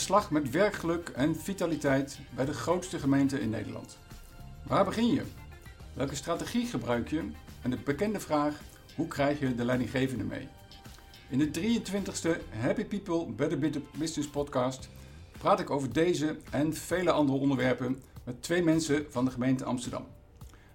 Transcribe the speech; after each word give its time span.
slag 0.00 0.30
met 0.30 0.50
werkgeluk 0.50 1.08
en 1.08 1.36
vitaliteit 1.36 2.18
bij 2.34 2.44
de 2.44 2.52
grootste 2.52 2.98
gemeente 2.98 3.40
in 3.40 3.50
Nederland. 3.50 3.98
Waar 4.62 4.84
begin 4.84 5.06
je? 5.06 5.22
Welke 5.94 6.14
strategie 6.14 6.66
gebruik 6.66 7.08
je? 7.08 7.22
En 7.62 7.70
de 7.70 7.76
bekende 7.76 8.20
vraag: 8.20 8.60
hoe 8.94 9.06
krijg 9.08 9.40
je 9.40 9.54
de 9.54 9.64
leidinggevende 9.64 10.24
mee? 10.24 10.48
In 11.28 11.38
de 11.38 11.80
23e 11.80 12.58
Happy 12.60 12.84
People 12.84 13.26
Better 13.26 13.82
Business 13.98 14.28
podcast 14.28 14.88
praat 15.38 15.60
ik 15.60 15.70
over 15.70 15.92
deze 15.92 16.36
en 16.50 16.74
vele 16.74 17.10
andere 17.10 17.38
onderwerpen 17.38 18.02
met 18.24 18.42
twee 18.42 18.62
mensen 18.62 19.06
van 19.08 19.24
de 19.24 19.30
gemeente 19.30 19.64
Amsterdam. 19.64 20.06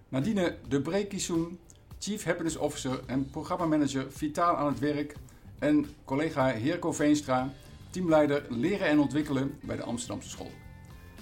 Nadine 0.09 0.57
de 0.67 0.81
Brekisoen, 0.81 1.59
Chief 1.99 2.23
Happiness 2.23 2.57
Officer 2.57 2.99
en 3.05 3.29
programmamanager 3.29 4.05
Vitaal 4.11 4.55
aan 4.55 4.67
het 4.67 4.79
Werk 4.79 5.15
en 5.59 5.85
collega 6.03 6.45
Heerko 6.47 6.91
Veenstra, 6.91 7.53
teamleider 7.95 8.45
Leren 8.49 8.87
en 8.87 8.99
Ontwikkelen 8.99 9.59
bij 9.61 9.75
de 9.75 9.83
Amsterdamse 9.83 10.29
School. 10.29 10.51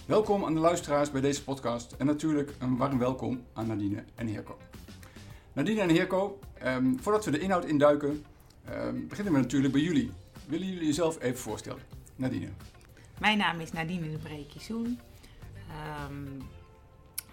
Welkom 0.05 0.45
aan 0.45 0.54
de 0.54 0.59
luisteraars 0.59 1.12
bij 1.12 1.22
deze 1.22 1.44
podcast 1.44 1.91
en 1.91 2.05
natuurlijk 2.05 2.54
een 2.59 2.77
warm 2.77 3.00
welkom 3.00 3.44
aan 3.54 3.68
Nadine 3.68 4.04
en 4.16 4.27
Heerko. 4.27 4.58
Nadine 5.54 5.81
en 5.81 5.90
Heerko, 5.90 6.40
um, 6.66 7.00
voordat 7.00 7.26
we 7.26 7.31
de 7.31 7.40
inhoud 7.40 7.66
induiken, 7.66 8.26
um, 8.70 9.08
beginnen 9.08 9.34
we 9.34 9.40
natuurlijk 9.40 9.73
bij 9.73 9.81
jullie. 9.81 10.12
Willen 10.48 10.67
jullie 10.67 10.86
jezelf 10.86 11.22
even 11.22 11.39
voorstellen? 11.39 11.81
Nadine. 12.16 12.50
Mijn 13.20 13.38
naam 13.38 13.59
is 13.59 13.72
Nadine 13.72 14.11
de 14.11 14.17
Brekisoen. 14.17 15.00
Um, 16.08 16.42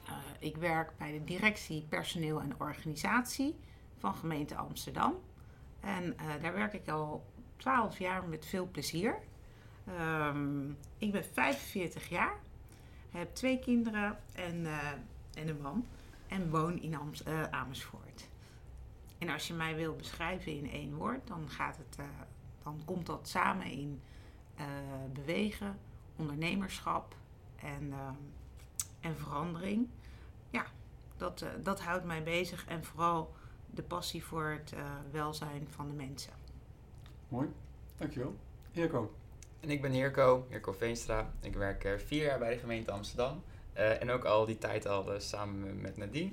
uh, 0.09 0.13
ik 0.39 0.57
werk 0.57 0.93
bij 0.99 1.13
de 1.13 1.25
directie 1.25 1.87
personeel 1.89 2.41
en 2.41 2.55
organisatie 2.59 3.55
van 3.99 4.15
gemeente 4.15 4.55
Amsterdam. 4.55 5.15
En 5.81 6.05
uh, 6.05 6.43
daar 6.43 6.55
werk 6.55 6.73
ik 6.73 6.89
al 6.89 7.25
12 7.57 7.99
jaar 7.99 8.25
met 8.29 8.47
veel 8.47 8.69
plezier. 8.73 9.29
Um, 9.99 10.77
ik 10.99 11.13
ben 11.13 11.25
45 11.25 12.09
jaar, 12.09 12.39
heb 13.11 13.35
twee 13.35 13.59
kinderen 13.59 14.19
en, 14.33 14.61
uh, 14.61 14.89
en 15.35 15.49
een 15.49 15.61
man 15.61 15.87
en 16.29 16.51
woon 16.51 16.81
in 16.81 16.95
Am 16.95 17.11
Amersfoort. 17.51 18.29
En 19.19 19.29
als 19.29 19.47
je 19.47 19.55
mij 19.55 19.77
wil 19.77 19.97
beschrijven 19.97 20.53
in 20.57 20.71
één 20.71 20.95
woord, 20.95 21.27
dan, 21.27 21.49
gaat 21.49 21.77
het, 21.77 21.97
dan 22.63 22.81
komt 22.85 23.07
dat 23.07 23.29
samen 23.29 23.67
in 23.67 24.01
bewegen, 25.13 25.79
ondernemerschap 26.17 27.15
en, 27.57 27.93
en 29.01 29.17
verandering. 29.17 29.89
Ja, 30.51 30.67
dat, 31.17 31.45
dat 31.63 31.81
houdt 31.81 32.05
mij 32.05 32.23
bezig 32.23 32.67
en 32.67 32.85
vooral 32.85 33.35
de 33.71 33.83
passie 33.83 34.25
voor 34.25 34.45
het 34.45 34.75
welzijn 35.11 35.67
van 35.71 35.89
de 35.89 35.95
mensen. 35.95 36.33
Mooi, 37.29 37.49
dankjewel. 37.97 38.37
Heerko. 38.73 39.13
En 39.61 39.71
ik 39.71 39.83
ben 39.83 39.93
Heerko, 39.93 40.47
Heerko 40.49 40.73
Veenstra. 40.73 41.33
Ik 41.43 41.55
werk 41.55 41.85
uh, 41.85 41.93
vier 41.97 42.25
jaar 42.25 42.39
bij 42.39 42.53
de 42.53 42.59
gemeente 42.59 42.91
Amsterdam. 42.91 43.43
Uh, 43.77 44.03
en 44.03 44.11
ook 44.11 44.25
al 44.25 44.47
die 44.47 44.59
tijd 44.59 44.87
al 44.87 45.21
samen 45.21 45.81
met 45.81 45.97
Nadine. 45.97 46.33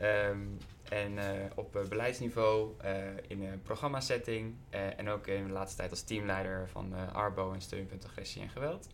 Um, 0.00 0.58
en 0.88 1.18
op 1.54 1.86
beleidsniveau, 1.88 2.72
in 3.26 3.42
een 3.42 3.62
programmasetting 3.62 4.54
en 4.96 5.08
ook 5.08 5.26
in 5.26 5.46
de 5.46 5.52
laatste 5.52 5.76
tijd 5.76 5.90
als 5.90 6.02
teamleider 6.02 6.68
van 6.68 6.94
Arbo 7.12 7.52
en 7.52 7.60
Steunpunt 7.60 8.04
Agressie 8.04 8.42
en 8.42 8.48
Geweld. 8.48 8.88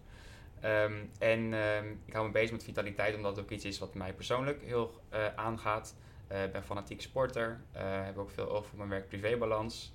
Um, 0.64 1.10
en 1.18 1.52
um, 1.52 2.00
ik 2.04 2.12
hou 2.12 2.26
me 2.26 2.32
bezig 2.32 2.50
met 2.50 2.64
vitaliteit 2.64 3.14
omdat 3.14 3.36
het 3.36 3.44
ook 3.44 3.50
iets 3.50 3.64
is 3.64 3.78
wat 3.78 3.94
mij 3.94 4.12
persoonlijk 4.12 4.62
heel 4.62 5.00
aangaat. 5.36 5.94
Ik 6.28 6.36
uh, 6.36 6.52
ben 6.52 6.64
fanatiek 6.64 7.00
sporter, 7.00 7.60
uh, 7.76 7.80
heb 8.04 8.18
ook 8.18 8.30
veel 8.30 8.50
over 8.50 8.76
mijn 8.76 8.88
werk-privébalans. 8.88 9.92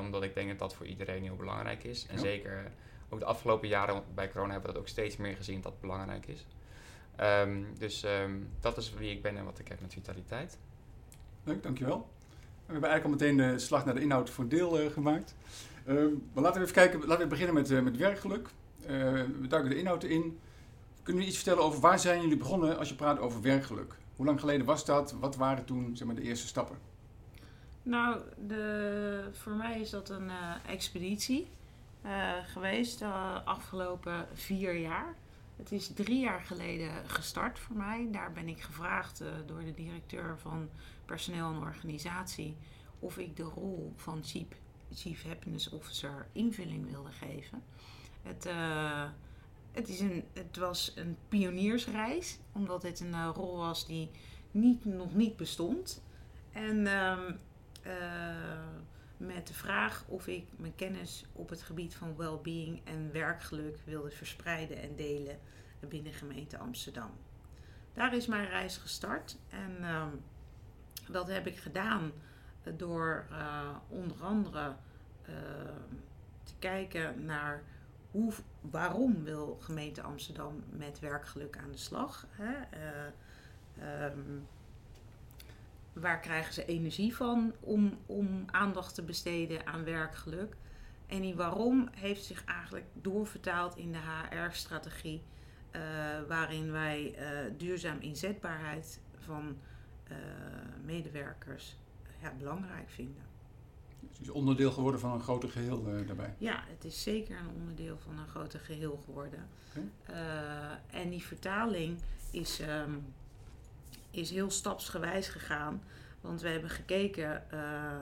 Omdat 0.00 0.22
ik 0.22 0.34
denk 0.34 0.48
dat 0.48 0.58
dat 0.58 0.74
voor 0.74 0.86
iedereen 0.86 1.22
heel 1.22 1.36
belangrijk 1.36 1.84
is. 1.84 2.06
En 2.06 2.14
ja. 2.14 2.20
zeker 2.20 2.72
ook 3.10 3.18
de 3.18 3.24
afgelopen 3.24 3.68
jaren 3.68 4.02
bij 4.14 4.30
corona 4.30 4.52
hebben 4.52 4.68
we 4.68 4.74
dat 4.74 4.82
ook 4.82 4.88
steeds 4.88 5.16
meer 5.16 5.36
gezien 5.36 5.60
dat 5.60 5.72
het 5.72 5.80
belangrijk 5.80 6.26
is. 6.26 6.46
Um, 7.20 7.66
dus 7.78 8.04
um, 8.04 8.48
dat 8.60 8.76
is 8.76 8.94
wie 8.94 9.10
ik 9.10 9.22
ben 9.22 9.36
en 9.36 9.44
wat 9.44 9.58
ik 9.58 9.68
heb 9.68 9.80
met 9.80 9.92
vitaliteit. 9.92 10.58
Leuk, 11.44 11.62
dankjewel. 11.62 12.08
We 12.66 12.72
hebben 12.72 12.90
eigenlijk 12.90 13.22
al 13.22 13.28
meteen 13.28 13.52
de 13.52 13.58
slag 13.58 13.84
naar 13.84 13.94
de 13.94 14.00
inhoud 14.00 14.30
voor 14.30 14.44
een 14.44 14.50
deel 14.50 14.90
gemaakt. 14.90 15.34
maar 15.84 16.42
laten 16.42 16.60
we 16.60 16.60
even 16.60 16.74
kijken, 16.74 17.00
laten 17.06 17.22
we 17.22 17.26
beginnen 17.26 17.54
met, 17.54 17.82
met 17.82 17.96
werkgeluk. 17.96 18.48
we 18.86 19.46
duiken 19.48 19.70
de 19.70 19.78
inhoud 19.78 20.04
in. 20.04 20.38
Kunnen 21.02 21.22
jullie 21.22 21.26
iets 21.26 21.36
vertellen 21.36 21.62
over 21.62 21.80
waar 21.80 21.98
zijn 21.98 22.20
jullie 22.20 22.36
begonnen 22.36 22.78
als 22.78 22.88
je 22.88 22.94
praat 22.94 23.18
over 23.18 23.42
werkgeluk? 23.42 23.94
Hoe 24.16 24.26
lang 24.26 24.40
geleden 24.40 24.66
was 24.66 24.84
dat? 24.84 25.12
Wat 25.20 25.36
waren 25.36 25.64
toen 25.64 25.96
zeg 25.96 26.06
maar, 26.06 26.16
de 26.16 26.22
eerste 26.22 26.46
stappen? 26.46 26.76
Nou, 27.82 28.18
de, 28.46 29.28
voor 29.32 29.52
mij 29.52 29.80
is 29.80 29.90
dat 29.90 30.08
een 30.08 30.26
uh, 30.26 30.54
expeditie 30.66 31.40
uh, 31.40 31.59
geweest 32.44 32.98
de 32.98 33.42
afgelopen 33.44 34.28
vier 34.32 34.76
jaar. 34.76 35.14
Het 35.56 35.72
is 35.72 35.92
drie 35.94 36.20
jaar 36.20 36.40
geleden 36.40 37.08
gestart 37.08 37.58
voor 37.58 37.76
mij. 37.76 38.08
Daar 38.10 38.32
ben 38.32 38.48
ik 38.48 38.60
gevraagd 38.60 39.22
uh, 39.22 39.28
door 39.46 39.64
de 39.64 39.74
directeur 39.74 40.38
van 40.38 40.68
personeel 41.04 41.50
en 41.50 41.58
organisatie 41.58 42.56
of 42.98 43.18
ik 43.18 43.36
de 43.36 43.42
rol 43.42 43.92
van 43.96 44.22
Chief, 44.92 45.24
Happiness 45.24 45.70
Officer 45.70 46.26
invulling 46.32 46.90
wilde 46.90 47.12
geven. 47.12 47.62
Het, 48.22 48.48
het, 49.72 49.88
is 49.88 50.00
een, 50.00 50.24
het 50.32 50.56
was 50.56 50.92
een 50.96 51.16
pioniersreis, 51.28 52.38
omdat 52.52 52.82
dit 52.82 53.00
een 53.00 53.32
rol 53.32 53.56
was 53.56 53.86
die 53.86 54.10
niet, 54.50 54.84
nog 54.84 55.14
niet 55.14 55.36
bestond. 55.36 56.02
En 56.52 56.76
uh, 56.76 57.18
met 59.20 59.46
de 59.46 59.54
vraag 59.54 60.04
of 60.06 60.26
ik 60.26 60.46
mijn 60.56 60.74
kennis 60.74 61.24
op 61.32 61.48
het 61.48 61.62
gebied 61.62 61.94
van 61.94 62.16
well-being 62.16 62.80
en 62.84 63.12
werkgeluk 63.12 63.78
wilde 63.84 64.10
verspreiden 64.10 64.82
en 64.82 64.96
delen 64.96 65.38
binnen 65.88 66.12
gemeente 66.12 66.58
Amsterdam. 66.58 67.10
Daar 67.92 68.14
is 68.14 68.26
mijn 68.26 68.48
reis 68.48 68.76
gestart 68.76 69.38
en 69.48 69.76
ehm, 69.82 70.16
dat 71.10 71.28
heb 71.28 71.46
ik 71.46 71.56
gedaan 71.56 72.12
door 72.76 73.26
uh, 73.30 73.76
onder 73.88 74.22
andere 74.22 74.74
ehm, 75.22 75.94
te 76.44 76.52
kijken 76.58 77.24
naar 77.24 77.62
hoe, 78.10 78.32
waarom 78.60 79.24
wil 79.24 79.56
gemeente 79.60 80.02
Amsterdam 80.02 80.62
met 80.70 80.98
werkgeluk 80.98 81.58
aan 81.58 81.70
de 81.70 81.76
slag? 81.76 82.26
Hè? 82.30 82.52
Uh, 83.78 84.04
um, 84.04 84.46
waar 85.92 86.20
krijgen 86.20 86.54
ze 86.54 86.64
energie 86.64 87.16
van 87.16 87.52
om, 87.60 87.98
om 88.06 88.44
aandacht 88.46 88.94
te 88.94 89.02
besteden 89.02 89.66
aan 89.66 89.84
werkgeluk? 89.84 90.56
En 91.06 91.20
die 91.20 91.34
waarom 91.34 91.88
heeft 91.92 92.24
zich 92.24 92.44
eigenlijk 92.44 92.86
doorvertaald 92.92 93.76
in 93.76 93.92
de 93.92 93.98
HR-strategie, 93.98 95.22
uh, 95.72 95.80
waarin 96.28 96.72
wij 96.72 97.14
uh, 97.18 97.50
duurzaam 97.56 98.00
inzetbaarheid 98.00 99.00
van 99.18 99.56
medewerkers 100.84 101.76
ja, 102.22 102.32
belangrijk 102.38 102.90
vinden. 102.90 103.22
Het 104.08 104.20
is 104.20 104.30
onderdeel 104.30 104.72
geworden 104.72 105.00
van 105.00 105.12
een 105.12 105.20
groter 105.20 105.48
geheel 105.48 105.82
daarbij. 106.06 106.34
Ja, 106.38 106.64
het 106.66 106.84
is 106.84 107.02
zeker 107.02 107.38
een 107.38 107.60
onderdeel 107.60 107.98
van 107.98 108.18
een 108.18 108.28
groter 108.28 108.60
geheel 108.60 109.02
geworden. 109.04 109.48
Okay. 109.68 110.80
En 110.86 111.10
die 111.10 111.22
vertaling 111.22 111.98
is, 112.30 112.60
um, 112.60 113.04
is 114.10 114.30
heel 114.30 114.50
stapsgewijs 114.50 115.28
gegaan. 115.28 115.82
Want 116.20 116.40
we 116.40 116.48
hebben 116.48 116.70
gekeken 116.70 117.44
uh, 117.54 117.92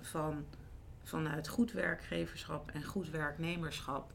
van, 0.00 0.44
vanuit 1.02 1.48
goed 1.48 1.72
werkgeverschap 1.72 2.70
en 2.70 2.84
goed 2.84 3.10
werknemerschap. 3.10 4.12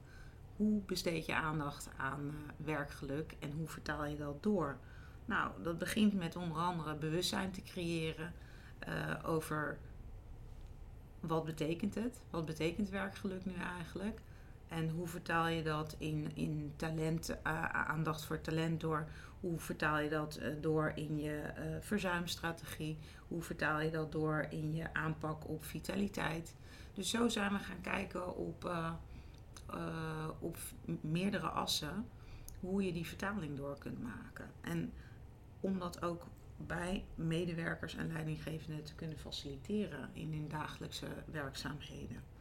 Hoe 0.55 0.81
besteed 0.81 1.25
je 1.25 1.35
aandacht 1.35 1.89
aan 1.97 2.35
werkgeluk 2.57 3.35
en 3.39 3.51
hoe 3.51 3.67
vertaal 3.67 4.05
je 4.05 4.15
dat 4.15 4.43
door? 4.43 4.77
Nou, 5.25 5.51
dat 5.61 5.77
begint 5.77 6.13
met 6.13 6.35
onder 6.35 6.57
andere 6.57 6.95
bewustzijn 6.95 7.51
te 7.51 7.61
creëren 7.61 8.33
over 9.25 9.77
wat 11.19 11.45
betekent 11.45 11.95
het? 11.95 12.21
Wat 12.29 12.45
betekent 12.45 12.89
werkgeluk 12.89 13.45
nu 13.45 13.53
eigenlijk? 13.53 14.19
En 14.75 14.89
hoe 14.89 15.07
vertaal 15.07 15.47
je 15.47 15.63
dat 15.63 15.95
in, 15.97 16.31
in 16.35 16.73
talent, 16.75 17.29
uh, 17.29 17.63
aandacht 17.65 18.25
voor 18.25 18.41
talent 18.41 18.81
door? 18.81 19.07
Hoe 19.39 19.59
vertaal 19.59 19.99
je 19.99 20.09
dat 20.09 20.39
uh, 20.41 20.47
door 20.61 20.91
in 20.95 21.19
je 21.19 21.41
uh, 21.57 21.63
verzuimstrategie? 21.79 22.97
Hoe 23.27 23.41
vertaal 23.41 23.79
je 23.79 23.91
dat 23.91 24.11
door 24.11 24.45
in 24.49 24.75
je 24.75 24.93
aanpak 24.93 25.49
op 25.49 25.63
vitaliteit? 25.63 26.55
Dus 26.93 27.09
zo 27.09 27.29
zijn 27.29 27.51
we 27.51 27.59
gaan 27.59 27.81
kijken 27.81 28.35
op, 28.35 28.71
op 30.39 30.57
meerdere 31.01 31.47
assen 31.47 32.05
hoe 32.59 32.85
je 32.85 32.93
die 32.93 33.07
vertaling 33.07 33.57
door 33.57 33.77
kunt 33.77 34.03
maken. 34.03 34.49
En 34.61 34.93
om 35.59 35.79
dat 35.79 36.01
ook 36.01 36.27
bij 36.57 37.05
medewerkers 37.15 37.95
en 37.95 38.11
leidinggevenden 38.11 38.83
te 38.83 38.95
kunnen 38.95 39.17
faciliteren 39.17 40.09
in 40.13 40.33
hun 40.33 40.47
dagelijkse 40.47 41.07
werkzaamheden. 41.25 42.32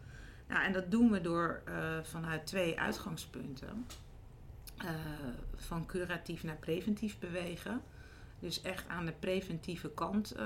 Nou, 0.52 0.64
en 0.64 0.72
dat 0.72 0.90
doen 0.90 1.10
we 1.10 1.20
door 1.20 1.62
uh, 1.68 1.98
vanuit 2.02 2.46
twee 2.46 2.80
uitgangspunten. 2.80 3.86
Uh, 4.84 4.90
van 5.56 5.86
curatief 5.86 6.42
naar 6.42 6.56
preventief 6.56 7.18
bewegen. 7.18 7.82
Dus 8.38 8.62
echt 8.62 8.88
aan 8.88 9.06
de 9.06 9.12
preventieve 9.12 9.90
kant 9.90 10.36
uh, 10.36 10.44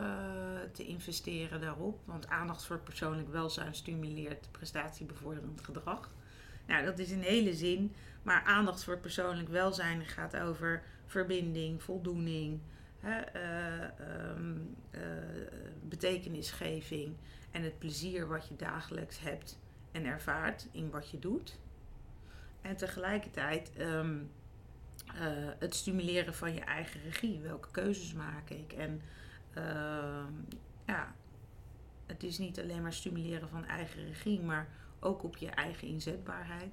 te 0.73 0.87
investeren 0.87 1.61
daarop. 1.61 2.01
Want 2.05 2.29
aandacht 2.29 2.65
voor 2.65 2.79
persoonlijk 2.79 3.29
welzijn 3.29 3.75
stimuleert 3.75 4.49
prestatiebevorderend 4.51 5.61
gedrag. 5.61 6.11
Nou, 6.67 6.85
dat 6.85 6.99
is 6.99 7.11
een 7.11 7.23
hele 7.23 7.55
zin. 7.55 7.95
Maar 8.23 8.43
aandacht 8.45 8.85
voor 8.85 8.99
persoonlijk 8.99 9.49
welzijn 9.49 10.05
gaat 10.05 10.37
over 10.37 10.83
verbinding, 11.07 11.83
voldoening, 11.83 12.61
hè, 13.01 13.21
eh, 13.21 13.83
ehm, 13.83 14.57
eh, 14.91 15.01
betekenisgeving 15.83 17.17
en 17.51 17.63
het 17.63 17.79
plezier 17.79 18.27
wat 18.27 18.49
je 18.49 18.57
dagelijks 18.57 19.21
hebt 19.21 19.59
en 19.97 20.05
ervaart 20.05 20.69
in 20.73 20.91
wat 20.91 21.11
je 21.11 21.19
doet. 21.19 21.59
En 22.61 22.77
tegelijkertijd 22.77 23.73
ehm, 23.77 24.19
eh, 25.07 25.51
het 25.59 25.75
stimuleren 25.75 26.35
van 26.35 26.55
je 26.55 26.61
eigen 26.61 27.03
regie. 27.03 27.41
Welke 27.41 27.71
keuzes 27.71 28.13
maak 28.13 28.51
ik? 28.51 28.73
En 28.73 29.01
ehm, 29.55 30.33
ja, 30.87 31.15
het 32.07 32.23
is 32.23 32.39
niet 32.39 32.61
alleen 32.61 32.83
maar 32.83 32.93
stimuleren 32.93 33.49
van 33.49 33.65
eigen 33.65 34.07
regie, 34.07 34.41
maar 34.41 34.69
ook 35.01 35.23
op 35.23 35.37
je 35.37 35.49
eigen 35.49 35.89
inzetbaarheid. 35.89 36.73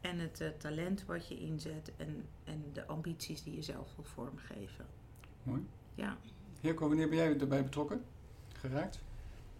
En 0.00 0.18
het 0.18 0.40
eh, 0.40 0.48
talent 0.58 1.04
wat 1.04 1.28
je 1.28 1.38
inzet 1.38 1.92
en, 1.96 2.24
en 2.44 2.64
de 2.72 2.86
ambities 2.86 3.42
die 3.42 3.54
je 3.54 3.62
zelf 3.62 3.94
wil 3.96 4.04
vormgeven. 4.04 4.86
Mooi. 5.42 5.66
Ja. 5.94 6.16
Heerko, 6.60 6.88
wanneer 6.88 7.08
ben 7.08 7.18
jij 7.18 7.38
erbij 7.38 7.62
betrokken 7.62 8.04
geraakt? 8.52 9.04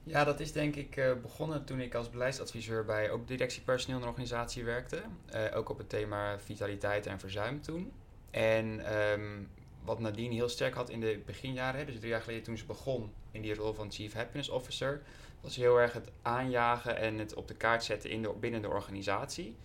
Ja, 0.09 0.25
dat 0.25 0.41
is 0.41 0.53
denk 0.53 0.77
ik 0.77 0.97
uh, 0.97 1.13
begonnen 1.23 1.65
toen 1.65 1.81
ik 1.81 1.95
als 1.95 2.11
beleidsadviseur 2.11 2.85
bij 2.85 3.11
ook 3.11 3.29
directie 3.29 3.63
personeel 3.63 3.97
in 3.97 4.03
een 4.03 4.09
organisatie 4.09 4.65
werkte. 4.65 5.03
Uh, 5.35 5.57
ook 5.57 5.69
op 5.69 5.79
het 5.79 5.89
thema 5.89 6.39
vitaliteit 6.39 7.07
en 7.07 7.19
verzuim 7.19 7.63
toen. 7.63 7.93
En 8.31 8.95
um, 8.97 9.49
wat 9.85 9.99
Nadine 9.99 10.35
heel 10.35 10.49
sterk 10.49 10.75
had 10.75 10.91
in 10.91 11.01
de 11.01 11.21
beginjaren, 11.27 11.87
dus 11.87 11.99
drie 11.99 12.09
jaar 12.09 12.21
geleden 12.21 12.43
toen 12.43 12.59
ze 12.59 12.65
begon 12.65 13.13
in 13.31 13.43
die 13.43 13.55
rol 13.55 13.73
van 13.73 13.93
Chief 13.93 14.13
Happiness 14.13 14.49
Officer, 14.49 15.03
was 15.41 15.57
heel 15.57 15.81
erg 15.81 15.93
het 15.93 16.11
aanjagen 16.23 16.97
en 16.97 17.19
het 17.19 17.35
op 17.35 17.49
de 17.49 17.55
kaart 17.55 17.85
zetten 17.85 18.11
in 18.11 18.23
de, 18.23 18.33
binnen 18.41 18.63
de 18.63 18.69
organisatie. 18.69 19.57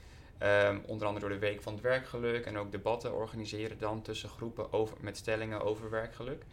Um, 0.43 0.81
onder 0.85 1.07
andere 1.07 1.27
door 1.27 1.39
de 1.39 1.45
Week 1.45 1.61
van 1.61 1.73
het 1.73 1.81
Werkgeluk 1.81 2.45
en 2.45 2.57
ook 2.57 2.71
debatten 2.71 3.15
organiseren 3.15 3.77
dan 3.77 4.01
tussen 4.01 4.29
groepen 4.29 4.73
over, 4.73 4.97
met 5.01 5.17
stellingen 5.17 5.61
over 5.61 5.89
werkgeluk. 5.89 6.43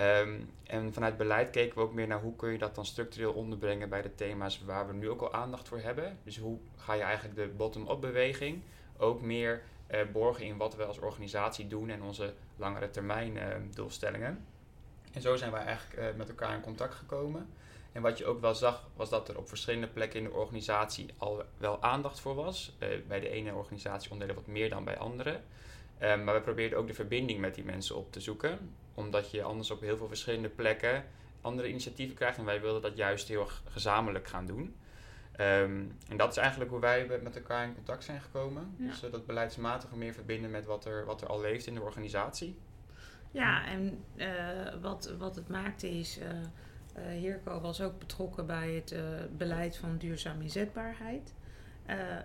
Um, 0.00 0.50
en 0.62 0.92
vanuit 0.92 1.16
beleid 1.16 1.50
keken 1.50 1.74
we 1.76 1.82
ook 1.82 1.92
meer 1.92 2.06
naar 2.06 2.20
hoe 2.20 2.36
kun 2.36 2.52
je 2.52 2.58
dat 2.58 2.74
dan 2.74 2.86
structureel 2.86 3.32
onderbrengen 3.32 3.88
bij 3.88 4.02
de 4.02 4.14
thema's 4.14 4.62
waar 4.64 4.86
we 4.86 4.92
nu 4.92 5.10
ook 5.10 5.20
al 5.20 5.32
aandacht 5.32 5.68
voor 5.68 5.78
hebben. 5.78 6.18
Dus 6.24 6.38
hoe 6.38 6.58
ga 6.76 6.92
je 6.92 7.02
eigenlijk 7.02 7.36
de 7.36 7.48
bottom-up 7.56 8.00
beweging 8.00 8.62
ook 8.96 9.20
meer 9.20 9.62
uh, 9.90 10.00
borgen 10.12 10.44
in 10.44 10.56
wat 10.56 10.76
we 10.76 10.84
als 10.84 10.98
organisatie 10.98 11.66
doen 11.66 11.90
en 11.90 12.02
onze 12.02 12.34
langere 12.56 12.90
termijn 12.90 13.36
uh, 13.36 13.46
doelstellingen. 13.74 14.44
En 15.12 15.20
zo 15.20 15.36
zijn 15.36 15.52
we 15.52 15.56
eigenlijk 15.56 16.00
uh, 16.00 16.16
met 16.16 16.28
elkaar 16.28 16.54
in 16.54 16.60
contact 16.60 16.94
gekomen. 16.94 17.48
En 17.92 18.02
wat 18.02 18.18
je 18.18 18.26
ook 18.26 18.40
wel 18.40 18.54
zag, 18.54 18.88
was 18.96 19.10
dat 19.10 19.28
er 19.28 19.38
op 19.38 19.48
verschillende 19.48 19.86
plekken 19.86 20.18
in 20.18 20.24
de 20.24 20.32
organisatie 20.32 21.06
al 21.16 21.42
wel 21.56 21.82
aandacht 21.82 22.20
voor 22.20 22.34
was. 22.34 22.76
bij 23.08 23.20
de 23.20 23.28
ene 23.28 23.54
organisatieonderdelen 23.54 24.42
wat 24.42 24.54
meer 24.54 24.70
dan 24.70 24.84
bij 24.84 24.98
andere. 24.98 25.40
Um, 26.02 26.24
maar 26.24 26.34
we 26.34 26.40
probeerden 26.40 26.78
ook 26.78 26.86
de 26.86 26.94
verbinding 26.94 27.40
met 27.40 27.54
die 27.54 27.64
mensen 27.64 27.96
op 27.96 28.12
te 28.12 28.20
zoeken. 28.20 28.74
Omdat 28.94 29.30
je 29.30 29.42
anders 29.42 29.70
op 29.70 29.80
heel 29.80 29.96
veel 29.96 30.08
verschillende 30.08 30.48
plekken 30.48 31.04
andere 31.42 31.68
initiatieven 31.68 32.16
krijgt. 32.16 32.38
En 32.38 32.44
wij 32.44 32.60
wilden 32.60 32.82
dat 32.82 32.96
juist 32.96 33.28
heel 33.28 33.40
erg 33.40 33.62
gezamenlijk 33.68 34.28
gaan 34.28 34.46
doen. 34.46 34.74
Um, 35.40 35.96
en 36.08 36.16
dat 36.16 36.30
is 36.30 36.36
eigenlijk 36.36 36.70
hoe 36.70 36.80
wij 36.80 37.06
met 37.22 37.36
elkaar 37.36 37.64
in 37.64 37.74
contact 37.74 38.04
zijn 38.04 38.20
gekomen. 38.20 38.74
Ja. 38.76 38.86
Dus 38.86 39.04
uh, 39.04 39.12
dat 39.12 39.26
beleidsmatige 39.26 39.96
meer 39.96 40.12
verbinden 40.12 40.50
met 40.50 40.64
wat 40.64 40.84
er, 40.84 41.04
wat 41.04 41.20
er 41.20 41.28
al 41.28 41.40
leeft 41.40 41.66
in 41.66 41.74
de 41.74 41.80
organisatie. 41.80 42.58
Ja, 43.30 43.66
en 43.66 44.04
uh, 44.14 44.26
wat, 44.80 45.14
wat 45.18 45.36
het 45.36 45.48
maakte 45.48 45.90
is... 45.90 46.18
Uh, 46.18 46.26
Heerko 46.94 47.60
was 47.60 47.80
ook 47.80 47.98
betrokken 47.98 48.46
bij 48.46 48.70
het 48.70 48.94
beleid 49.36 49.76
van 49.76 49.96
duurzame 49.96 50.42
inzetbaarheid. 50.42 51.34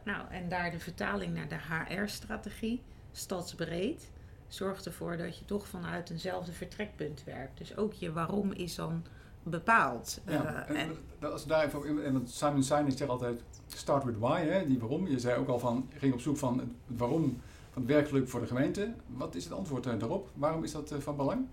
nou, 0.04 0.30
en 0.30 0.50
daar 0.50 0.72
de 0.72 0.80
vertaling 0.80 1.34
naar 1.34 1.48
de 1.48 1.56
HR-strategie 1.56 2.82
stadsbreed 3.12 4.12
zorgt 4.48 4.86
ervoor 4.86 5.18
dat 5.18 5.38
je 5.38 5.46
toch 5.46 5.68
vanuit 5.68 6.10
eenzelfde 6.10 6.52
vertrekpunt 6.52 7.24
werkt. 7.24 7.58
Dus 7.58 7.78
ook 7.78 7.94
je 7.94 8.12
waarom 8.12 8.52
is 8.52 8.76
dan 8.76 9.04
bepaald. 9.44 10.22
Ja, 10.26 10.70
uh, 10.70 10.82
en, 10.82 10.90
en 11.20 11.32
als 11.32 11.46
daar 11.46 11.66
even, 11.66 12.04
en 12.04 12.28
Simon 12.28 12.64
Sinek 12.64 12.98
zegt 12.98 13.10
altijd 13.10 13.44
start 13.68 14.04
with 14.04 14.18
why, 14.18 14.42
hè, 14.42 14.68
die 14.68 14.80
waarom. 14.80 15.08
Je 15.08 15.20
zei 15.20 15.40
ook 15.40 15.48
al 15.48 15.60
van, 15.60 15.88
je 15.94 16.00
ging 16.00 16.14
op 16.14 16.22
zoek 16.22 16.38
van 16.38 16.60
het 16.60 16.70
waarom 16.86 17.42
van 17.72 17.82
het 17.82 17.92
werkgeluk 17.92 18.30
voor 18.30 18.40
de 18.40 18.48
gemeente. 18.48 18.94
Wat 19.08 19.36
is 19.36 19.44
het 19.44 19.54
antwoord 19.54 19.84
daarop? 19.84 20.30
Waarom 20.34 20.64
is 20.64 20.72
dat 20.72 20.92
uh, 20.92 21.00
van 21.00 21.16
belang? 21.16 21.46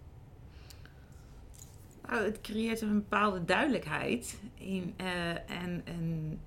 Nou, 2.08 2.24
het 2.24 2.40
creëert 2.40 2.80
een 2.80 2.94
bepaalde 2.94 3.44
duidelijkheid 3.44 4.38
in, 4.54 4.94
uh, 5.00 5.28
en, 5.50 5.82
en 5.84 6.40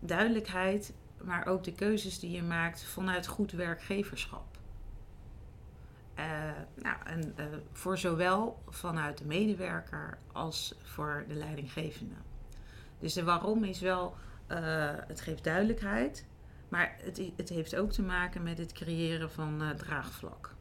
duidelijkheid 0.00 0.92
maar 1.24 1.46
ook 1.46 1.64
de 1.64 1.72
keuzes 1.72 2.18
die 2.18 2.30
je 2.30 2.42
maakt 2.42 2.82
vanuit 2.82 3.26
goed 3.26 3.52
werkgeverschap. 3.52 4.49
Uh, 6.20 6.50
nou, 6.82 6.96
en, 7.04 7.34
uh, 7.38 7.44
voor 7.72 7.98
zowel 7.98 8.62
vanuit 8.68 9.18
de 9.18 9.24
medewerker 9.24 10.18
als 10.32 10.74
voor 10.82 11.24
de 11.28 11.34
leidinggevende. 11.34 12.14
Dus 12.98 13.12
de 13.12 13.24
waarom 13.24 13.64
is 13.64 13.80
wel, 13.80 14.14
uh, 14.50 14.58
het 15.06 15.20
geeft 15.20 15.44
duidelijkheid, 15.44 16.26
maar 16.68 16.96
het, 16.98 17.22
het 17.36 17.48
heeft 17.48 17.76
ook 17.76 17.92
te 17.92 18.02
maken 18.02 18.42
met 18.42 18.58
het 18.58 18.72
creëren 18.72 19.30
van 19.30 19.62
draagvlak. 19.76 20.54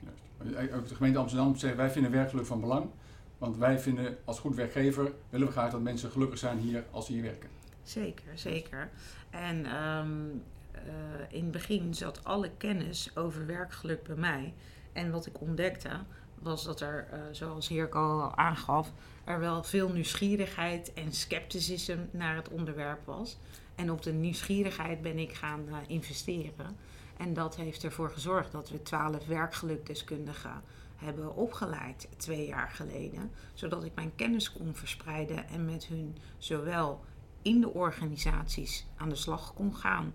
Juist. 0.00 0.72
Ook 0.72 0.88
de 0.88 0.94
gemeente 0.94 1.18
Amsterdam 1.18 1.56
zegt 1.56 1.76
wij 1.76 1.90
vinden 1.90 2.10
werkgeluk 2.10 2.46
van 2.46 2.60
belang, 2.60 2.90
want 3.38 3.56
wij 3.56 3.78
vinden 3.78 4.16
als 4.24 4.38
goed 4.38 4.54
werkgever 4.54 5.12
willen 5.30 5.46
we 5.46 5.52
graag 5.52 5.70
dat 5.70 5.80
mensen 5.80 6.10
gelukkig 6.10 6.38
zijn 6.38 6.58
hier 6.58 6.84
als 6.90 7.06
ze 7.06 7.12
hier 7.12 7.22
werken. 7.22 7.48
Zeker, 7.82 8.38
zeker. 8.38 8.90
En 9.30 9.84
um, 9.84 10.42
uh, 10.74 10.82
in 11.28 11.42
het 11.42 11.50
begin 11.50 11.94
zat 11.94 12.24
alle 12.24 12.50
kennis 12.56 13.16
over 13.16 13.46
werkgeluk 13.46 14.02
bij 14.02 14.16
mij. 14.16 14.54
En 14.92 15.10
wat 15.10 15.26
ik 15.26 15.40
ontdekte 15.40 15.90
was 16.38 16.64
dat 16.64 16.80
er, 16.80 17.08
uh, 17.12 17.18
zoals 17.30 17.68
Heerko 17.68 18.20
al 18.20 18.36
aangaf, 18.36 18.92
er 19.24 19.38
wel 19.38 19.62
veel 19.62 19.88
nieuwsgierigheid 19.88 20.92
en 20.92 21.12
scepticisme 21.12 22.06
naar 22.10 22.36
het 22.36 22.48
onderwerp 22.48 23.06
was. 23.06 23.38
En 23.74 23.90
op 23.90 24.02
de 24.02 24.12
nieuwsgierigheid 24.12 25.02
ben 25.02 25.18
ik 25.18 25.32
gaan 25.32 25.64
uh, 25.68 25.76
investeren. 25.86 26.76
En 27.16 27.34
dat 27.34 27.56
heeft 27.56 27.84
ervoor 27.84 28.10
gezorgd 28.10 28.52
dat 28.52 28.70
we 28.70 28.82
twaalf 28.82 29.26
werkgelukdeskundigen 29.26 30.62
hebben 30.96 31.36
opgeleid 31.36 32.08
twee 32.16 32.46
jaar 32.46 32.68
geleden. 32.68 33.30
Zodat 33.54 33.84
ik 33.84 33.94
mijn 33.94 34.14
kennis 34.14 34.52
kon 34.52 34.74
verspreiden 34.74 35.48
en 35.48 35.64
met 35.64 35.84
hun 35.84 36.16
zowel 36.38 37.04
in 37.42 37.60
de 37.60 37.72
organisaties 37.72 38.86
aan 38.96 39.08
de 39.08 39.14
slag 39.14 39.54
kon 39.54 39.76
gaan 39.76 40.12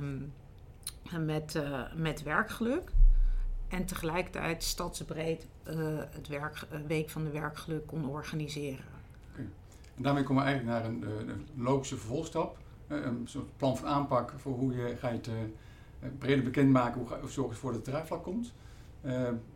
um, 0.00 0.32
met, 1.24 1.54
uh, 1.54 1.92
met 1.94 2.22
werkgeluk. 2.22 2.90
En 3.68 3.84
tegelijkertijd 3.84 4.62
stadsbreed 4.62 5.46
uh, 5.68 5.74
het 6.10 6.28
werk, 6.28 6.66
uh, 6.72 6.78
Week 6.86 7.10
van 7.10 7.24
de 7.24 7.30
Werkgeluk 7.30 7.86
kon 7.86 8.08
organiseren. 8.08 8.84
En 9.36 10.02
daarmee 10.02 10.22
komen 10.22 10.42
we 10.42 10.48
eigenlijk 10.48 10.78
naar 10.78 10.90
een, 10.90 11.28
een 11.28 11.46
logische 11.56 11.96
vervolgstap. 11.96 12.58
een 12.88 13.22
soort 13.24 13.56
plan 13.56 13.76
van 13.76 13.88
aanpak 13.88 14.32
voor 14.36 14.52
hoe 14.52 14.74
je 14.74 14.96
ga 14.96 15.10
het 15.10 15.28
breder 16.18 16.44
bekendmaken, 16.44 17.00
hoe, 17.00 17.30
zorg 17.30 17.48
je 17.48 17.54
ervoor 17.54 17.72
dat 17.72 17.80
het 17.80 17.90
draagvlak 17.90 18.22
komt. 18.22 18.52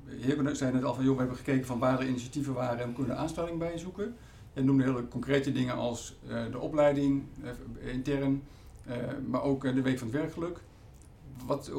Heer 0.07 0.57
zei 0.57 0.73
net 0.73 0.85
al 0.85 0.95
van, 0.95 1.05
we 1.05 1.15
hebben 1.17 1.37
gekeken 1.37 1.67
van 1.67 1.79
waar 1.79 2.01
er 2.01 2.07
initiatieven 2.07 2.55
waren 2.55 2.81
en 2.81 2.89
we 2.89 2.95
kunnen 2.95 3.17
aanstelling 3.17 3.59
bij 3.59 3.79
zoeken. 3.79 4.17
Je 4.53 4.63
noemde 4.63 4.85
hele 4.85 5.09
concrete 5.09 5.53
dingen 5.53 5.75
als 5.75 6.19
de 6.51 6.59
opleiding 6.59 7.25
intern, 7.79 8.43
maar 9.27 9.43
ook 9.43 9.63
de 9.63 9.83
week 9.83 9.99
van 9.99 10.09
het 10.09 10.17
werkgeluk. 10.17 10.61
Wat, 11.47 11.71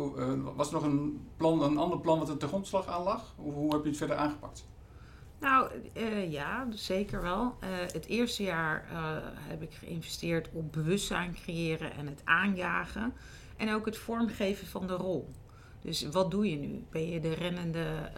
was 0.56 0.68
er 0.68 0.74
nog 0.74 0.84
een, 0.84 1.28
plan, 1.38 1.62
een 1.62 1.78
ander 1.78 2.00
plan 2.00 2.20
wat 2.20 2.30
er 2.30 2.38
ten 2.38 2.48
grondslag 2.48 2.88
aan 2.88 3.04
lag? 3.04 3.34
Hoe, 3.36 3.54
hoe 3.54 3.74
heb 3.74 3.84
je 3.84 3.90
het 3.90 3.98
verder 3.98 4.16
aangepakt? 4.16 4.66
Nou 5.40 5.70
ja, 6.30 6.68
zeker 6.70 7.22
wel. 7.22 7.56
het 7.92 8.06
eerste 8.06 8.44
jaar 8.44 8.86
heb 9.34 9.62
ik 9.62 9.74
geïnvesteerd 9.74 10.50
op 10.54 10.72
bewustzijn 10.72 11.34
creëren 11.34 11.94
en 11.94 12.08
het 12.08 12.22
aanjagen. 12.24 13.14
En 13.58 13.74
ook 13.74 13.86
het 13.86 13.98
vormgeven 13.98 14.68
van 14.68 14.88
de 14.88 14.94
rol. 14.94 15.30
Dus 15.82 16.10
wat 16.10 16.32
doe 16.32 16.50
je 16.50 16.58
nu? 16.58 16.86
Ben 16.90 17.10
je 17.10 17.20
de 17.20 17.34
rennende, 17.34 18.12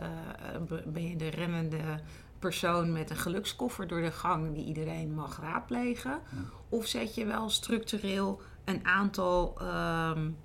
ben 0.85 1.09
je 1.09 1.15
de 1.15 1.29
rennende 1.29 1.99
persoon 2.39 2.91
met 2.91 3.09
een 3.09 3.15
gelukskoffer 3.15 3.87
door 3.87 4.01
de 4.01 4.11
gang 4.11 4.53
die 4.53 4.65
iedereen 4.65 5.13
mag 5.13 5.39
raadplegen? 5.39 6.11
Ja. 6.11 6.37
Of 6.69 6.85
zet 6.85 7.15
je 7.15 7.25
wel 7.25 7.49
structureel 7.49 8.41
een 8.65 8.85
aantal 8.85 9.57
um, 9.61 10.37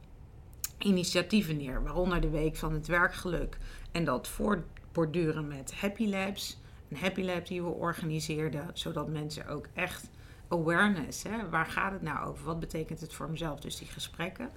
initiatieven 0.78 1.56
neer, 1.56 1.82
waaronder 1.82 2.20
de 2.20 2.30
Week 2.30 2.56
van 2.56 2.73
het 2.73 2.87
Werkgeluk 2.87 3.58
en 3.92 4.04
dat 4.04 4.28
voortborduren 4.28 5.49
met 5.49 5.75
Happy 5.75 6.06
Labs, 6.06 6.61
een 6.88 6.97
Happy 6.97 7.23
Lab 7.23 7.47
die 7.47 7.62
we 7.62 7.68
organiseerden, 7.68 8.70
zodat 8.73 9.08
mensen 9.08 9.47
ook 9.47 9.66
echt 9.75 10.11
awareness, 10.49 11.23
hè, 11.23 11.49
waar 11.49 11.66
gaat 11.66 11.92
het 11.92 12.02
nou 12.02 12.28
over? 12.28 12.44
Wat 12.44 12.61
betekent 12.61 13.00
het 13.00 13.14
voor 13.14 13.30
mezelf? 13.30 13.61
Dus 13.61 13.78
die 13.78 13.88
gesprekken. 13.88 14.50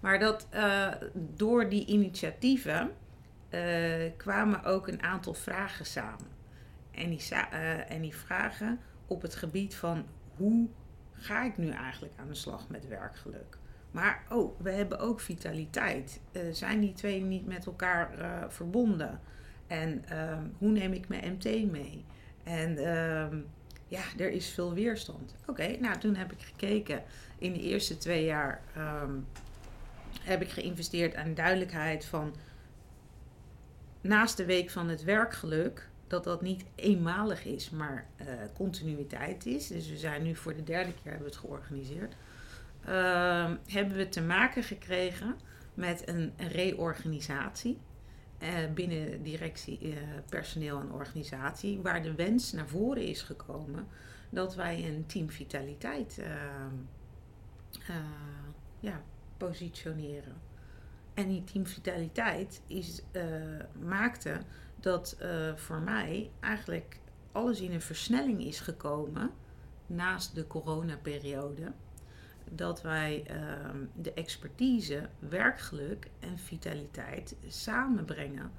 Maar 0.00 0.18
dat 0.18 0.46
uh, 0.54 0.88
door 1.12 1.68
die 1.68 1.86
initiatieven 1.86 2.90
uh, 3.50 4.10
kwamen 4.16 4.64
ook 4.64 4.88
een 4.88 5.02
aantal 5.02 5.34
vragen 5.34 5.86
samen 5.86 6.28
en 6.90 7.08
die, 7.10 7.22
uh, 7.32 7.90
en 7.90 8.00
die 8.00 8.16
vragen 8.16 8.80
op 9.06 9.22
het 9.22 9.34
gebied 9.34 9.74
van 9.74 10.04
hoe 10.36 10.68
ga 11.12 11.44
ik 11.44 11.56
nu 11.56 11.70
eigenlijk 11.70 12.14
aan 12.16 12.28
de 12.28 12.34
slag 12.34 12.68
met 12.68 12.88
werkgeluk? 12.88 13.58
Maar 13.96 14.22
oh, 14.30 14.60
we 14.60 14.70
hebben 14.70 14.98
ook 14.98 15.20
vitaliteit. 15.20 16.20
Eh, 16.32 16.42
zijn 16.52 16.80
die 16.80 16.92
twee 16.92 17.20
niet 17.20 17.46
met 17.46 17.66
elkaar 17.66 18.18
eh, 18.18 18.48
verbonden? 18.48 19.20
En 19.66 20.04
ehm, 20.08 20.42
hoe 20.58 20.70
neem 20.70 20.92
ik 20.92 21.08
mijn 21.08 21.32
MT 21.32 21.70
mee? 21.70 22.04
En 22.42 22.78
ehm, 22.78 23.38
ja, 23.88 24.02
er 24.16 24.30
is 24.30 24.48
veel 24.48 24.74
weerstand. 24.74 25.34
Oké, 25.46 25.76
nou 25.80 25.98
toen 25.98 26.14
heb 26.14 26.32
ik 26.32 26.42
gekeken. 26.42 27.02
In 27.38 27.52
de 27.52 27.60
eerste 27.60 27.98
twee 27.98 28.24
jaar 28.24 28.62
ehm, 28.74 29.14
heb 30.20 30.42
ik 30.42 30.48
geïnvesteerd 30.48 31.14
aan 31.14 31.34
duidelijkheid 31.34 32.04
van 32.04 32.34
naast 34.00 34.36
de 34.36 34.44
week 34.44 34.70
van 34.70 34.88
het 34.88 35.04
werkgeluk 35.04 35.88
dat 36.06 36.24
dat 36.24 36.42
niet 36.42 36.64
eenmalig 36.74 37.44
is, 37.44 37.70
maar 37.70 38.06
uh, 38.20 38.26
continuïteit 38.54 39.46
is. 39.46 39.66
Dus 39.66 39.88
we 39.88 39.96
zijn 39.96 40.22
nu 40.22 40.34
voor 40.34 40.54
de 40.54 40.64
derde 40.64 40.92
keer 40.92 41.10
hebben 41.10 41.28
we 41.28 41.34
het 41.34 41.36
georganiseerd. 41.36 42.14
Uh, 42.88 43.50
hebben 43.66 43.96
we 43.96 44.08
te 44.08 44.22
maken 44.22 44.62
gekregen 44.62 45.36
met 45.74 46.08
een, 46.08 46.32
reorganisatie 46.36 47.78
uh, 48.42 48.48
binnen 48.74 49.22
directie, 49.22 49.80
uh, 49.82 49.96
personeel 50.28 50.80
en 50.80 50.92
organisatie, 50.92 51.80
waar 51.80 52.02
de 52.02 52.14
wens 52.14 52.52
naar 52.52 52.68
voren 52.68 53.02
is 53.02 53.22
gekomen 53.22 53.86
dat 54.30 54.54
wij 54.54 54.88
een 54.88 55.06
team 55.06 55.30
vitaliteit 55.30 56.18
ehm, 56.18 56.74
ja, 58.80 59.02
positioneren. 59.36 60.40
En 61.14 61.28
die 61.28 61.44
team 61.44 61.66
vitaliteit 61.66 62.62
is, 62.66 63.02
maakte 63.80 64.40
dat 64.80 65.16
voor 65.54 65.80
mij 65.80 66.30
eigenlijk 66.40 67.00
alles 67.32 67.60
in 67.60 67.72
een 67.72 67.80
versnelling 67.80 68.44
is 68.44 68.60
gekomen 68.60 69.30
naast 69.86 70.34
de 70.34 70.46
coronaperiode. 70.46 71.72
Dat 72.50 72.82
wij 72.82 73.24
uh, 73.30 73.36
de 73.94 74.12
expertise, 74.12 75.08
werkgeluk 75.18 76.10
en 76.20 76.38
vitaliteit 76.38 77.36
samenbrengen 77.46 78.52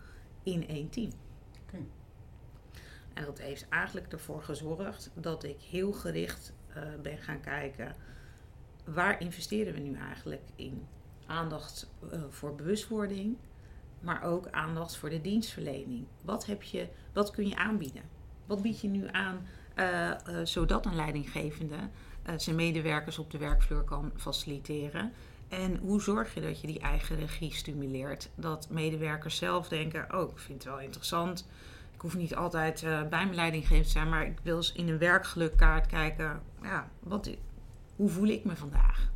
in 0.44 0.68
één 0.68 0.90
team. 0.90 1.12
Okay. 1.68 1.86
En 3.14 3.26
dat 3.26 3.40
heeft 3.40 3.70
eigenlijk 3.70 4.12
ervoor 4.12 4.44
gezorgd 4.44 5.12
dat 5.14 5.44
ik 5.44 5.62
heel 5.62 5.92
gericht 5.92 6.54
uh, 6.70 6.84
ben 7.02 7.18
gaan 7.18 7.42
kijken 7.42 7.96
waar 8.86 9.22
investeren 9.22 9.74
we 9.74 9.80
nu 9.80 9.96
eigenlijk 9.96 10.44
in. 10.56 10.86
Aandacht 11.26 11.90
uh, 12.14 12.24
voor 12.30 12.56
bewustwording, 12.56 13.38
maar 14.00 14.24
ook 14.24 14.48
aandacht 14.48 14.98
voor 14.98 15.10
de 15.10 15.22
dienstverlening. 15.22 16.06
Wat, 16.22 16.46
heb 16.46 16.64
je, 16.64 16.88
wat 17.14 17.32
kun 17.32 17.48
je 17.48 17.56
aanbieden? 17.56 18.04
Wat 18.46 18.62
bied 18.62 18.82
je 18.82 18.88
nu 18.88 19.08
aan 19.08 19.48
uh, 19.76 20.12
uh, 20.30 20.40
zodat 20.44 20.86
een 20.86 20.96
leidinggevende 20.96 21.90
zijn 22.36 22.56
medewerkers 22.56 23.20
op 23.20 23.32
de 23.32 23.38
werkvloer 23.38 23.84
kan 23.84 24.12
faciliteren? 24.16 25.12
En 25.48 25.78
hoe 25.78 26.02
zorg 26.02 26.34
je 26.34 26.42
dat 26.42 26.62
je 26.62 26.68
die 26.68 26.80
eigen 26.80 27.16
regie 27.20 27.54
stimuleert? 27.54 28.30
Dat 28.36 28.68
medewerkers 28.70 29.38
zelf 29.38 29.68
denken: 29.68 30.14
Oh, 30.14 30.32
ik 30.32 30.38
vind 30.38 30.64
het 30.64 30.74
wel 30.74 30.82
interessant. 30.82 31.48
Ik 31.94 32.02
hoef 32.02 32.16
niet 32.16 32.36
altijd 32.36 32.82
bij 32.82 33.10
mijn 33.10 33.36
leidinggevende 33.36 33.84
te 33.84 33.90
zijn, 33.90 34.10
maar 34.10 34.26
ik 34.26 34.40
wil 34.44 34.56
eens 34.56 34.72
in 34.72 34.90
een 34.90 34.98
werkgelukkaart 34.98 35.88
kijken. 35.88 36.42
Ja, 36.62 36.90
wat, 37.00 37.30
hoe 37.96 38.10
voel 38.10 38.28
ik 38.28 38.44
me 38.44 38.56
vandaag? 38.56 39.10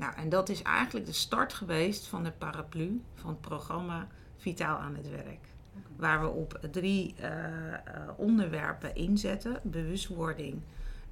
Nou, 0.00 0.14
en 0.14 0.28
dat 0.28 0.48
is 0.48 0.62
eigenlijk 0.62 1.06
de 1.06 1.12
start 1.12 1.52
geweest 1.52 2.06
van 2.06 2.24
de 2.24 2.30
paraplu 2.30 3.02
van 3.14 3.30
het 3.30 3.40
programma 3.40 4.08
Vitaal 4.36 4.78
aan 4.78 4.94
het 4.94 5.10
werk. 5.10 5.48
Waar 5.96 6.20
we 6.20 6.28
op 6.28 6.58
drie 6.70 7.14
uh, 7.20 7.26
uh, 7.26 7.74
onderwerpen 8.16 8.94
inzetten: 8.94 9.60
bewustwording, 9.62 10.62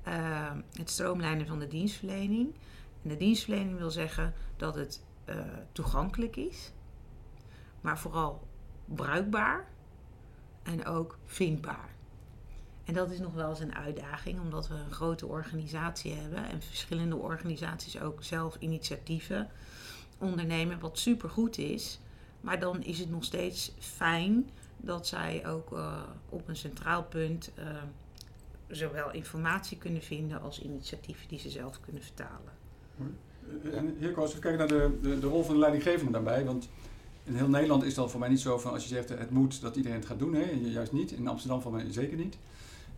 uh, 0.09 0.51
het 0.73 0.91
stroomlijnen 0.91 1.47
van 1.47 1.59
de 1.59 1.69
dienstverlening. 1.69 2.55
En 3.03 3.09
de 3.09 3.17
dienstverlening 3.17 3.79
wil 3.79 3.91
zeggen 3.91 4.35
dat 4.57 4.75
het 4.75 5.03
toegankelijk 5.73 6.37
is, 6.37 6.73
maar 7.81 7.99
vooral 7.99 8.47
bruikbaar 8.85 9.67
en 10.63 10.87
ook 10.87 11.19
vindbaar. 11.25 11.97
En 12.85 12.95
dat 12.95 13.11
is 13.11 13.19
nog 13.19 13.35
wel 13.35 13.51
eens 13.51 13.61
een 13.61 13.75
uitdaging, 13.75 14.41
omdat 14.41 14.69
we 14.69 14.75
een 14.75 14.93
grote 14.93 15.27
organisatie 15.27 16.13
hebben 16.13 16.45
en 16.45 16.63
verschillende 16.63 17.17
organisaties 17.17 18.01
ook 18.01 18.23
zelf 18.23 18.57
initiatieven 18.59 19.49
ondernemen, 20.19 20.81
wat 20.81 20.99
supergoed 20.99 21.59
is. 21.59 22.01
Maar 22.41 22.61
dan 22.61 22.83
is 22.83 22.99
het 22.99 23.11
nog 23.11 23.25
steeds 23.25 23.73
fijn 23.79 24.51
dat 24.77 25.07
zij 25.07 25.47
ook 25.47 25.73
uh, 25.73 26.03
op 26.29 26.49
een 26.49 26.57
centraal 26.57 27.05
punt 27.05 27.51
zowel 28.69 29.13
informatie 29.13 29.79
kunnen 29.79 30.03
vinden 30.03 30.41
als 30.41 30.63
initiatieven 30.63 31.29
die 31.29 31.39
ze 31.39 31.51
zelf 31.51 31.81
kunnen 31.81 32.03
vertalen. 32.03 32.53
En 33.73 33.97
hier 33.99 34.21
als 34.21 34.35
we 34.35 34.41
kijken 34.41 34.59
naar 34.59 34.69
de, 34.69 34.99
de, 35.03 35.19
de, 35.19 35.27
rol 35.27 35.43
van 35.43 35.55
de 35.55 35.61
leidinggevende 35.61 36.13
daarbij, 36.13 36.45
want 36.45 36.69
in 37.25 37.35
heel 37.35 37.49
Nederland 37.49 37.85
is 37.85 37.95
dat 37.95 38.11
voor 38.11 38.21
mij 38.21 38.29
niet 38.29 38.41
zo 38.41 38.59
van 38.59 38.73
als 38.73 38.83
je 38.83 38.89
zegt 38.89 39.09
het 39.09 39.31
moet 39.31 39.61
dat 39.61 39.77
iedereen 39.77 39.99
het 39.99 40.07
gaat 40.07 40.19
doen, 40.19 40.35
hè, 40.35 40.51
juist 40.51 40.93
niet. 40.93 41.13
In 41.13 41.29
Amsterdam 41.29 41.61
voor 41.61 41.73
mij 41.73 41.93
zeker 41.93 42.17
niet. 42.17 42.39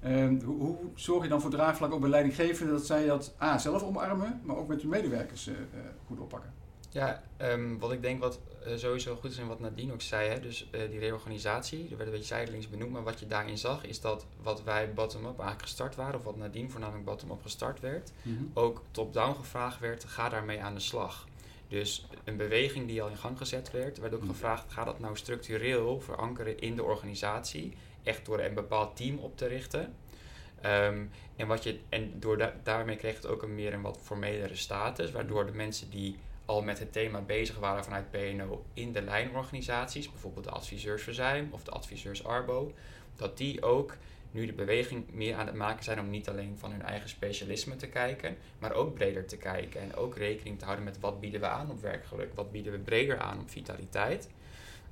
Um, 0.04 0.40
hoe, 0.44 0.58
hoe, 0.58 0.76
zorg 0.94 1.22
je 1.22 1.28
dan 1.28 1.40
voor 1.40 1.50
draagvlak 1.50 1.92
op 1.92 2.02
een 2.02 2.10
leidinggevende 2.10 2.72
dat 2.72 2.86
zij 2.86 3.06
dat 3.06 3.34
A, 3.42 3.58
zelf 3.58 3.82
omarmen, 3.82 4.40
maar 4.44 4.56
ook 4.56 4.68
met 4.68 4.80
hun 4.80 4.90
medewerkers 4.90 5.50
goed 6.06 6.20
oppakken? 6.20 6.59
Ja, 6.92 7.22
um, 7.42 7.78
wat 7.78 7.92
ik 7.92 8.02
denk 8.02 8.20
wat 8.20 8.38
uh, 8.66 8.76
sowieso 8.76 9.16
goed 9.16 9.30
is 9.30 9.38
en 9.38 9.46
wat 9.46 9.60
Nadine 9.60 9.92
ook 9.92 10.02
zei, 10.02 10.28
hè, 10.28 10.40
dus 10.40 10.68
die 10.70 10.98
reorganisatie, 10.98 11.88
er 11.90 11.96
werd 11.96 12.08
een 12.08 12.10
beetje 12.10 12.34
zijdelings 12.34 12.68
benoemd, 12.68 12.92
maar 12.92 13.02
wat 13.02 13.20
je 13.20 13.26
daarin 13.26 13.58
zag 13.58 13.84
is 13.84 14.00
dat 14.00 14.26
wat 14.42 14.62
wij 14.62 14.92
bottom-up 14.92 15.38
eigenlijk 15.38 15.62
gestart 15.62 15.94
waren, 15.94 16.18
of 16.18 16.24
wat 16.24 16.36
Nadine 16.36 16.68
voornamelijk 16.68 17.04
bottom-up 17.04 17.42
gestart 17.42 17.80
werd, 17.80 18.12
mm 18.22 18.36
-hmm. 18.36 18.50
ook 18.54 18.82
top-down 18.90 19.36
gevraagd 19.36 19.80
werd, 19.80 20.04
ga 20.04 20.28
daarmee 20.28 20.62
aan 20.62 20.74
de 20.74 20.80
slag. 20.80 21.26
Dus 21.68 22.06
een 22.24 22.36
beweging 22.36 22.86
die 22.86 23.02
al 23.02 23.08
in 23.08 23.16
gang 23.16 23.38
gezet 23.38 23.70
werd, 23.70 23.98
werd 23.98 24.14
ook 24.14 24.20
mm 24.20 24.26
-hmm. 24.26 24.34
gevraagd, 24.34 24.72
ga 24.72 24.84
dat 24.84 24.98
nou 24.98 25.16
structureel 25.16 26.00
verankeren 26.00 26.60
in 26.60 26.76
de 26.76 26.82
organisatie 26.82 27.72
echt 28.02 28.26
door 28.26 28.40
een 28.40 28.54
bepaald 28.54 28.96
team 28.96 29.18
op 29.18 29.36
te 29.36 29.46
richten. 29.46 29.94
Um, 30.64 31.10
en, 31.36 31.46
wat 31.46 31.62
je, 31.62 31.78
en 31.88 32.20
door 32.20 32.38
da 32.38 32.54
daarmee 32.62 32.96
kreeg 32.96 33.14
het 33.14 33.26
ook 33.26 33.42
een 33.42 33.54
meer 33.54 33.72
een 33.72 33.82
wat 33.82 33.98
formelere 34.02 34.56
status, 34.56 35.10
waardoor 35.10 35.46
de 35.46 35.52
mensen 35.52 35.90
die 35.90 36.16
al 36.50 36.62
met 36.62 36.78
het 36.78 36.92
thema 36.92 37.20
bezig 37.20 37.58
waren 37.58 37.84
vanuit 37.84 38.10
PNO 38.10 38.64
in 38.74 38.92
de 38.92 39.02
lijnorganisaties, 39.02 40.10
bijvoorbeeld 40.10 40.44
de 40.44 40.50
adviseurs 40.50 41.02
Verzuim 41.02 41.48
of 41.50 41.64
de 41.64 41.70
adviseurs 41.70 42.24
Arbo, 42.24 42.72
dat 43.16 43.36
die 43.36 43.62
ook 43.62 43.96
nu 44.30 44.46
de 44.46 44.52
beweging 44.52 45.10
meer 45.10 45.34
aan 45.34 45.46
het 45.46 45.54
maken 45.54 45.84
zijn 45.84 46.00
om 46.00 46.10
niet 46.10 46.28
alleen 46.28 46.56
van 46.58 46.70
hun 46.70 46.82
eigen 46.82 47.08
specialisme 47.08 47.76
te 47.76 47.88
kijken, 47.88 48.36
maar 48.58 48.72
ook 48.72 48.94
breder 48.94 49.26
te 49.26 49.36
kijken 49.36 49.80
en 49.80 49.94
ook 49.94 50.16
rekening 50.16 50.58
te 50.58 50.64
houden 50.64 50.84
met 50.84 51.00
wat 51.00 51.20
bieden 51.20 51.40
we 51.40 51.46
aan 51.46 51.70
op 51.70 51.80
werkgeluk, 51.80 52.34
wat 52.34 52.52
bieden 52.52 52.72
we 52.72 52.78
breder 52.78 53.18
aan 53.18 53.40
op 53.40 53.50
vitaliteit. 53.50 54.28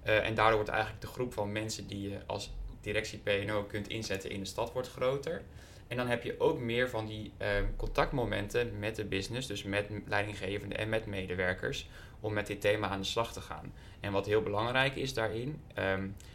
Uh, 0.06 0.26
en 0.26 0.34
daardoor 0.34 0.56
wordt 0.56 0.70
eigenlijk 0.70 1.00
de 1.00 1.06
groep 1.06 1.32
van 1.32 1.52
mensen 1.52 1.86
die 1.86 2.08
je 2.10 2.18
als 2.26 2.52
directie 2.80 3.18
PNO 3.18 3.62
kunt 3.62 3.88
inzetten 3.88 4.30
in 4.30 4.40
de 4.40 4.46
stad 4.46 4.72
wordt 4.72 4.88
groter. 4.88 5.42
En 5.88 5.96
dan 5.96 6.08
heb 6.08 6.22
je 6.22 6.40
ook 6.40 6.58
meer 6.58 6.90
van 6.90 7.06
die 7.06 7.32
uh, 7.42 7.48
contactmomenten 7.76 8.78
met 8.78 8.96
de 8.96 9.04
business, 9.04 9.46
dus 9.46 9.62
met 9.62 9.90
leidinggevenden 10.06 10.78
en 10.78 10.88
met 10.88 11.06
medewerkers, 11.06 11.88
om 12.20 12.32
met 12.32 12.46
dit 12.46 12.60
thema 12.60 12.88
aan 12.88 13.00
de 13.00 13.06
slag 13.06 13.32
te 13.32 13.40
gaan. 13.40 13.72
En 14.00 14.12
wat 14.12 14.26
heel 14.26 14.42
belangrijk 14.42 14.96
is 14.96 15.14
daarin, 15.14 15.60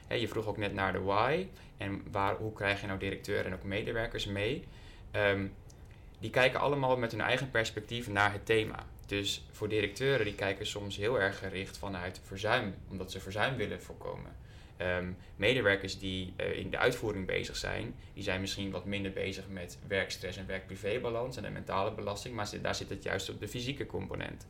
hè, 0.07 0.15
je 0.15 0.27
vroeg 0.27 0.48
ook 0.48 0.57
net 0.57 0.74
naar 0.74 0.91
de 0.91 1.00
why 1.00 1.48
en 1.77 2.01
waar, 2.12 2.36
hoe 2.36 2.53
krijg 2.53 2.81
je 2.81 2.88
nou 2.88 3.00
directeur 3.00 3.45
en 3.45 3.53
ook 3.53 3.63
medewerkers 3.63 4.25
mee. 4.25 4.67
Um, 5.15 5.53
die 6.19 6.29
kijken 6.29 6.60
allemaal 6.60 6.98
met 6.98 7.12
hun 7.12 7.22
eigen 7.22 7.51
perspectief 7.51 8.07
naar 8.07 8.31
het 8.31 8.45
thema. 8.45 8.86
Dus 9.05 9.45
voor 9.51 9.69
directeuren 9.69 10.25
die 10.25 10.36
kijken 10.36 10.65
soms 10.65 10.98
heel 10.98 11.19
erg 11.19 11.38
gericht 11.39 11.77
vanuit 11.77 12.22
verzuim, 12.24 12.75
omdat 12.89 13.12
ze 13.12 13.19
verzuim 13.19 13.55
willen 13.55 13.81
voorkomen. 13.81 14.36
Um, 14.83 15.17
medewerkers 15.35 15.99
die 15.99 16.33
uh, 16.37 16.57
in 16.57 16.69
de 16.69 16.77
uitvoering 16.77 17.25
bezig 17.25 17.55
zijn, 17.55 17.95
die 18.13 18.23
zijn 18.23 18.41
misschien 18.41 18.71
wat 18.71 18.85
minder 18.85 19.11
bezig 19.11 19.43
met 19.49 19.77
werkstress 19.87 20.37
en 20.37 20.47
werk-privé-balans 20.47 21.37
en 21.37 21.43
de 21.43 21.49
mentale 21.49 21.91
belasting, 21.91 22.35
maar 22.35 22.49
daar 22.61 22.75
zit 22.75 22.89
het 22.89 23.03
juist 23.03 23.29
op 23.29 23.39
de 23.39 23.47
fysieke 23.47 23.85
component. 23.85 24.47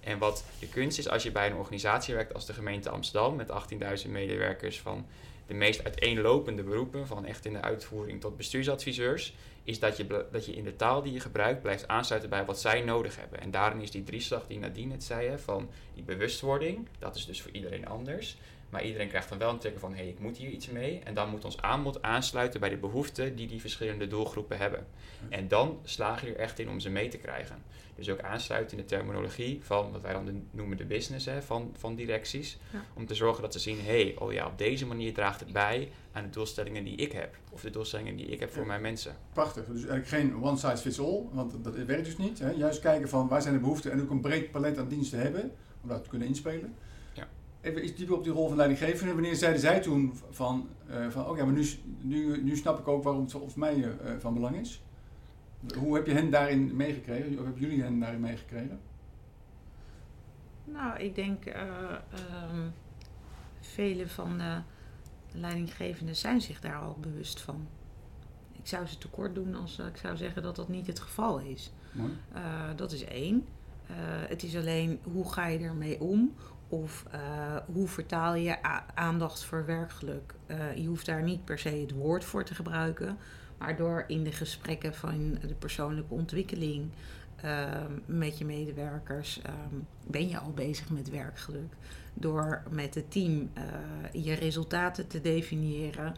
En 0.00 0.18
wat 0.18 0.44
de 0.58 0.68
kunst 0.68 0.98
is 0.98 1.08
als 1.08 1.22
je 1.22 1.32
bij 1.32 1.46
een 1.46 1.56
organisatie 1.56 2.14
werkt 2.14 2.34
als 2.34 2.46
de 2.46 2.52
gemeente 2.52 2.90
Amsterdam 2.90 3.36
met 3.36 3.48
18.000 4.04 4.10
medewerkers 4.10 4.80
van 4.80 5.06
de 5.46 5.54
meest 5.54 5.84
uiteenlopende 5.84 6.62
beroepen, 6.62 7.06
van 7.06 7.24
echt 7.24 7.44
in 7.44 7.52
de 7.52 7.62
uitvoering 7.62 8.20
tot 8.20 8.36
bestuursadviseurs, 8.36 9.34
is 9.64 9.78
dat 9.78 9.96
je, 9.96 10.26
dat 10.32 10.46
je 10.46 10.56
in 10.56 10.64
de 10.64 10.76
taal 10.76 11.02
die 11.02 11.12
je 11.12 11.20
gebruikt 11.20 11.62
blijft 11.62 11.88
aansluiten 11.88 12.30
bij 12.30 12.44
wat 12.44 12.60
zij 12.60 12.80
nodig 12.80 13.16
hebben. 13.16 13.40
En 13.40 13.50
daarin 13.50 13.80
is 13.80 13.90
die 13.90 14.04
drieslag 14.04 14.46
die 14.46 14.58
Nadine 14.58 14.92
het 14.92 15.04
zei, 15.04 15.38
van 15.38 15.68
die 15.94 16.02
bewustwording, 16.02 16.88
dat 16.98 17.16
is 17.16 17.26
dus 17.26 17.42
voor 17.42 17.50
iedereen 17.50 17.86
anders. 17.86 18.36
Maar 18.76 18.84
iedereen 18.84 19.08
krijgt 19.08 19.28
dan 19.28 19.38
wel 19.38 19.50
een 19.50 19.58
teken 19.58 19.80
van, 19.80 19.90
hé, 19.90 19.96
hey, 19.96 20.08
ik 20.08 20.18
moet 20.18 20.36
hier 20.36 20.50
iets 20.50 20.68
mee. 20.68 21.00
En 21.04 21.14
dan 21.14 21.30
moet 21.30 21.44
ons 21.44 21.62
aanbod 21.62 22.02
aansluiten 22.02 22.60
bij 22.60 22.68
de 22.68 22.76
behoeften 22.76 23.36
die 23.36 23.46
die 23.46 23.60
verschillende 23.60 24.06
doelgroepen 24.06 24.58
hebben. 24.58 24.86
En 25.28 25.48
dan 25.48 25.78
slaag 25.84 26.24
je 26.24 26.28
er 26.28 26.36
echt 26.36 26.58
in 26.58 26.68
om 26.68 26.80
ze 26.80 26.90
mee 26.90 27.08
te 27.08 27.18
krijgen. 27.18 27.56
Dus 27.94 28.10
ook 28.10 28.20
aansluiten 28.20 28.76
in 28.76 28.82
de 28.82 28.88
terminologie 28.88 29.60
van 29.62 29.92
wat 29.92 30.02
wij 30.02 30.12
dan 30.12 30.42
noemen 30.50 30.76
de 30.76 30.84
business 30.84 31.26
hè, 31.26 31.42
van, 31.42 31.74
van 31.78 31.94
directies. 31.94 32.58
Om 32.94 33.06
te 33.06 33.14
zorgen 33.14 33.42
dat 33.42 33.52
ze 33.52 33.58
zien, 33.58 33.78
hé, 33.80 34.02
hey, 34.02 34.14
oh 34.18 34.32
ja, 34.32 34.46
op 34.46 34.58
deze 34.58 34.86
manier 34.86 35.14
draagt 35.14 35.40
het 35.40 35.52
bij 35.52 35.88
aan 36.12 36.22
de 36.22 36.30
doelstellingen 36.30 36.84
die 36.84 36.96
ik 36.96 37.12
heb. 37.12 37.36
Of 37.50 37.60
de 37.60 37.70
doelstellingen 37.70 38.16
die 38.16 38.26
ik 38.26 38.40
heb 38.40 38.52
voor 38.52 38.66
mijn 38.66 38.80
mensen. 38.80 39.16
Prachtig. 39.32 39.64
Dus 39.64 39.86
eigenlijk 39.86 40.08
geen 40.08 40.42
one 40.42 40.56
size 40.56 40.76
fits 40.76 41.00
all, 41.00 41.22
want 41.32 41.64
dat 41.64 41.74
werkt 41.74 42.04
dus 42.04 42.16
niet. 42.16 42.38
Hè? 42.38 42.50
Juist 42.50 42.80
kijken 42.80 43.08
van 43.08 43.28
waar 43.28 43.42
zijn 43.42 43.54
de 43.54 43.60
behoeften 43.60 43.92
en 43.92 44.02
ook 44.02 44.10
een 44.10 44.20
breed 44.20 44.50
palet 44.50 44.78
aan 44.78 44.88
diensten 44.88 45.18
hebben 45.18 45.52
om 45.82 45.88
dat 45.88 46.02
te 46.02 46.08
kunnen 46.08 46.28
inspelen. 46.28 46.74
Even 47.66 47.84
iets 47.84 47.96
dieper 47.96 48.16
op 48.16 48.24
die 48.24 48.32
rol 48.32 48.48
van 48.48 48.56
leidinggevende. 48.56 49.12
Wanneer 49.12 49.34
zeiden 49.34 49.60
zij 49.60 49.80
toen 49.80 50.14
van, 50.30 50.68
uh, 50.90 51.10
van 51.10 51.26
oh 51.26 51.36
ja, 51.36 51.44
maar 51.44 51.54
nu, 51.54 51.66
nu, 52.00 52.42
nu 52.42 52.56
snap 52.56 52.78
ik 52.78 52.88
ook 52.88 53.02
waarom 53.02 53.22
het 53.22 53.32
voor 53.32 53.48
mij 53.56 53.76
uh, 53.76 53.90
van 54.18 54.34
belang 54.34 54.56
is? 54.56 54.82
Hoe 55.78 55.94
heb 55.94 56.06
je 56.06 56.12
hen 56.12 56.30
daarin 56.30 56.76
meegekregen? 56.76 57.38
Of 57.38 57.44
hebben 57.44 57.60
jullie 57.62 57.82
hen 57.82 58.00
daarin 58.00 58.20
meegekregen? 58.20 58.80
Nou, 60.64 60.98
ik 60.98 61.14
denk 61.14 61.46
uh, 61.46 61.54
um, 62.52 62.72
vele 63.60 64.08
van 64.08 64.38
de 64.38 64.60
leidinggevenden 65.32 66.16
zijn 66.16 66.40
zich 66.40 66.60
daar 66.60 66.78
al 66.78 66.96
bewust 67.00 67.40
van. 67.40 67.66
Ik 68.52 68.66
zou 68.66 68.86
ze 68.86 68.98
tekort 68.98 69.34
doen 69.34 69.54
als 69.54 69.78
ik 69.78 69.96
zou 69.96 70.16
zeggen 70.16 70.42
dat 70.42 70.56
dat 70.56 70.68
niet 70.68 70.86
het 70.86 71.00
geval 71.00 71.38
is. 71.38 71.72
Dat 72.76 72.92
is 72.92 73.04
één. 73.04 73.46
Uh, 73.90 73.96
het 74.28 74.42
is 74.42 74.56
alleen 74.56 74.98
hoe 75.02 75.32
ga 75.32 75.46
je 75.46 75.58
ermee 75.58 76.00
om? 76.00 76.34
Of 76.68 77.04
hoe 77.66 77.88
vertaal 77.88 78.34
je 78.34 78.62
aandacht 78.94 79.44
voor 79.44 79.66
werkgeluk? 79.66 80.34
je 80.74 80.86
hoeft 80.86 81.06
daar 81.06 81.22
niet 81.22 81.44
per 81.44 81.58
se 81.58 81.68
het 81.68 81.92
woord 81.92 82.24
voor 82.24 82.44
te 82.44 82.54
gebruiken. 82.54 83.18
Waardoor 83.58 84.04
in 84.06 84.24
de 84.24 84.32
gesprekken 84.32 84.94
van 84.94 85.38
de 85.40 85.54
persoonlijke 85.54 86.14
ontwikkeling 86.14 86.90
ehm, 87.36 87.92
met 88.06 88.38
je 88.38 88.44
medewerkers 88.44 89.40
ehm, 89.42 89.74
ben 90.06 90.28
je 90.28 90.38
al 90.38 90.50
bezig 90.50 90.90
met 90.90 91.10
werkgeluk. 91.10 91.72
Door 92.14 92.62
met 92.70 92.94
het 92.94 93.10
team 93.10 93.32
uh, 93.32 94.24
je 94.24 94.32
resultaten 94.32 95.06
te 95.06 95.20
definiëren 95.20 96.14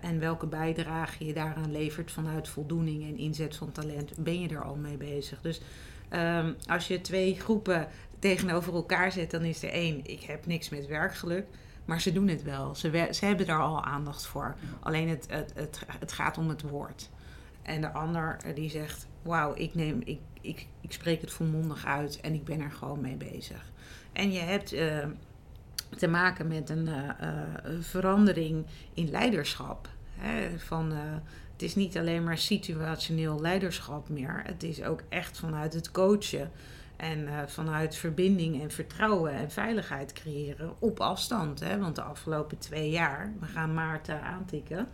en 0.00 0.18
welke 0.18 0.46
bijdrage 0.46 1.26
je 1.26 1.32
daaraan 1.32 1.72
levert 1.72 2.10
vanuit 2.10 2.48
voldoening 2.48 3.02
en 3.02 3.16
inzet 3.16 3.56
van 3.56 3.72
talent, 3.72 4.12
ben 4.16 4.40
je 4.40 4.48
er 4.48 4.64
al 4.64 4.76
mee 4.76 4.96
bezig. 4.96 5.40
Dus 5.40 5.60
um, 6.10 6.56
als 6.66 6.88
je 6.88 7.00
twee 7.00 7.40
groepen 7.40 7.88
tegenover 8.18 8.74
elkaar 8.74 9.12
zet, 9.12 9.30
dan 9.30 9.42
is 9.42 9.62
er 9.62 9.70
één, 9.70 10.00
ik 10.04 10.22
heb 10.22 10.46
niks 10.46 10.68
met 10.68 10.86
werkgeluk. 10.86 11.46
Maar 11.86 12.00
ze 12.00 12.12
doen 12.12 12.28
het 12.28 12.42
wel. 12.42 12.74
Ze, 12.74 13.08
ze 13.10 13.24
hebben 13.24 13.46
daar 13.46 13.60
al 13.60 13.84
aandacht 13.84 14.26
voor. 14.26 14.54
Alleen 14.80 15.08
het, 15.08 15.26
het, 15.28 15.80
het, 15.98 16.12
gaat 16.12 16.38
om 16.38 16.48
het 16.48 16.62
woord. 16.62 17.10
En 17.62 17.80
de 17.80 17.92
ander 17.92 18.36
eh, 18.44 18.54
die 18.54 18.70
zegt: 18.70 19.06
Wauw, 19.22 19.54
ik, 19.54 19.74
neem, 19.74 20.00
ik, 20.04 20.18
ik, 20.40 20.66
ik 20.80 20.92
spreek 20.92 21.20
het 21.20 21.32
volmondig 21.32 21.84
uit 21.84 22.20
en 22.20 22.34
ik 22.34 22.44
ben 22.44 22.60
er 22.60 22.72
gewoon 22.72 23.00
mee 23.00 23.16
bezig. 23.16 23.72
En 24.12 24.32
je 24.32 24.38
hebt 24.38 24.72
uh, 24.72 25.04
te 25.96 26.06
maken 26.06 26.46
met 26.46 26.70
een 26.70 26.88
uh, 26.88 27.10
verandering 27.80 28.66
in 28.94 29.10
leiderschap. 29.10 29.88
Hè, 30.16 30.58
van, 30.58 30.92
het 31.52 31.62
is 31.62 31.74
niet 31.74 31.98
alleen 31.98 32.24
maar 32.24 32.38
situationeel 32.38 33.40
leiderschap 33.40 34.08
meer. 34.08 34.42
Het 34.44 34.62
is 34.62 34.82
ook 34.82 35.02
echt 35.08 35.38
vanuit 35.38 35.72
het 35.72 35.90
coachen 35.90 36.50
en 36.96 37.18
uh, 37.18 37.42
vanuit 37.46 37.96
verbinding 37.96 38.62
en 38.62 38.70
vertrouwen 38.70 39.32
en 39.32 39.50
veiligheid 39.50 40.12
creëren 40.12 40.74
op 40.78 41.00
afstand. 41.00 41.60
Hè? 41.60 41.78
Want 41.78 41.94
de 41.94 42.02
afgelopen 42.02 42.58
twee 42.58 42.90
jaar, 42.90 43.32
we 43.40 43.46
gaan 43.46 43.74
maart 43.74 44.08
aantikken, 44.08 44.88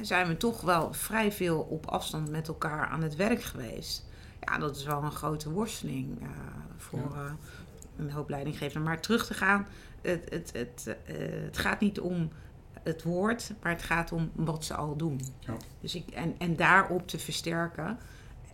zijn 0.00 0.28
we 0.28 0.36
toch 0.36 0.60
wel 0.60 0.92
vrij 0.92 1.32
veel 1.32 1.60
op 1.60 1.86
afstand 1.86 2.30
met 2.30 2.48
elkaar 2.48 2.86
aan 2.86 3.02
het 3.02 3.16
werk 3.16 3.42
geweest. 3.42 4.08
Ja, 4.40 4.58
dat 4.58 4.76
is 4.76 4.84
wel 4.84 5.02
een 5.02 5.12
grote 5.12 5.50
worsteling 5.50 6.22
uh, 6.22 6.28
voor 6.76 7.12
uh, 7.14 7.32
een 7.96 8.10
hoop 8.10 8.28
leidinggevenden. 8.28 8.82
Maar 8.82 9.00
terug 9.00 9.26
te 9.26 9.34
gaan, 9.34 9.66
het, 10.00 10.30
het, 10.30 10.52
het, 10.52 10.96
het 11.44 11.58
gaat 11.58 11.80
niet 11.80 12.00
om 12.00 12.30
het 12.82 13.02
woord, 13.02 13.52
maar 13.62 13.72
het 13.72 13.82
gaat 13.82 14.12
om 14.12 14.30
wat 14.34 14.64
ze 14.64 14.74
al 14.74 14.96
doen. 14.96 15.20
Ja. 15.38 15.56
Dus 15.80 15.94
ik, 15.94 16.08
en, 16.10 16.34
en 16.38 16.56
daarop 16.56 17.08
te 17.08 17.18
versterken. 17.18 17.98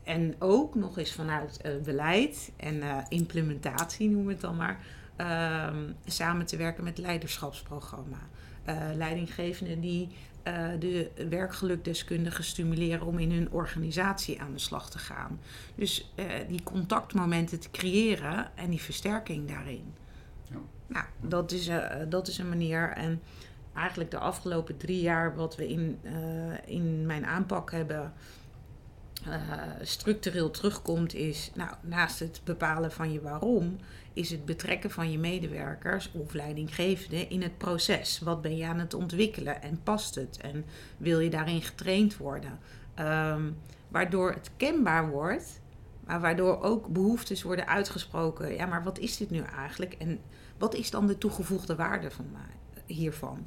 En 0.07 0.35
ook 0.39 0.75
nog 0.75 0.99
eens 0.99 1.13
vanuit 1.13 1.61
uh, 1.67 1.73
beleid 1.83 2.53
en 2.57 2.75
uh, 2.75 2.99
implementatie, 3.09 4.09
noemen 4.09 4.27
we 4.27 4.33
het 4.33 4.41
dan 4.41 4.57
maar, 4.57 4.85
uh, 5.21 5.91
samen 6.05 6.47
te 6.47 6.57
werken 6.57 6.85
met 6.85 6.99
leiderschapsprogramma. 6.99 8.29
Uh, 8.69 8.77
leidinggevenden 8.95 9.81
die 9.81 10.09
de 10.79 11.11
werkgelukdeskundigen 11.29 12.45
stimuleren 12.45 13.07
om 13.07 13.19
in 13.19 13.33
hun 13.33 13.51
organisatie 13.51 14.41
aan 14.41 14.53
de 14.53 14.59
slag 14.59 14.91
te 14.91 14.99
gaan. 14.99 15.41
Dus 15.75 16.13
die 16.49 16.63
contactmomenten 16.63 17.61
te 17.61 17.71
creëren 17.71 18.57
en 18.57 18.71
die 18.71 18.81
versterking 18.83 19.49
daarin. 19.49 19.95
Ja. 20.51 20.57
Nou, 20.87 21.05
dat 21.21 21.53
is, 21.53 21.71
dat 22.09 22.29
is 22.29 22.39
een 22.39 22.49
manier. 22.49 22.89
En 22.89 23.23
eigenlijk 23.75 24.11
de 24.11 24.19
afgelopen 24.19 24.77
drie 24.77 25.01
jaar 25.01 25.37
wat 25.37 25.57
we 25.57 25.69
in, 25.69 25.99
in 26.65 27.07
mijn 27.07 27.27
aanpak 27.27 27.71
hebben 27.71 28.13
uh, 29.29 29.35
structureel 29.83 30.51
terugkomt, 30.51 31.15
is 31.15 31.51
nou, 31.55 31.71
naast 31.81 32.19
het 32.19 32.41
bepalen 32.45 32.93
van 32.93 33.13
je 33.13 33.21
waarom, 33.21 33.77
is 34.13 34.31
het 34.31 34.45
betrekken 34.45 34.91
van 34.91 35.11
je 35.11 35.19
medewerkers 35.19 36.11
of 36.13 36.33
leidinggevenden 36.33 37.31
in 37.31 37.43
het 37.43 37.59
proces. 37.59 38.19
Wat 38.19 38.43
ben 38.43 38.57
je 38.57 38.67
aan 38.67 38.79
het 38.79 38.95
ontwikkelen 38.95 39.63
en 39.63 39.83
past 39.83 40.15
het 40.15 40.39
en 40.41 40.65
wil 40.97 41.19
je 41.19 41.31
daarin 41.31 41.63
getraind 41.63 42.17
worden? 42.17 42.59
Um, 42.99 43.57
waardoor 43.89 44.33
het 44.33 44.51
kenbaar 44.57 45.11
wordt, 45.11 45.61
maar 46.05 46.21
waardoor 46.21 46.63
ook 46.63 46.87
behoeftes 46.87 47.43
worden 47.43 47.67
uitgesproken. 47.67 48.55
Ja, 48.55 48.67
maar 48.67 48.83
wat 48.83 48.99
is 48.99 49.17
dit 49.17 49.31
nu 49.31 49.41
eigenlijk 49.41 49.93
en 49.93 50.21
wat 50.59 50.75
is 50.75 50.91
dan 50.91 51.07
de 51.07 51.19
toegevoegde 51.19 51.77
waarde 51.77 52.11
van 52.11 52.27
mij, 52.33 52.85
hiervan? 52.87 53.47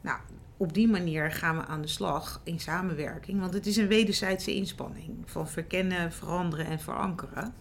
Nou, 0.00 0.18
op 0.58 0.74
die 0.74 0.88
manier 0.88 1.30
gaan 1.30 1.56
we 1.56 1.66
aan 1.66 1.80
de 1.80 1.88
slag 1.88 2.40
in 2.44 2.60
samenwerking. 2.60 3.40
Want 3.40 3.54
het 3.54 3.66
is 3.66 3.76
een 3.76 3.86
wederzijdse 3.86 4.54
inspanning 4.54 5.16
van 5.24 5.48
verkennen, 5.48 6.12
veranderen 6.12 6.66
en 6.66 6.80
verankeren. 6.80 7.54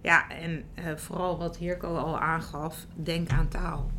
Ja, 0.00 0.30
en 0.30 0.64
uh, 0.78 0.96
vooral 0.96 1.38
wat 1.38 1.56
Hirko 1.56 1.96
al 1.96 2.18
aangaf, 2.18 2.86
denk 2.94 3.30
aan 3.30 3.48
taal. 3.48 3.90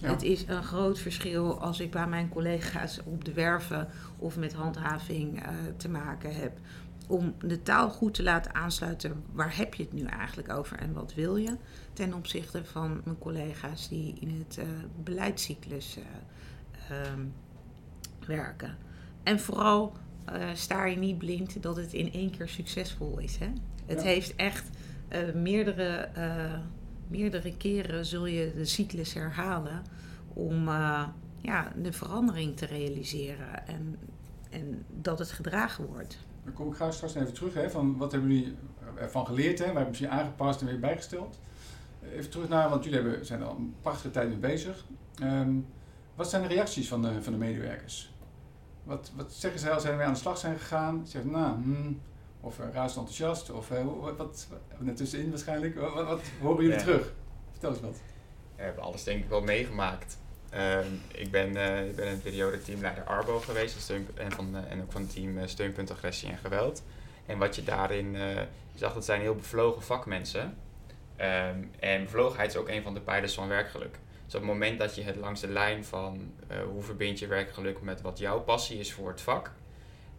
Het 0.00 0.22
is 0.22 0.44
een 0.46 0.62
groot 0.62 0.98
verschil 0.98 1.60
als 1.60 1.80
ik 1.80 1.90
bij 1.90 2.06
mijn 2.06 2.28
collega's 2.28 3.00
op 3.04 3.24
de 3.24 3.32
werven 3.32 3.88
of 4.18 4.36
met 4.36 4.52
handhaving 4.52 5.42
uh, 5.42 5.48
te 5.76 5.88
maken 5.88 6.34
heb. 6.34 6.58
Om 7.06 7.34
de 7.38 7.62
taal 7.62 7.90
goed 7.90 8.14
te 8.14 8.22
laten 8.22 8.54
aansluiten, 8.54 9.24
waar 9.32 9.56
heb 9.56 9.74
je 9.74 9.82
het 9.82 9.92
nu 9.92 10.04
eigenlijk 10.04 10.52
over 10.52 10.78
en 10.78 10.92
wat 10.92 11.14
wil 11.14 11.36
je? 11.36 11.56
Ten 11.92 12.14
opzichte 12.14 12.64
van 12.64 13.00
mijn 13.04 13.18
collega's 13.18 13.88
die 13.88 14.14
in 14.20 14.44
het 14.44 14.58
uh, 14.58 14.64
beleidscyclus 15.04 15.98
um, 17.16 17.32
werken. 18.26 18.76
En 19.22 19.40
vooral 19.40 19.92
uh, 20.32 20.44
sta 20.54 20.84
je 20.84 20.96
niet 20.96 21.18
blind 21.18 21.62
dat 21.62 21.76
het 21.76 21.92
in 21.92 22.12
één 22.12 22.30
keer 22.30 22.48
succesvol 22.48 23.18
is. 23.18 23.36
Hè? 23.36 23.48
Het 23.86 24.02
heeft 24.02 24.34
echt 24.36 24.70
uh, 25.12 25.34
meerdere, 25.34 26.08
uh, 26.16 26.58
meerdere 27.08 27.56
keren 27.56 28.06
zul 28.06 28.26
je 28.26 28.52
de 28.54 28.64
cyclus 28.64 29.14
herhalen 29.14 29.82
om 30.32 30.68
ja, 31.40 31.72
de 31.82 31.92
verandering 31.92 32.56
te 32.56 32.66
realiseren 32.66 33.66
en, 33.66 33.98
en 34.50 34.84
dat 35.00 35.18
het 35.18 35.30
gedragen 35.30 35.86
wordt. 35.86 36.18
Dan 36.44 36.52
kom 36.52 36.68
ik 36.68 36.74
graag 36.74 36.94
straks 36.94 37.14
even 37.14 37.32
terug. 37.32 37.54
Hè, 37.54 37.70
van 37.70 37.96
wat 37.96 38.12
hebben 38.12 38.30
jullie 38.30 38.56
ervan 38.94 39.26
geleerd? 39.26 39.58
Hè? 39.58 39.64
Wij 39.64 39.74
hebben 39.74 39.88
misschien 39.88 40.10
aangepast 40.10 40.60
en 40.60 40.66
weer 40.66 40.80
bijgesteld. 40.80 41.38
Even 42.12 42.30
terug 42.30 42.48
naar, 42.48 42.68
want 42.68 42.84
jullie 42.84 43.00
hebben, 43.00 43.26
zijn 43.26 43.40
er 43.40 43.46
al 43.46 43.56
een 43.56 43.74
prachtige 43.82 44.10
tijd 44.10 44.28
mee 44.28 44.38
bezig. 44.38 44.84
Um, 45.22 45.66
wat 46.20 46.30
zijn 46.30 46.42
de 46.42 46.48
reacties 46.48 46.88
van 46.88 47.02
de, 47.02 47.22
van 47.22 47.32
de 47.32 47.38
medewerkers? 47.38 48.10
Wat, 48.82 49.12
wat 49.16 49.32
zeggen 49.32 49.60
ze 49.60 49.70
als 49.70 49.82
zij 49.82 49.96
mee 49.96 50.06
aan 50.06 50.12
de 50.12 50.18
slag 50.18 50.38
zijn 50.38 50.58
gegaan? 50.58 51.02
Ze 51.04 51.10
zeggen, 51.10 51.30
nou, 51.30 51.52
hmm, 51.52 52.00
of 52.40 52.58
uh, 52.58 52.64
razend 52.72 52.96
enthousiast, 52.96 53.50
of 53.50 53.70
uh, 53.70 53.84
wat, 54.00 54.16
wat, 54.16 54.48
net 54.78 54.96
tussenin 54.96 55.30
waarschijnlijk. 55.30 55.78
Wat, 55.78 56.06
wat 56.06 56.20
horen 56.40 56.64
jullie 56.64 56.78
terug? 56.78 57.12
Vertel 57.50 57.70
eens 57.70 57.80
wat. 57.80 58.00
We 58.56 58.62
hebben 58.62 58.82
alles 58.82 59.04
denk 59.04 59.22
ik 59.22 59.28
wel 59.28 59.40
meegemaakt. 59.40 60.18
Uh, 60.54 60.78
ik, 61.08 61.30
ben, 61.30 61.56
uh, 61.56 61.88
ik 61.88 61.96
ben 61.96 62.06
in 62.06 62.12
een 62.12 62.22
periode 62.22 62.62
teamleider 62.62 63.04
Arbo 63.04 63.38
geweest 63.38 63.80
steun, 63.80 64.08
en, 64.14 64.32
van, 64.32 64.56
en 64.56 64.82
ook 64.82 64.92
van 64.92 65.02
het 65.02 65.12
team 65.12 65.46
Steunpunt 65.46 65.90
Agressie 65.90 66.30
en 66.30 66.38
Geweld. 66.38 66.82
En 67.26 67.38
wat 67.38 67.56
je 67.56 67.64
daarin 67.64 68.16
zag, 68.74 68.94
dat 68.94 69.04
zijn 69.04 69.20
heel 69.20 69.34
bevlogen 69.34 69.82
vakmensen. 69.82 70.56
Um, 71.20 71.70
en 71.78 72.02
bevlogenheid 72.04 72.50
is 72.50 72.56
ook 72.56 72.68
een 72.68 72.82
van 72.82 72.94
de 72.94 73.00
pijlers 73.00 73.34
van 73.34 73.48
werkgeluk. 73.48 73.98
Dus 74.30 74.40
op 74.40 74.46
het 74.46 74.54
moment 74.54 74.78
dat 74.78 74.94
je 74.94 75.02
het 75.02 75.16
langs 75.16 75.40
de 75.40 75.48
lijn 75.48 75.84
van 75.84 76.32
uh, 76.50 76.56
hoe 76.62 76.82
verbind 76.82 77.18
je 77.18 77.26
werkgeluk 77.26 77.80
met 77.80 78.00
wat 78.00 78.18
jouw 78.18 78.40
passie 78.40 78.78
is 78.78 78.92
voor 78.92 79.08
het 79.08 79.20
vak, 79.20 79.52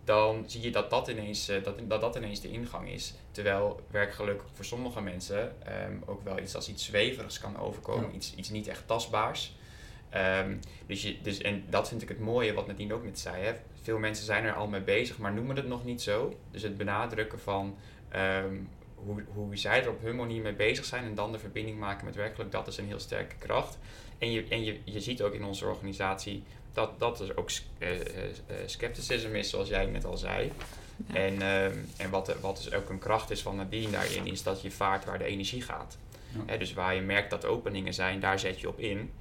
dan 0.03 0.43
zie 0.47 0.61
je 0.61 0.71
dat 0.71 0.89
dat 0.89 1.07
ineens, 1.07 1.49
uh, 1.49 1.63
dat, 1.63 1.79
dat, 1.87 2.01
dat 2.01 2.15
ineens 2.15 2.41
de 2.41 2.51
ingang 2.51 2.89
is. 2.89 3.13
Terwijl 3.31 3.79
werkgeluk 3.91 4.41
voor 4.53 4.65
sommige 4.65 5.01
mensen 5.01 5.55
um, 5.87 6.03
ook 6.05 6.23
wel 6.23 6.39
iets 6.39 6.55
als 6.55 6.69
iets 6.69 6.85
zweverigs 6.85 7.39
kan 7.39 7.57
overkomen, 7.57 8.15
iets, 8.15 8.35
iets 8.35 8.49
niet 8.49 8.67
echt 8.67 8.87
tastbaars. 8.87 9.55
Ehm, 10.09 10.55
dus 10.85 11.01
je, 11.01 11.21
dus, 11.21 11.37
en 11.37 11.63
dat 11.69 11.87
vind 11.87 12.01
ik 12.01 12.09
het 12.09 12.19
mooie 12.19 12.53
wat 12.53 12.67
Nadine 12.67 12.93
ook 12.93 13.03
net 13.03 13.19
zei. 13.19 13.43
Hè. 13.43 13.53
Veel 13.81 13.97
mensen 13.97 14.25
zijn 14.25 14.43
er 14.43 14.53
al 14.53 14.67
mee 14.67 14.81
bezig, 14.81 15.17
maar 15.17 15.33
noemen 15.33 15.55
het 15.55 15.67
nog 15.67 15.85
niet 15.85 16.01
zo. 16.01 16.37
Dus 16.51 16.61
het 16.61 16.77
benadrukken 16.77 17.39
van 17.39 17.75
ehm, 18.09 18.55
hoe, 19.05 19.23
hoe 19.33 19.57
zij 19.57 19.83
er 19.83 19.89
op 19.89 20.01
hun 20.01 20.15
manier 20.15 20.41
mee 20.41 20.53
bezig 20.53 20.85
zijn 20.85 21.03
en 21.03 21.15
dan 21.15 21.31
de 21.31 21.39
verbinding 21.39 21.79
maken 21.79 22.05
met 22.05 22.15
werkelijk, 22.15 22.51
dat 22.51 22.67
is 22.67 22.77
een 22.77 22.87
heel 22.87 22.99
sterke 22.99 23.35
kracht. 23.35 23.77
En 24.17 24.31
je, 24.31 24.45
en 24.49 24.63
je, 24.63 24.79
je 24.83 24.99
ziet 24.99 25.21
ook 25.21 25.33
in 25.33 25.43
onze 25.43 25.65
organisatie 25.65 26.43
dat, 26.73 26.99
dat 26.99 27.19
er 27.19 27.37
ook 27.37 27.49
uh, 27.79 27.89
scepticisme 28.65 29.37
is, 29.37 29.49
zoals 29.49 29.69
jij 29.69 29.85
net 29.85 30.05
al 30.05 30.17
zei. 30.17 30.51
En, 31.13 31.41
ehm, 31.41 31.77
en 31.97 32.09
wat, 32.09 32.35
wat 32.41 32.57
dus 32.63 32.73
ook 32.73 32.89
een 32.89 32.99
kracht 32.99 33.31
is 33.31 33.41
van 33.41 33.55
Nadine 33.55 33.91
daarin, 33.91 34.27
is 34.27 34.43
dat 34.43 34.61
je 34.61 34.71
vaart 34.71 35.05
waar 35.05 35.17
de 35.17 35.25
energie 35.25 35.61
gaat. 35.61 35.97
Ja. 36.47 36.57
dus 36.57 36.73
waar 36.73 36.95
je 36.95 37.01
merkt 37.01 37.29
dat 37.29 37.45
openingen 37.45 37.93
zijn, 37.93 38.19
daar 38.19 38.39
zet 38.39 38.59
je 38.59 38.67
op 38.67 38.79
in. 38.79 39.11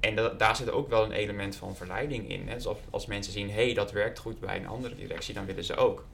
En 0.00 0.14
dat, 0.14 0.38
daar 0.38 0.56
zit 0.56 0.70
ook 0.70 0.88
wel 0.88 1.04
een 1.04 1.12
element 1.12 1.56
van 1.56 1.76
verleiding 1.76 2.30
in. 2.30 2.48
Hè. 2.48 2.54
Dus 2.54 2.66
als, 2.66 2.78
als 2.90 3.06
mensen 3.06 3.32
zien, 3.32 3.50
hé, 3.50 3.64
hey, 3.64 3.74
dat 3.74 3.92
werkt 3.92 4.18
goed 4.18 4.40
bij 4.40 4.56
een 4.56 4.66
andere 4.66 4.94
directie, 4.94 5.34
dan 5.34 5.46
willen 5.46 5.64
ze 5.64 5.76
ook. 5.76 6.04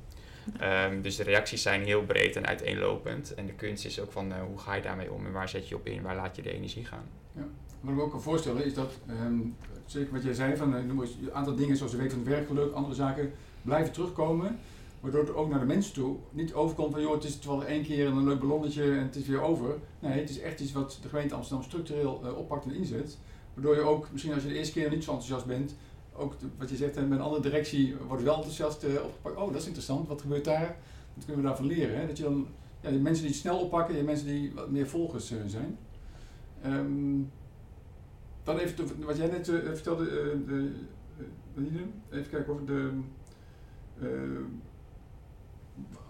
Um, 0.63 1.03
dus 1.03 1.17
de 1.17 1.23
reacties 1.23 1.63
zijn 1.63 1.85
heel 1.85 2.03
breed 2.03 2.37
en 2.37 2.47
uiteenlopend. 2.47 3.35
En 3.35 3.47
de 3.47 3.53
kunst 3.53 3.85
is 3.85 4.01
ook 4.01 4.13
van, 4.13 4.29
uh, 4.29 4.35
hoe 4.49 4.59
ga 4.59 4.75
je 4.75 4.83
daarmee 4.83 5.13
om 5.13 5.27
en 5.27 5.33
waar 5.33 5.49
zet 5.49 5.69
je 5.69 5.75
op 5.75 5.87
in, 5.87 6.03
waar 6.03 6.17
laat 6.17 6.37
je 6.37 6.43
de 6.43 6.53
energie 6.53 6.85
gaan. 6.85 7.05
Ja. 7.33 7.47
Wat 7.81 7.95
ik 7.95 8.01
ook 8.01 8.11
kan 8.11 8.23
voorstellen 8.23 8.65
is 8.65 8.75
dat, 8.75 8.93
um, 9.27 9.57
zeker 9.87 10.13
wat 10.13 10.23
jij 10.23 10.35
zei, 10.35 10.57
van, 10.57 10.75
eens 10.75 11.17
een 11.23 11.33
aantal 11.35 11.55
dingen 11.55 11.77
zoals 11.77 11.93
de 11.93 11.99
week 11.99 12.11
van 12.11 12.19
het 12.19 12.29
werkgeluk, 12.29 12.73
andere 12.73 12.95
zaken, 12.95 13.33
blijven 13.63 13.93
terugkomen. 13.93 14.59
Waardoor 15.01 15.21
het 15.21 15.35
ook 15.35 15.51
naar 15.51 15.59
de 15.59 15.67
mensen 15.67 15.93
toe 15.93 16.17
niet 16.31 16.55
overkomt 16.55 16.93
van, 16.93 17.03
joh, 17.03 17.15
het 17.15 17.25
is 17.25 17.39
wel 17.45 17.65
één 17.65 17.83
keer 17.83 18.07
een 18.07 18.25
leuk 18.25 18.41
ballonnetje 18.41 18.83
en 18.83 19.03
het 19.03 19.17
is 19.17 19.27
weer 19.27 19.41
over. 19.41 19.75
Nee, 19.99 20.21
het 20.21 20.31
is 20.31 20.41
echt 20.41 20.61
iets 20.61 20.73
wat 20.73 20.99
de 21.03 21.09
gemeente 21.09 21.35
Amsterdam 21.35 21.65
structureel 21.65 22.21
uh, 22.25 22.39
oppakt 22.39 22.65
en 22.65 22.75
inzet. 22.75 23.19
Waardoor 23.55 23.75
je 23.75 23.81
ook, 23.81 24.09
misschien 24.13 24.35
als 24.35 24.43
je 24.43 24.49
de 24.49 24.55
eerste 24.55 24.73
keer 24.73 24.91
niet 24.91 25.05
zo 25.05 25.11
enthousiast 25.11 25.47
bent, 25.47 25.75
ook 26.21 26.35
wat 26.59 26.71
je 26.71 26.77
zegt, 26.77 26.95
met 26.95 27.11
een 27.11 27.21
andere 27.21 27.43
directie 27.43 27.97
wordt 28.07 28.23
wel 28.23 28.35
enthousiast 28.35 28.85
uh, 28.85 29.05
opgepakt. 29.05 29.37
Oh, 29.37 29.53
dat 29.53 29.61
is 29.61 29.67
interessant, 29.67 30.09
wat 30.09 30.21
gebeurt 30.21 30.45
daar? 30.45 30.77
Wat 31.15 31.25
kunnen 31.25 31.43
we 31.43 31.49
daarvan 31.49 31.67
leren? 31.67 32.01
Hè? 32.01 32.07
Dat 32.07 32.17
je 32.17 32.23
dan, 32.23 32.47
ja, 32.81 32.91
de 32.91 32.99
mensen 32.99 33.23
die 33.23 33.33
het 33.33 33.41
snel 33.41 33.59
oppakken, 33.59 33.97
je 33.97 34.03
mensen 34.03 34.27
die 34.27 34.53
wat 34.55 34.71
meer 34.71 34.89
volgers 34.89 35.33
uh, 35.33 35.39
zijn. 35.47 35.79
Um, 36.67 37.31
dan 38.43 38.59
even 38.59 39.05
wat 39.05 39.17
jij 39.17 39.27
net 39.27 39.49
uh, 39.49 39.59
vertelde, 39.59 40.05
de, 40.47 40.71
even 42.11 42.31
kijken 42.31 42.53
over 42.53 42.67
de. 42.67 42.91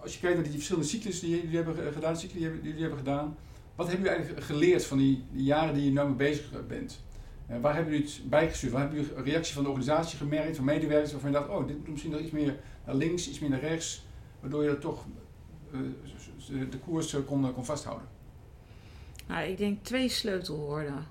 als 0.01 0.15
je 0.15 0.21
kijkt 0.21 0.35
naar 0.35 0.45
die 0.45 0.55
verschillende 0.55 0.89
cyclus 0.89 1.21
die 1.21 1.31
jullie 1.31 1.57
hebben 1.57 1.93
gedaan, 1.93 2.17
cycli 2.17 2.39
die 2.39 2.51
jullie 2.63 2.81
hebben 2.81 2.99
gedaan, 2.99 3.37
wat 3.75 3.87
hebben 3.87 4.05
jullie 4.05 4.19
eigenlijk 4.19 4.47
geleerd 4.47 4.85
van 4.85 4.99
die, 4.99 5.25
jaren 5.33 5.75
die 5.75 5.85
je 5.85 5.91
nu 5.91 6.05
mee 6.05 6.15
bezig 6.15 6.67
bent? 6.67 7.01
Uh, 7.51 7.61
waar 7.61 7.75
hebben 7.75 7.93
jullie 7.93 8.09
het 8.09 8.31
bijgestuurd? 8.31 8.73
Waar 8.73 8.81
hebben 8.81 9.01
jullie 9.01 9.17
een 9.17 9.25
reactie 9.25 9.55
van 9.55 9.63
de 9.63 9.69
organisatie 9.69 10.19
gemerkt, 10.19 10.57
van 10.57 10.65
medewerkers, 10.65 11.13
waarvan 11.13 11.31
je 11.31 11.37
dacht, 11.37 11.49
oh, 11.49 11.67
dit 11.67 11.77
moet 11.77 11.89
misschien 11.89 12.13
nog 12.13 12.21
iets 12.21 12.31
meer 12.31 12.57
naar 12.87 12.95
links, 12.95 13.29
iets 13.29 13.39
meer 13.39 13.51
naar 13.51 13.61
rechts, 13.61 14.05
waardoor 14.41 14.63
je 14.63 14.69
dat 14.69 14.81
toch 14.81 15.05
uh, 15.73 16.71
de 16.71 16.79
koers 16.79 17.17
kon, 17.27 17.55
kon 17.55 17.65
vasthouden? 17.65 18.09
Nou, 19.27 19.49
ik 19.49 19.59
denk 19.59 19.85
twee 19.85 20.09
sleutelwoorden 20.09 21.07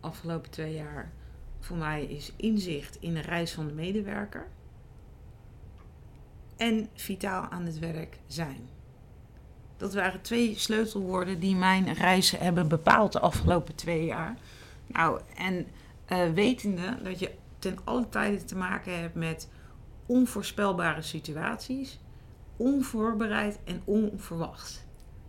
afgelopen 0.00 0.50
twee 0.50 0.74
jaar 0.74 1.12
voor 1.60 1.76
mij 1.76 2.04
is 2.04 2.32
inzicht 2.36 2.96
in 3.00 3.14
de 3.14 3.20
reis 3.20 3.52
van 3.52 3.66
de 3.66 3.72
medewerker 3.72 4.46
en 6.56 6.88
vitaal 6.94 7.48
aan 7.48 7.64
het 7.64 7.78
werk 7.78 8.18
zijn. 8.26 8.68
Dat 9.76 9.94
waren 9.94 10.20
twee 10.20 10.58
sleutelwoorden 10.58 11.40
die 11.40 11.56
mijn 11.56 11.92
reis 11.92 12.30
hebben 12.30 12.68
bepaald 12.68 13.12
de 13.12 13.20
afgelopen 13.20 13.74
twee 13.74 14.04
jaar. 14.04 14.36
Nou, 14.86 15.20
en 15.36 15.66
uh, 16.08 16.32
wetende 16.32 16.98
dat 17.02 17.18
je 17.18 17.30
ten 17.58 17.78
alle 17.84 18.08
tijde 18.08 18.44
te 18.44 18.56
maken 18.56 19.00
hebt 19.00 19.14
met 19.14 19.48
onvoorspelbare 20.06 21.02
situaties, 21.02 22.00
onvoorbereid 22.56 23.58
en 23.64 23.82
onverwacht. 23.84 24.86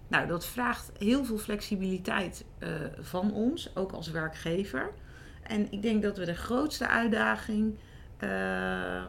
Nou, 0.07 0.27
dat 0.27 0.45
vraagt 0.45 0.91
heel 0.97 1.25
veel 1.25 1.37
flexibiliteit 1.37 2.45
uh, 2.59 2.69
van 2.99 3.33
ons, 3.33 3.75
ook 3.75 3.91
als 3.91 4.11
werkgever. 4.11 4.93
En 5.43 5.71
ik 5.71 5.81
denk 5.81 6.01
dat 6.01 6.17
we 6.17 6.25
de 6.25 6.35
grootste 6.35 6.87
uitdaging 6.87 7.75
uh, 8.19 9.03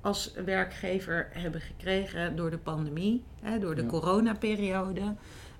als 0.00 0.32
werkgever 0.44 1.28
hebben 1.32 1.60
gekregen 1.60 2.36
door 2.36 2.50
de 2.50 2.58
pandemie, 2.58 3.24
hè, 3.40 3.58
door 3.58 3.74
de 3.74 3.82
ja. 3.82 3.88
coronaperiode. 3.88 5.14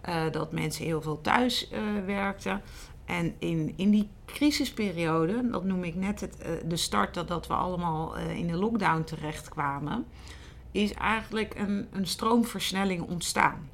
Uh, 0.09 0.31
dat 0.31 0.53
mensen 0.53 0.85
heel 0.85 1.03
veel 1.03 1.21
thuis 1.21 1.71
werkten. 2.07 2.61
En 3.05 3.35
in, 3.39 3.73
in 3.77 3.91
die 3.91 4.11
crisisperiode, 4.25 5.51
dat 5.51 5.65
noem 5.65 5.85
ik 5.85 5.95
net 5.95 6.21
het, 6.21 6.37
uh, 6.41 6.47
de 6.69 6.77
start 6.77 7.15
dat, 7.15 7.29
dat 7.29 7.47
we 7.47 7.55
allemaal 7.55 8.19
uh, 8.19 8.37
in 8.37 8.47
de 8.47 8.57
lockdown 8.57 9.05
terechtkwamen, 9.05 10.07
is 10.71 10.93
eigenlijk 10.93 11.55
een, 11.55 11.89
een 11.93 12.07
stroomversnelling 12.07 13.03
ontstaan. 13.03 13.69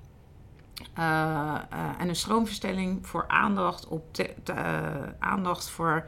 Uh, 0.98 1.60
en 1.98 2.08
een 2.08 2.16
stroomversnelling 2.16 3.06
voor 3.06 3.24
aandacht, 3.28 3.86
op 3.86 4.14
te, 4.14 4.34
aandacht 5.18 5.70
voor 5.70 6.06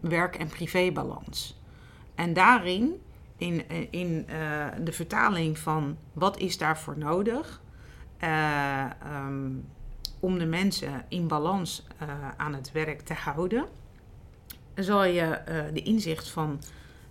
werk- 0.00 0.36
en 0.36 0.48
privébalans. 0.48 1.60
En 2.14 2.32
daarin, 2.32 3.02
in, 3.36 3.68
in 3.90 4.26
de 4.84 4.92
vertaling 4.92 5.58
van 5.58 5.96
wat 6.12 6.38
is 6.38 6.58
daarvoor 6.58 6.98
nodig, 6.98 7.62
um, 9.26 9.66
om 10.24 10.38
de 10.38 10.46
mensen 10.46 11.04
in 11.08 11.28
balans 11.28 11.86
uh, 12.02 12.08
aan 12.36 12.54
het 12.54 12.72
werk 12.72 13.00
te 13.00 13.14
houden, 13.14 13.66
zal 14.74 15.04
je 15.04 15.40
uh, 15.48 15.74
de 15.74 15.82
inzicht 15.82 16.28
van, 16.28 16.60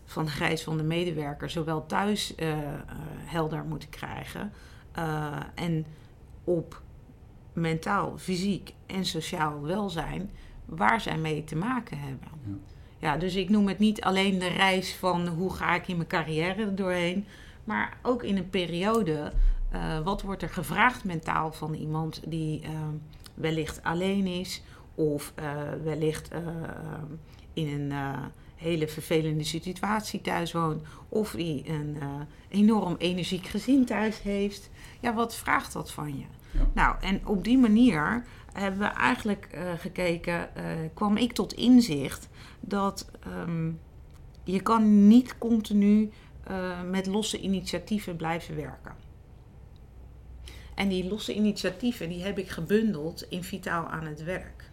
van 0.06 0.28
Grijs 0.28 0.64
van 0.64 0.78
de 0.78 0.84
medewerker 0.84 1.50
zowel 1.50 1.86
thuis 1.86 2.34
uh, 2.38 2.48
helder 3.26 3.64
moeten 3.64 3.90
krijgen 3.90 4.52
en 5.56 5.86
op 6.44 6.82
mentaal, 7.54 8.18
fysiek 8.18 8.74
en 8.86 9.06
sociaal 9.06 9.62
welzijn 9.62 10.30
waar 10.66 11.02
zij 11.02 11.18
mee 11.18 11.44
te 11.44 11.56
maken 11.56 11.98
hebben. 11.98 12.28
Ja. 12.46 12.54
ja, 13.00 13.18
dus 13.18 13.36
ik 13.36 13.50
noem 13.50 13.68
het 13.68 13.80
niet 13.80 14.02
alleen 14.02 14.40
de 14.40 14.48
reis 14.48 14.96
van 14.96 15.28
hoe 15.28 15.54
ga 15.54 15.76
ik 15.76 15.88
in 15.88 15.96
mijn 15.96 16.08
carrière 16.08 16.74
doorheen, 16.74 17.26
maar 17.64 17.98
ook 18.02 18.24
in 18.24 18.38
een 18.38 18.50
periode 18.50 19.32
uh, 19.76 20.00
wat 20.00 20.22
wordt 20.22 20.42
er 20.42 20.50
gevraagd 20.50 21.04
mentaal 21.04 21.52
van 21.52 21.74
iemand 21.74 22.22
die 22.28 22.62
uh, 22.62 22.70
wellicht 23.34 23.84
alleen 23.84 24.28
is 24.28 24.64
of 24.96 25.34
uh, 25.40 25.46
wellicht 25.84 26.30
in 27.54 27.68
een 27.68 27.94
hele 28.56 28.88
vervelende 28.88 29.44
situatie 29.44 30.22
thuis 30.22 30.52
woont 30.52 30.82
of 31.10 31.32
die 31.32 31.70
een 31.70 31.98
enorm 32.50 32.96
energiek 32.98 33.46
gezin 33.46 33.86
thuis 33.86 34.22
heeft? 34.22 34.70
Ja, 35.00 35.14
wat 35.14 35.36
vraagt 35.36 35.74
dat 35.74 35.92
van 35.92 36.18
je? 36.18 36.26
Ja. 36.52 36.68
Nou, 36.74 36.96
en 37.02 37.28
op 37.28 37.44
die 37.44 37.58
manier 37.58 38.26
hebben 38.54 38.80
we 38.80 38.86
eigenlijk 38.86 39.58
gekeken, 39.78 40.50
kwam 40.94 41.18
ik 41.18 41.34
tot 41.34 41.54
inzicht 41.54 42.30
dat 42.60 43.10
um, 43.48 43.80
je 44.44 44.62
kan 44.62 45.08
niet 45.08 45.38
continu 45.38 46.12
met 46.90 47.06
losse 47.06 47.40
initiatieven 47.40 48.16
blijven 48.16 48.56
werken. 48.56 49.03
En 50.76 50.88
die 50.88 51.08
losse 51.08 51.34
initiatieven 51.34 52.10
die 52.10 52.24
heb 52.24 52.38
ik 52.38 52.50
gebundeld 52.50 53.26
in 53.30 53.44
Vitaal 53.44 53.88
aan 53.88 54.06
het 54.06 54.24
werk. 54.24 54.72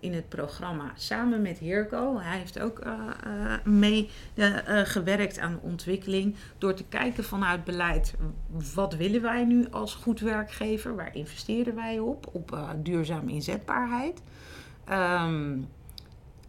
In 0.00 0.14
het 0.14 0.28
programma. 0.28 0.92
Samen 0.96 1.42
met 1.42 1.58
Hirko. 1.58 2.18
Hij 2.18 2.38
heeft 2.38 2.60
ook 2.60 2.84
uh, 2.86 2.92
mee 3.64 4.10
uh, 4.34 4.56
gewerkt 4.84 5.38
aan 5.38 5.58
ontwikkeling. 5.62 6.36
Door 6.58 6.74
te 6.74 6.84
kijken 6.84 7.24
vanuit 7.24 7.64
beleid. 7.64 8.14
Wat 8.74 8.94
willen 8.94 9.22
wij 9.22 9.44
nu 9.44 9.66
als 9.70 9.94
goed 9.94 10.20
werkgever? 10.20 10.96
Waar 10.96 11.14
investeren 11.14 11.74
wij 11.74 11.98
op? 11.98 12.28
Op 12.32 12.74
duurzame 12.76 13.32
inzetbaarheid. 13.32 14.22
Um, 14.90 15.68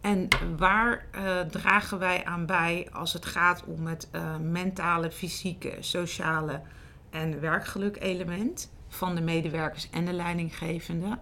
en 0.00 0.28
waar 0.56 1.06
dragen 1.50 1.98
wij 1.98 2.24
aan 2.24 2.46
bij 2.46 2.88
als 2.92 3.12
het 3.12 3.26
gaat 3.26 3.64
om 3.64 3.86
het 3.86 4.08
mentale, 4.40 5.10
fysieke, 5.10 5.76
sociale 5.80 6.60
en 7.10 7.40
werkgeluk 7.40 8.00
element? 8.00 8.70
Van 8.96 9.14
de 9.14 9.20
medewerkers 9.20 9.90
en 9.90 10.04
de 10.04 10.12
leidinggevende. 10.12 11.18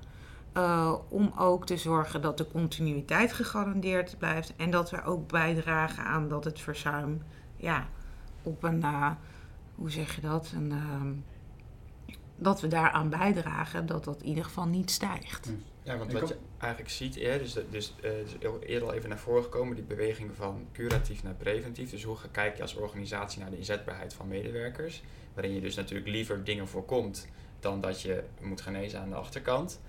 Uh, 0.56 0.94
om 1.08 1.32
ook 1.38 1.66
te 1.66 1.76
zorgen 1.76 2.22
dat 2.22 2.38
de 2.38 2.46
continuïteit 2.46 3.32
gegarandeerd 3.32 4.18
blijft. 4.18 4.56
En 4.56 4.70
dat 4.70 4.90
we 4.90 5.02
ook 5.02 5.28
bijdragen 5.28 6.04
aan 6.04 6.28
dat 6.28 6.44
het 6.44 6.60
verzuim 6.60 7.22
ja, 7.56 7.88
op 8.42 8.62
een, 8.62 8.80
uh, 8.80 9.10
hoe 9.74 9.90
zeg 9.90 10.14
je 10.14 10.20
dat? 10.20 10.52
Een, 10.54 10.70
uh, 10.72 12.14
dat 12.36 12.60
we 12.60 12.68
daaraan 12.68 13.08
bijdragen 13.08 13.86
dat 13.86 14.04
dat 14.04 14.22
in 14.22 14.28
ieder 14.28 14.44
geval 14.44 14.66
niet 14.66 14.90
stijgt. 14.90 15.52
Ja, 15.82 15.98
want 15.98 16.12
wat 16.12 16.28
je 16.28 16.36
eigenlijk 16.58 16.92
ziet, 16.92 17.14
ja, 17.14 17.38
dus, 17.38 17.52
dus, 17.70 17.94
uh, 18.04 18.10
dus 18.10 18.60
eerder 18.60 18.88
al 18.88 18.94
even 18.94 19.08
naar 19.08 19.18
voren 19.18 19.42
gekomen, 19.42 19.74
die 19.74 19.84
beweging 19.84 20.30
van 20.36 20.66
curatief 20.72 21.22
naar 21.22 21.34
preventief. 21.34 21.90
Dus 21.90 22.02
hoe 22.02 22.16
kijk 22.30 22.56
je 22.56 22.62
als 22.62 22.74
organisatie 22.74 23.40
naar 23.40 23.50
de 23.50 23.56
inzetbaarheid 23.56 24.14
van 24.14 24.28
medewerkers? 24.28 25.02
Waarin 25.34 25.54
je 25.54 25.60
dus 25.60 25.74
natuurlijk 25.74 26.08
liever 26.08 26.44
dingen 26.44 26.68
voorkomt 26.68 27.28
dan 27.64 27.80
dat 27.80 28.00
je 28.00 28.22
moet 28.40 28.60
genezen 28.60 29.00
aan 29.00 29.10
de 29.10 29.14
achterkant. 29.14 29.80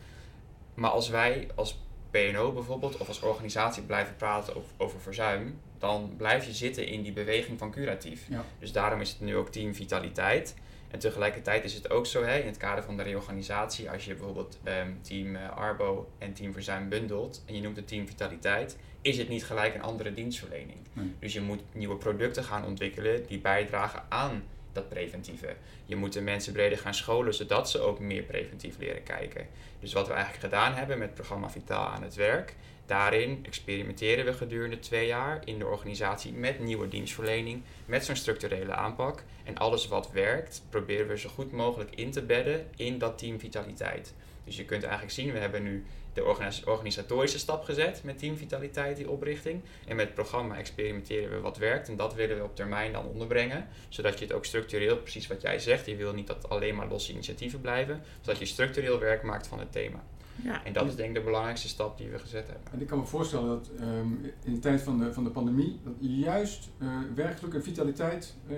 Maar 0.73 0.89
als 0.89 1.09
wij 1.09 1.47
als 1.55 1.79
P&O 2.11 2.51
bijvoorbeeld, 2.51 2.97
of 2.97 3.07
als 3.07 3.19
organisatie 3.19 3.83
blijven 3.83 4.15
praten 4.15 4.55
over, 4.55 4.71
over 4.77 4.99
verzuim, 4.99 5.59
dan 5.77 6.13
blijf 6.17 6.45
je 6.45 6.53
zitten 6.53 6.87
in 6.87 7.01
die 7.01 7.11
beweging 7.11 7.59
van 7.59 7.71
curatief. 7.71 8.25
Ja. 8.29 8.45
Dus 8.59 8.71
daarom 8.71 9.01
is 9.01 9.09
het 9.09 9.19
nu 9.19 9.35
ook 9.35 9.49
team 9.49 9.75
vitaliteit. 9.75 10.55
En 10.91 10.99
tegelijkertijd 10.99 11.63
is 11.63 11.73
het 11.73 11.89
ook 11.89 12.05
zo, 12.05 12.23
hè, 12.23 12.39
in 12.39 12.45
het 12.45 12.57
kader 12.57 12.83
van 12.83 12.97
de 12.97 13.03
reorganisatie, 13.03 13.89
als 13.89 14.05
je 14.05 14.15
bijvoorbeeld 14.15 14.59
ehm, 14.63 14.89
team 15.01 15.35
eh, 15.35 15.57
Arbo 15.57 16.09
en 16.17 16.33
team 16.33 16.53
Verzuim 16.53 16.89
bundelt 16.89 17.43
en 17.45 17.55
je 17.55 17.61
noemt 17.61 17.75
het 17.75 17.87
team 17.87 18.07
Vitaliteit, 18.07 18.77
is 19.01 19.17
het 19.17 19.29
niet 19.29 19.45
gelijk 19.45 19.75
een 19.75 19.81
andere 19.81 20.13
dienstverlening. 20.13 20.77
Nee. 20.93 21.13
Dus 21.19 21.33
je 21.33 21.41
moet 21.41 21.61
nieuwe 21.71 21.95
producten 21.95 22.43
gaan 22.43 22.65
ontwikkelen 22.65 23.25
die 23.27 23.39
bijdragen 23.39 24.03
aan 24.09 24.43
dat 24.75 24.89
preventieve. 24.89 25.55
Je 25.85 25.95
moet 25.95 26.13
de 26.13 26.21
mensen 26.21 26.53
breder 26.53 26.77
gaan 26.77 26.93
scholen, 26.93 27.33
zodat 27.33 27.69
ze 27.69 27.79
ook 27.79 27.99
meer 27.99 28.23
preventief 28.23 28.77
leren 28.77 29.03
kijken. 29.03 29.47
Dus 29.79 29.93
wat 29.93 30.07
we 30.07 30.13
eigenlijk 30.13 30.43
gedaan 30.43 30.73
hebben 30.73 30.97
met 30.97 31.07
het 31.07 31.15
programma 31.15 31.49
Vitaal 31.49 31.87
aan 31.87 32.03
het 32.03 32.15
werk, 32.15 32.55
daarin 32.85 33.39
experimenteren 33.45 34.25
we 34.25 34.33
gedurende 34.33 34.79
twee 34.79 35.07
jaar 35.07 35.41
in 35.45 35.59
de 35.59 35.65
organisatie 35.65 36.33
met 36.33 36.59
nieuwe 36.59 36.87
dienstverlening, 36.87 37.63
met 37.85 38.05
zo'n 38.05 38.15
structurele 38.15 38.73
aanpak. 38.73 39.23
En 39.43 39.57
alles 39.57 39.87
wat 39.87 40.11
werkt, 40.11 40.63
proberen 40.69 41.07
we 41.07 41.17
zo 41.17 41.29
goed 41.29 41.51
mogelijk 41.51 41.95
in 41.95 42.11
te 42.11 42.21
bedden 42.21 42.67
in 42.75 42.97
dat 42.97 43.17
team 43.17 43.39
Vitaliteit. 43.39 44.13
Dus 44.43 44.57
je 44.57 44.65
kunt 44.65 44.83
eigenlijk 44.83 45.13
zien, 45.13 45.31
we 45.31 45.39
hebben 45.39 45.63
nu 45.63 45.85
de 46.15 46.23
organis- 46.23 46.63
organisatorische 46.63 47.39
stap 47.39 47.63
gezet 47.63 48.03
met 48.03 48.17
Team 48.17 48.37
Vitaliteit, 48.37 48.97
die 48.97 49.09
oprichting. 49.09 49.61
En 49.87 49.95
met 49.95 50.05
het 50.05 50.15
programma 50.15 50.57
experimenteren 50.57 51.29
we 51.29 51.39
wat 51.39 51.57
werkt 51.57 51.87
en 51.87 51.95
dat 51.95 52.13
willen 52.13 52.37
we 52.37 52.43
op 52.43 52.55
termijn 52.55 52.91
dan 52.91 53.05
onderbrengen. 53.05 53.67
Zodat 53.89 54.19
je 54.19 54.25
het 54.25 54.33
ook 54.33 54.45
structureel, 54.45 54.97
precies 54.97 55.27
wat 55.27 55.41
jij 55.41 55.59
zegt, 55.59 55.85
je 55.85 55.95
wil 55.95 56.13
niet 56.13 56.27
dat 56.27 56.49
alleen 56.49 56.75
maar 56.75 56.87
losse 56.87 57.11
initiatieven 57.11 57.61
blijven. 57.61 58.01
Zodat 58.21 58.39
je 58.39 58.45
structureel 58.45 58.99
werk 58.99 59.23
maakt 59.23 59.47
van 59.47 59.59
het 59.59 59.71
thema. 59.71 60.03
Ja. 60.43 60.63
En 60.63 60.73
dat 60.73 60.87
is 60.87 60.95
denk 60.95 61.09
ik 61.09 61.15
de 61.15 61.21
belangrijkste 61.21 61.67
stap 61.67 61.97
die 61.97 62.09
we 62.09 62.19
gezet 62.19 62.47
hebben. 62.47 62.71
En 62.71 62.81
ik 62.81 62.87
kan 62.87 62.99
me 62.99 63.05
voorstellen 63.05 63.47
dat 63.47 63.69
ehm, 63.79 64.13
in 64.43 64.53
de 64.53 64.59
tijd 64.59 64.81
van 64.81 64.99
de, 64.99 65.13
van 65.13 65.23
de 65.23 65.29
pandemie, 65.29 65.79
dat 65.83 65.93
juist 65.99 66.69
eh 66.79 66.87
werkgeluk 67.15 67.53
en 67.53 67.63
vitaliteit 67.63 68.35
eh, 68.47 68.57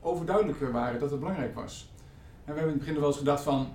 overduidelijker 0.00 0.72
waren 0.72 1.00
dat 1.00 1.10
het 1.10 1.18
belangrijk 1.20 1.54
was. 1.54 1.90
En 2.44 2.52
we 2.52 2.60
hebben 2.60 2.64
in 2.64 2.78
het 2.78 2.78
begin 2.78 3.00
wel 3.00 3.08
eens 3.08 3.18
gedacht 3.18 3.42
van, 3.42 3.68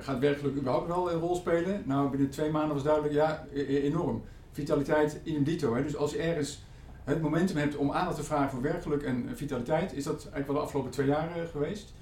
gaat 0.00 0.18
werkgeluk 0.18 0.56
überhaupt 0.56 0.86
wel 0.86 1.12
een 1.12 1.20
rol 1.20 1.36
spelen? 1.36 1.82
Nou, 1.86 2.10
binnen 2.10 2.30
twee 2.30 2.50
maanden 2.50 2.74
was 2.74 2.82
duidelijk, 2.84 3.14
ja, 3.14 3.46
e- 3.54 3.60
e- 3.60 3.80
enorm. 3.80 4.22
Vitaliteit 4.52 5.20
in 5.22 5.42
dito. 5.42 5.74
Hè? 5.74 5.82
Dus 5.82 5.96
als 5.96 6.12
je 6.12 6.18
ergens 6.18 6.62
het 7.04 7.22
momentum 7.22 7.56
hebt 7.56 7.76
om 7.76 7.92
aandacht 7.92 8.16
te 8.16 8.24
vragen 8.24 8.50
voor 8.50 8.62
werkgeluk 8.62 9.02
en 9.02 9.28
vitaliteit, 9.34 9.92
is 9.92 10.04
dat 10.04 10.16
eigenlijk 10.16 10.46
wel 10.46 10.56
de 10.56 10.62
afgelopen 10.62 10.90
twee 10.90 11.06
jaar 11.06 11.36
eh, 11.36 11.42
geweest. 11.50 11.94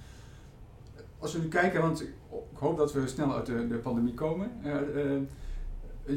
Als 1.18 1.32
we 1.32 1.38
nu 1.38 1.48
kijken, 1.48 1.80
want 1.80 2.02
ik 2.02 2.12
hoop 2.52 2.76
dat 2.76 2.92
we 2.92 3.06
snel 3.08 3.34
uit 3.34 3.46
de, 3.46 3.66
de 3.68 3.76
pandemie 3.78 4.14
komen. 4.14 4.50
eh, 4.62 5.14
eh, 5.14 5.22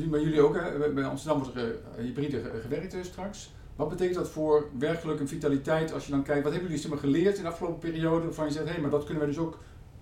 maar 0.09 0.19
jullie 0.19 0.41
ook, 0.41 0.55
hè? 0.55 0.93
bij 0.93 1.03
Amsterdam 1.03 1.41
wordt 1.43 1.57
er 1.57 1.75
hybride 1.97 2.41
ge- 2.41 2.59
gewerkt 2.61 2.95
straks. 3.01 3.53
Wat 3.75 3.89
betekent 3.89 4.15
dat 4.17 4.29
voor 4.29 4.67
werkgeluk 4.79 5.19
en 5.19 5.27
vitaliteit 5.27 5.93
als 5.93 6.05
je 6.05 6.11
dan 6.11 6.23
kijkt, 6.23 6.43
wat 6.43 6.53
hebben 6.53 6.71
jullie 6.71 6.97
geleerd 6.97 7.37
in 7.37 7.43
de 7.43 7.49
afgelopen 7.49 7.79
periode 7.79 8.25
waarvan 8.25 8.45
je 8.45 8.51
zegt, 8.51 8.69
hé, 8.75 8.81
maar 8.81 8.89
dat 8.89 9.03
kunnen 9.03 9.23
we 9.23 9.29
dus 9.29 9.37
ook, 9.37 9.57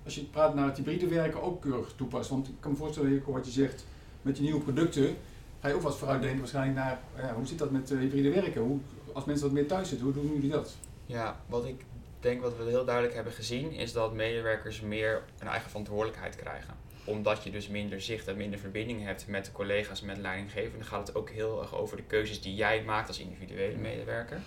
als 0.08 0.16
je 0.16 0.24
praat 0.24 0.56
naar 0.56 0.66
het 0.66 0.78
hybride 0.78 1.08
werken, 1.08 1.42
ook 1.42 1.62
keurig 1.62 1.94
toepassen. 1.96 2.36
Want 2.36 2.48
ik 2.48 2.54
kan 2.60 2.72
me 2.72 2.78
voorstellen, 2.78 3.24
wat 3.26 3.46
je 3.46 3.52
zegt, 3.52 3.86
met 4.22 4.36
die 4.36 4.44
nieuwe 4.44 4.62
producten, 4.62 5.16
ga 5.60 5.68
je 5.68 5.74
ook 5.74 5.82
wat 5.82 5.98
vooruitdenken 5.98 6.40
waarschijnlijk 6.40 6.78
naar, 6.78 7.00
ja, 7.18 7.34
hoe 7.34 7.46
zit 7.46 7.58
dat 7.58 7.72
met 7.72 7.92
eh, 7.92 7.98
hybride 7.98 8.32
werken? 8.32 8.62
Hoe, 8.62 8.80
als 9.14 9.26
mensen 9.26 9.46
wat 9.46 9.56
meer 9.56 9.68
thuis 9.68 9.90
zitten, 9.90 10.06
hoe 10.06 10.16
doen 10.16 10.34
jullie 10.34 10.50
dat? 10.50 10.78
Ja, 11.06 11.40
wat 11.48 11.66
ik 11.66 11.86
denk 12.20 12.42
wat 12.42 12.58
we 12.58 12.64
heel 12.64 12.86
duidelijk 12.86 13.16
hebben 13.16 13.34
gezien, 13.34 13.72
is 13.72 13.94
dat 13.94 14.14
medewerkers 14.14 14.82
meer 14.82 15.24
een 15.40 15.48
eigen 15.48 15.70
verantwoordelijkheid 15.70 16.36
krijgen. 16.36 16.76
Omdat 17.04 17.44
je 17.44 17.52
dus 17.52 17.68
minder 17.68 18.02
zicht 18.02 18.28
en 18.28 18.38
minder 18.38 18.60
verbinding 18.60 19.04
hebt 19.04 19.28
met 19.28 19.46
de 19.46 19.52
collega's, 19.52 20.02
met 20.02 20.18
leidinggevenden, 20.18 20.88
gaat 20.88 21.08
het 21.08 21.16
ook 21.16 21.30
heel 21.30 21.62
erg 21.62 21.76
over 21.76 21.98
de 21.98 22.04
keuzes 22.04 22.42
die 22.42 22.56
jij 22.56 22.84
maakt 22.84 23.08
als 23.08 23.20
individuele 23.20 23.78
medewerker. 23.78 24.40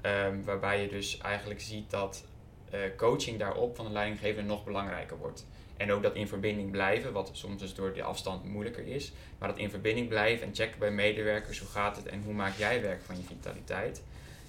Ehm, 0.00 0.42
waarbij 0.44 0.82
je 0.82 0.88
dus 0.88 1.18
eigenlijk 1.18 1.60
ziet 1.60 1.90
dat 1.90 2.24
eh, 2.70 2.80
coaching 2.96 3.38
daarop 3.38 3.76
van 3.76 3.84
de 3.84 3.92
leidinggevende 3.92 4.48
nog 4.48 4.64
belangrijker 4.64 5.18
wordt. 5.18 5.46
En 5.76 5.92
ook 5.92 6.02
dat 6.02 6.14
in 6.14 6.28
verbinding 6.28 6.70
blijven, 6.70 7.12
wat 7.12 7.30
soms 7.32 7.60
dus 7.60 7.74
door 7.74 7.92
de 7.94 8.02
afstand 8.02 8.44
moeilijker 8.44 8.86
is. 8.86 9.12
Maar 9.38 9.48
dat 9.48 9.58
in 9.58 9.70
verbinding 9.70 10.08
blijven 10.08 10.46
en 10.46 10.54
checken 10.54 10.78
bij 10.78 10.90
medewerkers, 10.90 11.58
hoe 11.58 11.68
gaat 11.68 11.96
het 11.96 12.06
en 12.06 12.22
hoe 12.22 12.34
maak 12.34 12.56
jij 12.56 12.82
werk 12.82 13.02
van 13.02 13.16
je 13.16 13.22
vitaliteit. 13.22 14.02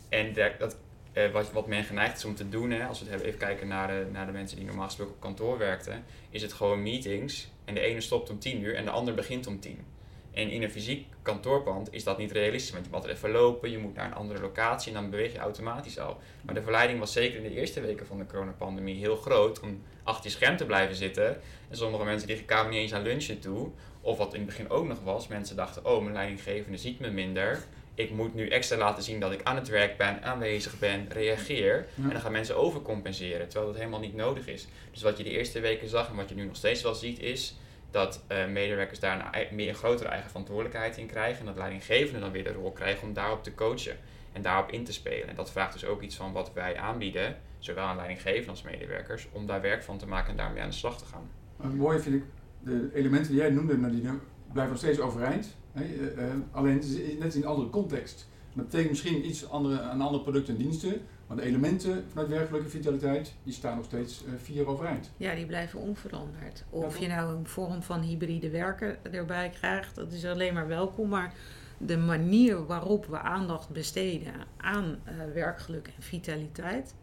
En 0.10 0.34
dat, 0.34 0.78
eh, 1.14 1.32
wat, 1.32 1.52
wat 1.52 1.68
men 1.68 1.84
geneigd 1.84 2.18
is 2.18 2.26
om 2.26 2.36
te 2.36 2.50
doen, 2.50 2.72
hè, 2.72 2.86
als 2.86 3.04
we 3.04 3.12
het 3.12 3.22
even 3.22 3.40
kijken 3.40 3.68
naar 3.68 3.88
de, 3.88 4.08
naar 4.12 4.26
de 4.26 4.32
mensen 4.32 4.58
die 4.58 4.66
normaal 4.66 4.86
gesproken 4.86 5.14
op 5.14 5.22
kantoor 5.22 5.58
werkten, 5.58 6.04
is 6.30 6.42
het 6.42 6.54
gewoon 6.54 6.82
meetings. 6.82 7.48
En 7.66 7.74
de 7.74 7.80
ene 7.80 8.02
stopt 8.02 8.30
om 8.30 8.40
10 8.40 8.62
uur 8.62 8.76
en 8.76 8.86
de 8.86 8.92
ander 8.92 9.14
begint 9.14 9.48
om 9.48 9.60
10. 9.60 9.86
En 10.32 10.50
in 10.50 10.64
een 10.64 10.72
fysiek 10.72 11.06
kantoorpand 11.22 11.94
is 11.94 12.04
dat 12.04 12.18
niet 12.18 12.32
realistisch, 12.32 12.72
want 12.72 12.86
je 12.86 12.92
moet 12.92 13.00
altijd 13.02 13.18
even 13.18 13.32
lopen, 13.32 13.72
je 13.72 13.78
moet 13.78 13.96
naar 13.96 14.06
een 14.06 14.14
andere 14.14 14.42
locatie 14.42 14.94
en 14.94 15.02
dan 15.02 15.10
beweeg 15.10 15.34
je 15.34 15.40
automatisch 15.40 16.00
al. 16.00 16.18
Maar 16.42 16.56
de 16.56 16.62
verleiding 16.62 17.00
was 17.00 17.14
zeker 17.14 17.38
in 17.38 17.44
de 17.44 17.60
eerste 17.60 17.82
weken 17.82 18.06
van 18.06 18.18
de 18.18 18.26
coronapandemie 18.26 18.96
heel 18.96 19.16
groot 19.16 19.60
om 19.60 19.82
achter 20.04 20.26
je 20.26 20.38
scherm 20.38 20.58
te 20.58 20.66
blijven 20.66 20.96
zitten. 20.96 21.42
En 21.70 21.78
sommige 21.78 22.04
mensen 22.04 22.28
die 22.28 22.44
kwamen 22.44 22.72
niet 22.72 22.80
eens 22.80 22.94
aan 22.94 23.04
lunchen 23.04 23.40
toe. 23.40 23.70
Of 24.02 24.18
wat 24.18 24.34
in 24.34 24.40
het 24.40 24.50
begin 24.50 24.70
ook 24.70 24.88
nog 24.88 25.04
was, 25.04 25.28
mensen 25.28 25.56
dachten, 25.56 25.86
oh 25.86 26.02
mijn 26.02 26.14
leidinggevende 26.14 26.78
ziet 26.78 27.00
me 27.00 27.10
minder. 27.10 27.64
Ik 27.96 28.12
moet 28.12 28.34
nu 28.34 28.48
extra 28.48 28.78
laten 28.78 29.04
zien 29.04 29.20
dat 29.20 29.32
ik 29.32 29.44
aan 29.44 29.56
het 29.56 29.68
werk 29.68 29.98
ben, 29.98 30.24
aanwezig 30.24 30.80
ben, 30.80 31.06
reageer. 31.10 31.88
Ja. 31.96 32.04
En 32.04 32.10
dan 32.10 32.22
gaan 32.22 32.32
mensen 32.32 32.58
overcompenseren, 32.58 33.48
terwijl 33.48 33.72
dat 33.72 33.80
helemaal 33.80 34.00
niet 34.00 34.16
nodig 34.16 34.48
is. 34.48 34.68
Dus 34.92 35.02
wat 35.02 35.18
je 35.18 35.24
de 35.24 35.30
eerste 35.30 35.60
weken 35.60 35.90
zag 35.90 36.10
en 36.10 36.16
wat 36.16 36.30
je 36.30 36.36
nu 36.36 36.46
nog 36.46 36.56
steeds 36.56 36.82
wel 36.82 36.96
ziet 36.96 37.20
is 37.20 37.56
dat 37.92 38.24
eh, 38.28 38.48
medewerkers 38.48 39.00
daar 39.00 39.48
meer 39.52 39.74
grotere 39.74 40.10
eigen 40.10 40.30
verantwoordelijkheid 40.30 40.98
in 40.98 41.08
krijgen. 41.08 41.40
En 41.40 41.46
dat 41.46 41.56
leidinggevenden 41.56 42.22
dan 42.22 42.32
weer 42.32 42.44
de 42.44 42.54
rol 42.54 42.72
krijgen 42.72 43.08
om 43.08 43.14
daarop 43.14 43.44
te 43.44 43.56
coachen 43.56 43.98
en 44.34 44.42
daarop 44.42 44.72
in 44.72 44.84
te 44.84 44.94
spelen. 44.94 45.28
En 45.28 45.36
dat 45.36 45.52
vraagt 45.52 45.74
dus 45.74 45.86
ook 45.86 46.02
iets 46.02 46.16
van 46.16 46.32
wat 46.32 46.54
wij 46.54 46.78
aanbieden, 46.78 47.38
zowel 47.60 47.86
aan 47.86 47.96
leidinggevenden 47.96 48.50
als 48.50 48.62
medewerkers, 48.62 49.28
om 49.32 49.46
daar 49.46 49.62
werk 49.62 49.84
van 49.84 49.98
te 49.98 50.08
maken 50.08 50.30
en 50.30 50.38
daarmee 50.38 50.62
aan 50.62 50.70
de 50.70 50.76
slag 50.76 50.98
te 50.98 51.06
gaan. 51.06 51.30
Mooie 51.76 52.00
vind 52.00 52.16
ik, 52.16 52.24
de 52.64 52.90
elementen 52.94 53.32
die 53.32 53.42
jij 53.42 53.50
noemde, 53.50 53.78
Nadine, 53.78 54.14
blijven 54.52 54.74
nog 54.74 54.82
steeds 54.82 55.00
overeind. 55.00 55.58
Hè? 55.72 55.84
eh, 55.84 56.26
alleen 56.52 56.84
net 57.20 57.36
in 57.36 57.42
een 57.42 57.48
andere 57.48 57.70
context. 57.70 58.30
Dat 58.54 58.66
betekent 58.66 58.90
misschien 58.90 59.28
iets 59.28 59.50
andere, 59.50 59.82
een 59.82 60.02
ander 60.02 60.22
product 60.22 60.50
en 60.50 60.58
diensten, 60.58 61.02
maar 61.30 61.38
de 61.38 61.44
elementen 61.44 62.06
vanuit 62.12 62.30
werkelijke 62.30 62.70
vitaliteit, 62.70 63.34
die 63.44 63.54
staan 63.54 63.76
nog 63.76 63.86
steeds 63.86 64.26
eh, 64.26 64.32
vier 64.38 64.68
overeind. 64.68 65.12
Ja, 65.18 65.36
die 65.36 65.46
blijven 65.46 65.80
onveranderd. 65.80 66.64
Of 66.70 66.98
je 66.98 67.08
nou 67.08 67.36
een 67.36 67.48
vorm 67.48 67.84
van 67.84 68.02
hybride 68.02 68.50
werken 68.50 69.14
erbij 69.14 69.50
krijgt, 69.50 69.96
dat 69.96 70.12
is 70.12 70.26
alleen 70.26 70.54
maar 70.54 70.68
welkom. 70.68 71.10
Maar 71.10 71.34
de 71.78 71.98
manier 71.98 72.66
waarop 72.66 73.06
we 73.06 73.20
aandacht 73.20 73.70
besteden 73.70 74.34
aan 74.58 75.00
eh, 75.04 75.14
werkgeluk 75.34 75.88
en 75.88 76.04
vitaliteit 76.04 76.96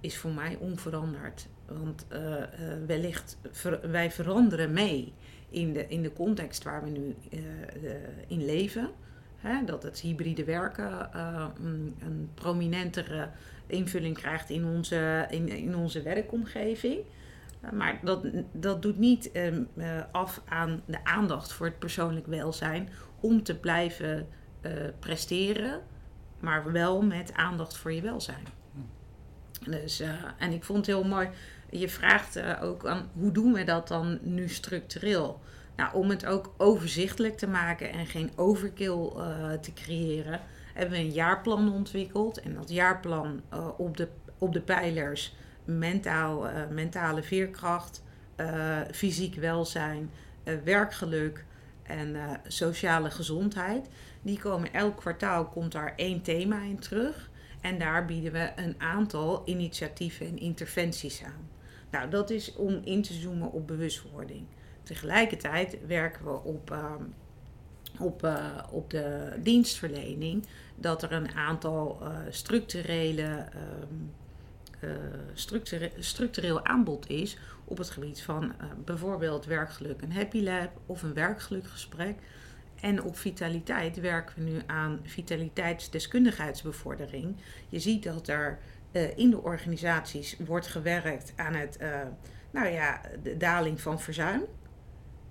is 0.00 0.16
voor 0.18 0.30
mij 0.32 0.56
onveranderd. 0.60 1.48
Want 1.66 2.06
eh, 2.08 2.34
wellicht, 2.86 3.38
ver- 3.50 3.90
wij 3.90 4.10
veranderen 4.10 4.72
mee 4.72 5.12
in 5.48 5.72
de, 5.72 5.86
in 5.88 6.02
de 6.02 6.12
context 6.12 6.62
waar 6.64 6.84
we 6.84 6.90
nu 6.90 7.14
in 8.26 8.44
leven. 8.44 8.90
Hè, 9.40 9.64
dat 9.64 9.82
het 9.82 10.00
hybride 10.00 10.44
werken 10.44 11.12
eh, 11.12 11.46
een, 11.62 11.96
een 12.00 12.30
prominentere 12.34 13.28
invulling 13.66 14.14
krijgt 14.18 14.50
in 14.50 14.64
onze, 14.64 15.26
in, 15.30 15.48
in 15.48 15.76
onze 15.76 16.02
werkomgeving. 16.02 17.00
Uh, 17.64 17.70
maar 17.70 17.98
dat, 18.02 18.26
dat 18.52 18.82
doet 18.82 18.98
niet 18.98 19.32
ehm, 19.32 19.62
eh, 19.76 20.02
af 20.12 20.42
aan 20.48 20.82
de 20.84 21.04
aandacht 21.04 21.52
voor 21.52 21.66
het 21.66 21.78
persoonlijk 21.78 22.26
welzijn 22.26 22.88
om 23.20 23.42
te 23.42 23.56
blijven 23.56 24.28
eh, 24.60 24.72
presteren, 24.98 25.80
maar 26.40 26.72
wel 26.72 27.02
met 27.02 27.32
aandacht 27.34 27.76
voor 27.76 27.92
je 27.92 28.02
welzijn. 28.02 28.44
Dus, 29.64 30.00
eh, 30.00 30.08
en 30.38 30.52
ik 30.52 30.64
vond 30.64 30.78
het 30.78 30.86
heel 30.86 31.04
mooi, 31.04 31.28
je 31.70 31.88
vraagt 31.88 32.36
eh, 32.36 32.62
ook 32.62 32.86
aan 32.86 33.10
hoe 33.12 33.32
doen 33.32 33.52
we 33.52 33.64
dat 33.64 33.88
dan 33.88 34.18
nu 34.22 34.48
structureel? 34.48 35.40
Nou, 35.80 35.94
om 35.94 36.10
het 36.10 36.26
ook 36.26 36.54
overzichtelijk 36.56 37.36
te 37.36 37.46
maken 37.46 37.92
en 37.92 38.06
geen 38.06 38.30
overkill 38.36 39.10
eh, 39.16 39.52
te 39.52 39.72
creëren, 39.72 40.40
hebben 40.74 40.98
we 40.98 41.04
een 41.04 41.10
jaarplan 41.10 41.72
ontwikkeld. 41.72 42.40
En 42.40 42.54
dat 42.54 42.70
jaarplan 42.70 43.40
eh, 43.48 43.68
op, 43.76 43.96
de, 43.96 44.08
op 44.38 44.52
de 44.52 44.60
pijlers 44.60 45.34
mentaal, 45.64 46.48
eh, 46.48 46.68
mentale 46.70 47.22
veerkracht, 47.22 48.02
fysiek 48.92 49.34
welzijn, 49.34 50.10
werkgeluk 50.64 51.44
en 51.82 52.16
sociale 52.46 53.10
gezondheid. 53.10 53.88
Die 54.22 54.38
komen 54.38 54.72
elk 54.72 54.96
kwartaal 54.96 55.44
komt 55.44 55.72
daar 55.72 55.92
één 55.96 56.22
thema 56.22 56.62
in 56.62 56.78
terug. 56.78 57.30
En 57.60 57.78
daar 57.78 58.04
bieden 58.04 58.32
we 58.32 58.52
een 58.56 58.74
aantal 58.78 59.42
initiatieven 59.44 60.26
en 60.26 60.38
interventies 60.38 61.22
aan. 61.24 61.48
Nou, 61.90 62.10
dat 62.10 62.30
is 62.30 62.54
om 62.54 62.80
in 62.84 63.02
te 63.02 63.12
zoomen 63.12 63.52
op 63.52 63.66
bewustwording. 63.66 64.46
Tegelijkertijd 64.90 65.76
werken 65.86 66.24
we 66.24 66.42
op, 66.42 66.70
ehm, 66.70 67.02
op, 67.98 68.24
eh, 68.24 68.58
op 68.70 68.90
de 68.90 69.32
dienstverlening 69.42 70.46
dat 70.74 71.02
er 71.02 71.12
een 71.12 71.34
aantal 71.34 71.98
eh, 72.02 72.16
structurele, 72.30 73.22
ehm, 73.22 73.94
eh, 74.80 74.90
structure- 75.32 75.92
structureel 75.98 76.64
aanbod 76.64 77.08
is 77.08 77.38
op 77.64 77.78
het 77.78 77.90
gebied 77.90 78.22
van 78.22 78.52
bijvoorbeeld 78.84 79.44
werkgeluk, 79.44 80.02
een 80.02 80.12
happy 80.12 80.42
lab 80.42 80.70
of 80.86 81.02
een 81.02 81.14
werkgelukgesprek. 81.14 82.18
en 82.80 83.02
op 83.02 83.16
vitaliteit 83.16 84.00
werken 84.00 84.44
we 84.44 84.50
nu 84.50 84.62
aan 84.66 85.00
vitaliteitsdeskundigheidsbevordering. 85.02 87.36
Je 87.68 87.78
ziet 87.78 88.02
dat 88.02 88.28
er 88.28 88.58
uh, 88.92 89.18
in 89.18 89.30
de 89.30 89.42
organisaties 89.42 90.36
wordt 90.38 90.66
gewerkt 90.66 91.32
aan 91.36 91.54
het, 91.54 91.78
uh, 91.80 92.00
nou 92.50 92.68
ja, 92.68 93.00
de 93.22 93.36
daling 93.36 93.80
van 93.80 94.00
verzuim. 94.00 94.42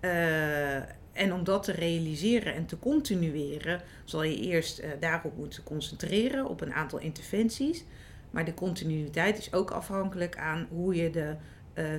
Uh, 0.01 0.75
en 1.11 1.33
om 1.33 1.43
dat 1.43 1.63
te 1.63 1.71
realiseren 1.71 2.53
en 2.53 2.65
te 2.65 2.79
continueren, 2.79 3.81
zal 4.03 4.23
je 4.23 4.39
eerst 4.39 4.83
daarop 4.99 5.37
moeten 5.37 5.63
concentreren, 5.63 6.45
op 6.45 6.61
een 6.61 6.73
aantal 6.73 6.99
interventies. 6.99 7.85
Maar 8.31 8.45
de 8.45 8.53
continuïteit 8.53 9.37
is 9.37 9.53
ook 9.53 9.71
afhankelijk 9.71 10.37
aan 10.37 10.67
hoe 10.69 10.95
je 10.95 11.09
de 11.09 11.35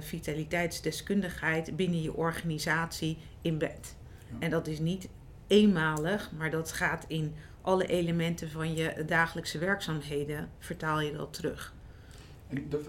vitaliteitsdeskundigheid 0.00 1.76
binnen 1.76 2.02
je 2.02 2.14
organisatie 2.14 3.18
inbedt. 3.42 3.96
Ja. 4.30 4.36
En 4.38 4.50
dat 4.50 4.66
is 4.66 4.78
niet 4.78 5.08
eenmalig, 5.46 6.32
maar 6.38 6.50
dat 6.50 6.72
gaat 6.72 7.04
in 7.08 7.34
alle 7.60 7.86
elementen 7.86 8.50
van 8.50 8.74
je 8.74 9.04
dagelijkse 9.06 9.58
werkzaamheden 9.58 10.48
vertaal 10.58 11.00
je 11.00 11.12
dat 11.12 11.32
terug. 11.32 11.74
En 12.48 12.66
dat, 12.68 12.80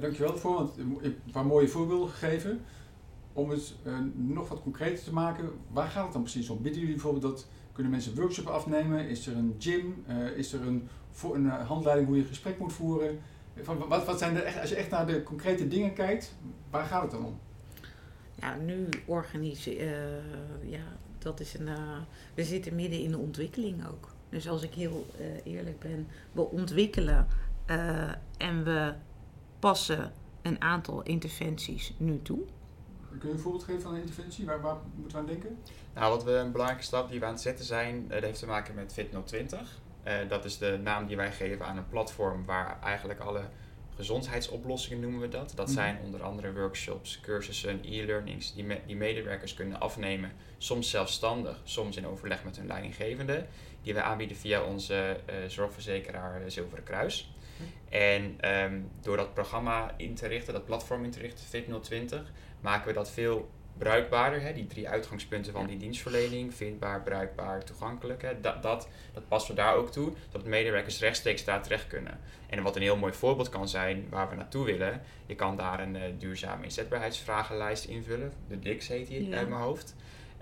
dankjewel 0.00 0.32
ervoor, 0.32 0.54
want 0.54 0.74
je 0.76 0.82
hebt 1.02 1.04
een 1.04 1.32
paar 1.32 1.46
mooie 1.46 1.68
voorbeelden 1.68 2.08
gegeven. 2.08 2.60
Om 3.38 3.50
het 3.50 3.74
uh, 3.84 3.98
nog 4.14 4.48
wat 4.48 4.62
concreter 4.62 5.04
te 5.04 5.12
maken, 5.12 5.50
waar 5.70 5.88
gaat 5.88 6.04
het 6.04 6.12
dan 6.12 6.22
precies 6.22 6.48
om? 6.48 6.62
Bieden 6.62 6.80
jullie 6.80 6.94
bijvoorbeeld 6.94 7.32
dat, 7.32 7.46
kunnen 7.72 7.92
mensen 7.92 8.14
workshop 8.14 8.46
afnemen? 8.46 9.08
Is 9.08 9.26
er 9.26 9.36
een 9.36 9.54
gym? 9.58 10.04
Uh, 10.08 10.36
is 10.36 10.52
er 10.52 10.66
een, 10.66 10.88
een 11.22 11.44
uh, 11.44 11.66
handleiding 11.68 12.08
hoe 12.08 12.16
je 12.16 12.22
een 12.22 12.28
gesprek 12.28 12.58
moet 12.58 12.72
voeren? 12.72 13.18
Van, 13.62 13.88
wat, 13.88 14.04
wat 14.04 14.18
zijn 14.18 14.34
de, 14.34 14.60
als 14.60 14.70
je 14.70 14.76
echt 14.76 14.90
naar 14.90 15.06
de 15.06 15.22
concrete 15.22 15.68
dingen 15.68 15.94
kijkt, 15.94 16.34
waar 16.70 16.84
gaat 16.84 17.02
het 17.02 17.10
dan 17.10 17.24
om? 17.24 17.38
Ja, 18.34 18.56
nu 18.56 18.88
organiseren, 19.06 20.22
ja, 20.62 20.96
dat 21.18 21.40
is 21.40 21.58
een, 21.58 21.68
we 22.34 22.44
zitten 22.44 22.74
midden 22.74 23.00
in 23.00 23.10
de 23.10 23.18
ontwikkeling 23.18 23.86
ook. 23.88 24.14
Dus 24.28 24.48
als 24.48 24.62
ik 24.62 24.74
heel 24.74 25.06
uh, 25.20 25.54
eerlijk 25.54 25.78
ben, 25.78 26.06
we 26.32 26.50
ontwikkelen 26.50 27.26
uh, 27.70 28.10
en 28.36 28.64
we 28.64 28.94
passen 29.58 30.12
een 30.42 30.62
aantal 30.62 31.02
interventies 31.02 31.94
nu 31.96 32.22
toe. 32.22 32.38
Kun 33.18 33.28
je 33.28 33.34
een 33.34 33.40
voorbeeld 33.40 33.64
geven 33.64 33.82
van 33.82 33.94
een 33.94 34.00
interventie? 34.00 34.46
Waar, 34.46 34.60
waar 34.60 34.76
moeten 34.94 35.18
we 35.18 35.22
aan 35.22 35.30
denken? 35.30 35.58
Nou, 35.94 36.12
wat 36.12 36.24
we 36.24 36.30
een 36.30 36.52
belangrijke 36.52 36.84
stap 36.84 37.10
die 37.10 37.20
we 37.20 37.26
aan 37.26 37.32
het 37.32 37.40
zetten 37.40 37.64
zijn, 37.64 38.04
uh, 38.04 38.10
dat 38.10 38.22
heeft 38.22 38.38
te 38.38 38.46
maken 38.46 38.74
met 38.74 38.94
Fit020. 38.98 39.58
dat 40.28 40.44
is 40.44 40.58
de 40.58 40.78
naam 40.82 41.06
die 41.06 41.16
wij 41.16 41.32
geven 41.32 41.66
aan 41.66 41.76
een 41.76 41.88
platform 41.88 42.44
waar 42.44 42.78
eigenlijk 42.82 43.20
alle 43.20 43.42
gezondheidsoplossingen 43.98 45.00
noemen 45.00 45.20
we 45.20 45.28
dat. 45.28 45.52
Dat 45.54 45.66
mhm. 45.66 45.74
zijn 45.74 45.98
onder 46.04 46.22
andere 46.22 46.52
workshops, 46.52 47.20
cursussen, 47.20 47.80
e-learnings 47.84 48.54
die, 48.54 48.64
me 48.64 48.80
die 48.86 48.96
medewerkers 48.96 49.54
kunnen 49.54 49.80
afnemen. 49.80 50.32
Soms 50.58 50.90
zelfstandig, 50.90 51.60
soms 51.64 51.96
in 51.96 52.06
overleg 52.06 52.44
met 52.44 52.56
hun 52.56 52.66
leidinggevende 52.66 53.46
die 53.82 53.94
we 53.94 54.02
aanbieden 54.02 54.36
via 54.36 54.62
onze 54.62 55.16
uh, 55.30 55.34
zorgverzekeraar 55.48 56.42
eh, 56.42 56.50
Zilveren 56.50 56.84
Kruis. 56.84 57.32
En 57.88 58.50
um, 58.62 58.90
door 59.00 59.16
dat 59.16 59.34
programma 59.34 59.94
in 59.96 60.14
te 60.14 60.26
richten, 60.26 60.52
dat 60.52 60.64
platform 60.64 61.04
in 61.04 61.10
te 61.10 61.18
richten, 61.18 61.44
Fit020, 61.46 62.14
maken 62.60 62.86
we 62.86 62.92
dat 62.92 63.10
veel 63.10 63.48
bruikbaarder. 63.78 64.40
Hè? 64.40 64.52
Die 64.52 64.66
drie 64.66 64.88
uitgangspunten 64.88 65.52
van 65.52 65.66
die 65.66 65.76
dienstverlening, 65.76 66.54
vindbaar, 66.54 67.02
bruikbaar, 67.02 67.64
toegankelijk. 67.64 68.22
Hè? 68.22 68.40
Dat, 68.40 68.62
dat, 68.62 68.88
dat 69.12 69.28
passen 69.28 69.54
we 69.54 69.60
daar 69.60 69.74
ook 69.74 69.90
toe, 69.90 70.12
dat 70.30 70.44
medewerkers 70.44 71.00
rechtstreeks 71.00 71.44
daar 71.44 71.62
terecht 71.62 71.86
kunnen. 71.86 72.20
En 72.46 72.62
wat 72.62 72.76
een 72.76 72.82
heel 72.82 72.96
mooi 72.96 73.12
voorbeeld 73.12 73.48
kan 73.48 73.68
zijn 73.68 74.06
waar 74.10 74.28
we 74.28 74.34
naartoe 74.34 74.64
willen, 74.64 75.02
je 75.26 75.34
kan 75.34 75.56
daar 75.56 75.80
een 75.80 75.94
uh, 75.94 76.02
duurzame 76.18 76.64
inzetbaarheidsvragenlijst 76.64 77.84
invullen. 77.84 78.32
De 78.48 78.58
DIX 78.58 78.88
heet 78.88 79.06
die 79.06 79.36
uit 79.36 79.48
mijn 79.48 79.60
hoofd. 79.60 79.94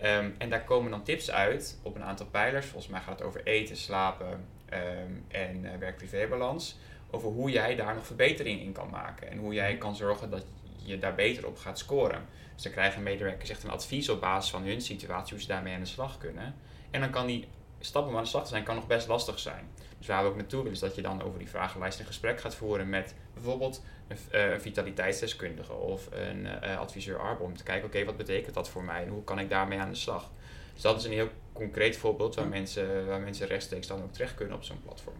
Um, 0.05 0.35
en 0.39 0.51
daar 0.51 0.65
komen 0.65 0.91
dan 0.91 1.03
tips 1.03 1.31
uit 1.31 1.79
op 1.83 1.95
een 1.95 2.05
aantal 2.05 2.27
pijlers. 2.27 2.67
Volgens 2.67 2.93
mij 2.93 3.01
gaat 3.01 3.19
het 3.19 3.29
over 3.29 3.41
eten, 3.45 3.77
slapen 3.77 4.47
um, 4.73 5.25
en 5.29 5.65
uh, 5.65 5.71
werk-privébalans. 5.79 6.79
Over 7.11 7.29
hoe 7.29 7.51
jij 7.51 7.77
daar 7.77 7.95
nog 7.95 8.07
verbetering 8.07 8.61
in 8.61 8.73
kan 8.73 8.91
maken. 8.91 9.31
En 9.31 9.39
hoe 9.39 9.55
jij 9.55 9.77
kan 9.77 9.97
zorgen 9.97 10.31
dat 10.31 10.45
je 10.87 10.99
daar 10.99 11.15
beter 11.15 11.47
op 11.47 11.59
gaat 11.59 11.79
scoren. 11.79 12.25
Dus 12.55 12.63
dan 12.63 12.73
krijgen 12.73 13.03
medewerkers 13.03 13.51
echt 13.51 13.63
een 13.63 13.71
advies 13.71 14.09
op 14.09 14.21
basis 14.21 14.51
van 14.51 14.63
hun 14.63 14.81
situatie 14.81 15.33
hoe 15.33 15.43
ze 15.43 15.49
daarmee 15.49 15.75
aan 15.75 15.81
de 15.81 15.87
slag 15.87 16.19
kunnen. 16.19 16.55
En 16.91 17.01
dan 17.01 17.11
kan 17.11 17.27
die 17.27 17.49
stap 17.81 18.07
om 18.07 18.17
aan 18.17 18.23
de 18.23 18.29
slag 18.29 18.43
te 18.43 18.49
zijn 18.49 18.65
kan 18.65 18.75
nog 18.75 18.87
best 18.87 19.09
lastig 19.09 19.39
zijn. 19.39 19.69
Dus 19.99 20.07
waar 20.07 20.23
we 20.23 20.29
ook 20.29 20.37
naartoe 20.37 20.59
willen 20.59 20.75
is 20.75 20.81
dat 20.81 20.95
je 20.95 21.03
dan 21.03 21.23
over 21.23 21.39
die 21.39 21.49
vragenlijst 21.49 21.99
een 21.99 22.07
gesprek 22.07 22.41
gaat 22.41 22.55
voeren 22.55 22.89
met 22.89 23.15
bijvoorbeeld 23.35 23.83
een, 24.09 24.17
uh, 24.33 24.51
een 24.51 24.61
vitaliteitsdeskundige 24.61 25.73
of 25.73 26.09
een 26.13 26.47
uh, 26.65 26.79
adviseur 26.79 27.19
Arbor. 27.19 27.47
Om 27.47 27.57
te 27.57 27.63
kijken, 27.63 27.87
oké, 27.87 28.05
wat 28.05 28.17
betekent 28.17 28.55
dat 28.55 28.69
voor 28.69 28.85
mij 28.85 29.03
en 29.03 29.09
hoe 29.09 29.25
kan 29.25 29.39
ik 29.39 29.51
daarmee 29.51 29.79
aan 29.79 29.91
de 29.91 29.97
slag? 29.97 30.31
Dus 30.73 30.83
dat 30.83 30.99
is 30.99 31.05
een 31.05 31.13
heel 31.13 31.31
concreet 31.53 31.97
voorbeeld 31.97 32.35
waar, 32.35 32.49
mensen, 32.49 33.07
waar 33.07 33.21
mensen 33.21 33.47
rechtstreeks 33.47 33.87
dan 33.87 34.03
ook 34.03 34.13
terecht 34.13 34.35
kunnen 34.35 34.57
op 34.57 34.65
zo'n 34.65 34.83
platform. 34.83 35.17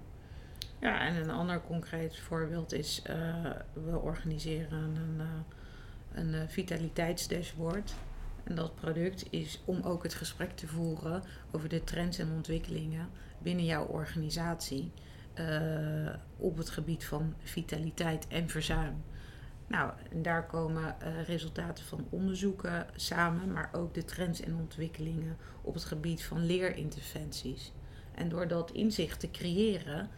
Ja, 0.81 1.01
en 1.01 1.17
een 1.17 1.31
ander 1.31 1.61
concreet 1.61 2.19
voorbeeld 2.19 2.73
is, 2.73 3.03
uh, 3.11 3.15
we 3.73 3.99
organiseren 3.99 4.97
een, 4.97 5.23
een 6.17 6.49
vitaliteitsdashboard. 6.49 7.95
En 8.45 8.55
dat 8.55 8.75
product 8.75 9.27
is 9.31 9.61
om 9.65 9.83
ook 9.83 10.03
het 10.03 10.15
gesprek 10.15 10.57
te 10.57 10.67
voeren 10.67 11.23
over 11.51 11.69
de 11.69 11.85
trends 11.85 12.19
en 12.19 12.33
ontwikkelingen 12.33 13.09
binnen 13.39 13.65
jouw 13.65 13.85
organisatie 13.85 14.93
uh, 15.41 16.15
op 16.37 16.57
het 16.57 16.71
gebied 16.71 17.05
van 17.05 17.35
vitaliteit 17.43 18.29
en 18.29 18.49
verzuim. 18.49 19.03
Nou, 19.67 19.93
en 20.11 20.23
daar 20.23 20.47
komen 20.47 20.97
uh, 21.03 21.23
resultaten 21.23 21.85
van 21.85 22.07
onderzoeken 22.11 22.87
samen, 22.97 23.53
maar 23.53 23.71
ook 23.73 23.95
de 23.95 24.05
trends 24.05 24.41
en 24.41 24.57
ontwikkelingen 24.57 25.37
op 25.63 25.75
het 25.75 25.85
gebied 25.85 26.25
van 26.25 26.47
leerinterventies. 26.47 27.73
En 28.15 28.29
door 28.29 28.49
dat 28.49 28.71
inzicht 28.71 29.21
te 29.21 29.31
creëren, 29.31 30.09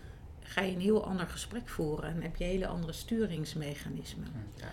ga 0.41 0.61
je 0.61 0.75
een 0.75 0.81
heel 0.81 1.07
ander 1.07 1.27
gesprek 1.27 1.69
voeren 1.69 2.11
en 2.11 2.23
heb 2.23 2.37
je 2.37 2.45
hele 2.45 2.67
andere 2.67 2.93
sturingsmechanismen. 2.93 4.29
Ja, 4.57 4.73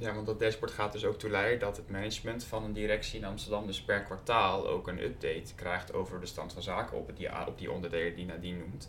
ja, 0.00 0.14
want 0.14 0.26
dat 0.26 0.40
dashboard 0.40 0.72
gaat 0.72 0.92
dus 0.92 1.04
ook 1.04 1.18
toe 1.18 1.30
leiden 1.30 1.58
dat 1.58 1.76
het 1.76 1.90
management 1.90 2.44
van 2.44 2.64
een 2.64 2.72
directie 2.72 3.18
in 3.18 3.24
Amsterdam 3.24 3.66
dus 3.66 3.80
per 3.80 4.02
kwartaal 4.02 4.68
ook 4.68 4.88
een 4.88 5.02
update 5.02 5.54
krijgt 5.54 5.92
over 5.92 6.20
de 6.20 6.26
stand 6.26 6.52
van 6.52 6.62
zaken 6.62 6.96
op 6.96 7.16
die, 7.16 7.46
op 7.46 7.58
die 7.58 7.72
onderdelen 7.72 8.14
die 8.14 8.26
Nadine 8.26 8.58
noemt. 8.58 8.88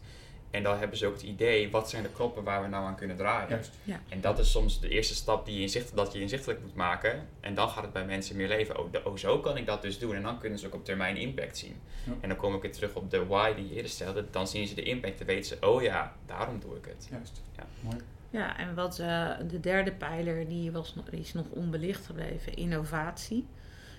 En 0.51 0.63
dan 0.63 0.77
hebben 0.77 0.97
ze 0.97 1.07
ook 1.07 1.13
het 1.13 1.23
idee, 1.23 1.71
wat 1.71 1.89
zijn 1.89 2.03
de 2.03 2.09
knoppen 2.09 2.43
waar 2.43 2.61
we 2.61 2.67
nou 2.67 2.85
aan 2.85 2.95
kunnen 2.95 3.17
draaien. 3.17 3.49
Juist. 3.49 3.71
Ja. 3.83 3.99
En 4.09 4.21
dat 4.21 4.39
is 4.39 4.51
soms 4.51 4.79
de 4.79 4.89
eerste 4.89 5.15
stap 5.15 5.45
die 5.45 5.55
je, 5.55 5.61
inzicht, 5.61 5.95
dat 5.95 6.13
je 6.13 6.19
inzichtelijk 6.19 6.61
moet 6.61 6.75
maken. 6.75 7.27
En 7.39 7.55
dan 7.55 7.69
gaat 7.69 7.83
het 7.83 7.93
bij 7.93 8.05
mensen 8.05 8.35
meer 8.35 8.47
leven. 8.47 8.79
Oh, 8.79 8.91
de, 8.91 9.05
oh, 9.05 9.17
zo 9.17 9.39
kan 9.39 9.57
ik 9.57 9.65
dat 9.65 9.81
dus 9.81 9.99
doen. 9.99 10.15
En 10.15 10.21
dan 10.21 10.39
kunnen 10.39 10.59
ze 10.59 10.65
ook 10.65 10.73
op 10.73 10.85
termijn 10.85 11.17
impact 11.17 11.57
zien. 11.57 11.75
Ja. 12.05 12.13
En 12.21 12.29
dan 12.29 12.37
kom 12.37 12.55
ik 12.55 12.61
weer 12.61 12.71
terug 12.71 12.95
op 12.95 13.11
de 13.11 13.25
why 13.25 13.53
die 13.53 13.67
je 13.67 13.75
eerder 13.75 13.91
stelde. 13.91 14.25
Dan 14.31 14.47
zien 14.47 14.67
ze 14.67 14.75
de 14.75 14.83
impact 14.83 15.19
en 15.19 15.25
weten 15.25 15.45
ze, 15.45 15.67
oh 15.67 15.81
ja, 15.81 16.15
daarom 16.25 16.59
doe 16.59 16.75
ik 16.75 16.85
het. 16.85 17.07
Juist, 17.11 17.41
ja. 17.57 17.65
mooi. 17.79 17.97
Ja, 18.31 18.57
en 18.57 18.75
wat 18.75 18.99
uh, 18.99 19.29
de 19.49 19.59
derde 19.59 19.91
pijler, 19.91 20.47
die, 20.47 20.71
was, 20.71 20.95
die 21.09 21.19
is 21.19 21.33
nog 21.33 21.45
onbelicht 21.49 22.05
gebleven, 22.05 22.53
innovatie. 22.53 23.47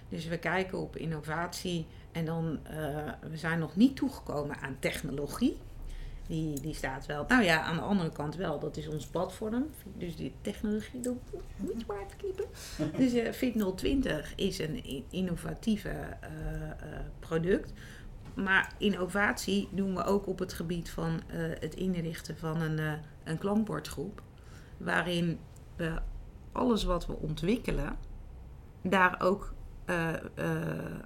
Dus 0.09 0.27
we 0.27 0.39
kijken 0.39 0.79
op 0.79 0.97
innovatie 0.97 1.87
en 2.13 2.25
dan, 2.25 2.59
uh, 2.71 2.77
we 3.31 3.37
zijn 3.37 3.59
nog 3.59 3.77
niet 3.77 3.97
toegekomen 3.97 4.59
aan 4.61 4.77
technologie. 4.79 5.59
Die, 6.27 6.61
die 6.61 6.75
staat 6.75 7.07
wel. 7.07 7.25
Nou 7.29 7.43
ja, 7.43 7.63
aan 7.63 7.77
de 7.77 7.83
andere 7.83 8.11
kant 8.11 8.37
wel. 8.37 8.59
Dat 8.59 8.77
is 8.77 8.89
ons 8.89 9.07
platform. 9.07 9.67
Dus 9.97 10.17
die 10.17 10.35
technologie, 10.41 11.01
dat 11.01 11.15
moet 11.57 11.75
je 11.79 11.85
maar 11.87 12.07
knippen. 12.17 12.47
Dus 12.97 13.15
uh, 13.15 13.33
Fit 13.33 13.77
020 13.77 14.33
is 14.37 14.59
een 14.59 15.05
innovatieve 15.11 15.95
product. 17.19 17.73
Maar 18.35 18.73
innovatie 18.79 19.69
doen 19.71 19.95
we 19.95 20.05
ook 20.05 20.27
op 20.27 20.39
het 20.39 20.53
gebied 20.53 20.91
van 20.91 21.21
het 21.61 21.75
inrichten 21.75 22.37
van 22.37 22.61
een, 22.61 23.01
een 23.25 23.39
klankbordgroep. 23.39 24.23
Waarin 24.77 25.39
we 25.77 25.99
alles 26.53 26.85
wat 26.85 27.07
we 27.07 27.13
ontwikkelen, 27.13 27.97
daar 28.83 29.21
ook 29.21 29.53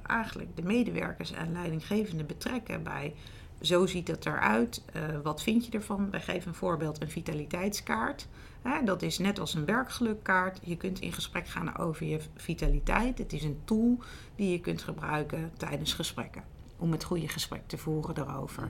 eigenlijk 0.02 0.56
de 0.56 0.62
medewerkers 0.62 1.32
en 1.32 1.52
leidinggevenden 1.52 2.26
betrekken 2.26 2.82
bij 2.82 3.14
zo 3.60 3.86
ziet 3.86 4.08
het 4.08 4.26
eruit. 4.26 4.82
Uh, 4.96 5.02
wat 5.22 5.42
vind 5.42 5.66
je 5.66 5.72
ervan? 5.72 6.10
Wij 6.10 6.20
geven 6.20 6.48
een 6.48 6.54
voorbeeld, 6.54 7.02
een 7.02 7.10
vitaliteitskaart. 7.10 8.28
Hè, 8.62 8.84
dat 8.84 9.02
is 9.02 9.18
net 9.18 9.38
als 9.38 9.54
een 9.54 9.64
werkgelukkaart. 9.64 10.58
Je 10.62 10.76
kunt 10.76 11.00
in 11.00 11.12
gesprek 11.12 11.48
gaan 11.48 11.76
over 11.76 12.06
je 12.06 12.20
vitaliteit. 12.36 13.18
Het 13.18 13.32
is 13.32 13.42
een 13.42 13.60
tool 13.64 13.98
die 14.34 14.50
je 14.50 14.60
kunt 14.60 14.82
gebruiken 14.82 15.52
tijdens 15.56 15.94
gesprekken. 15.94 16.42
Om 16.78 16.92
het 16.92 17.04
goede 17.04 17.28
gesprek 17.28 17.62
te 17.66 17.78
voeren 17.78 18.14
daarover. 18.14 18.68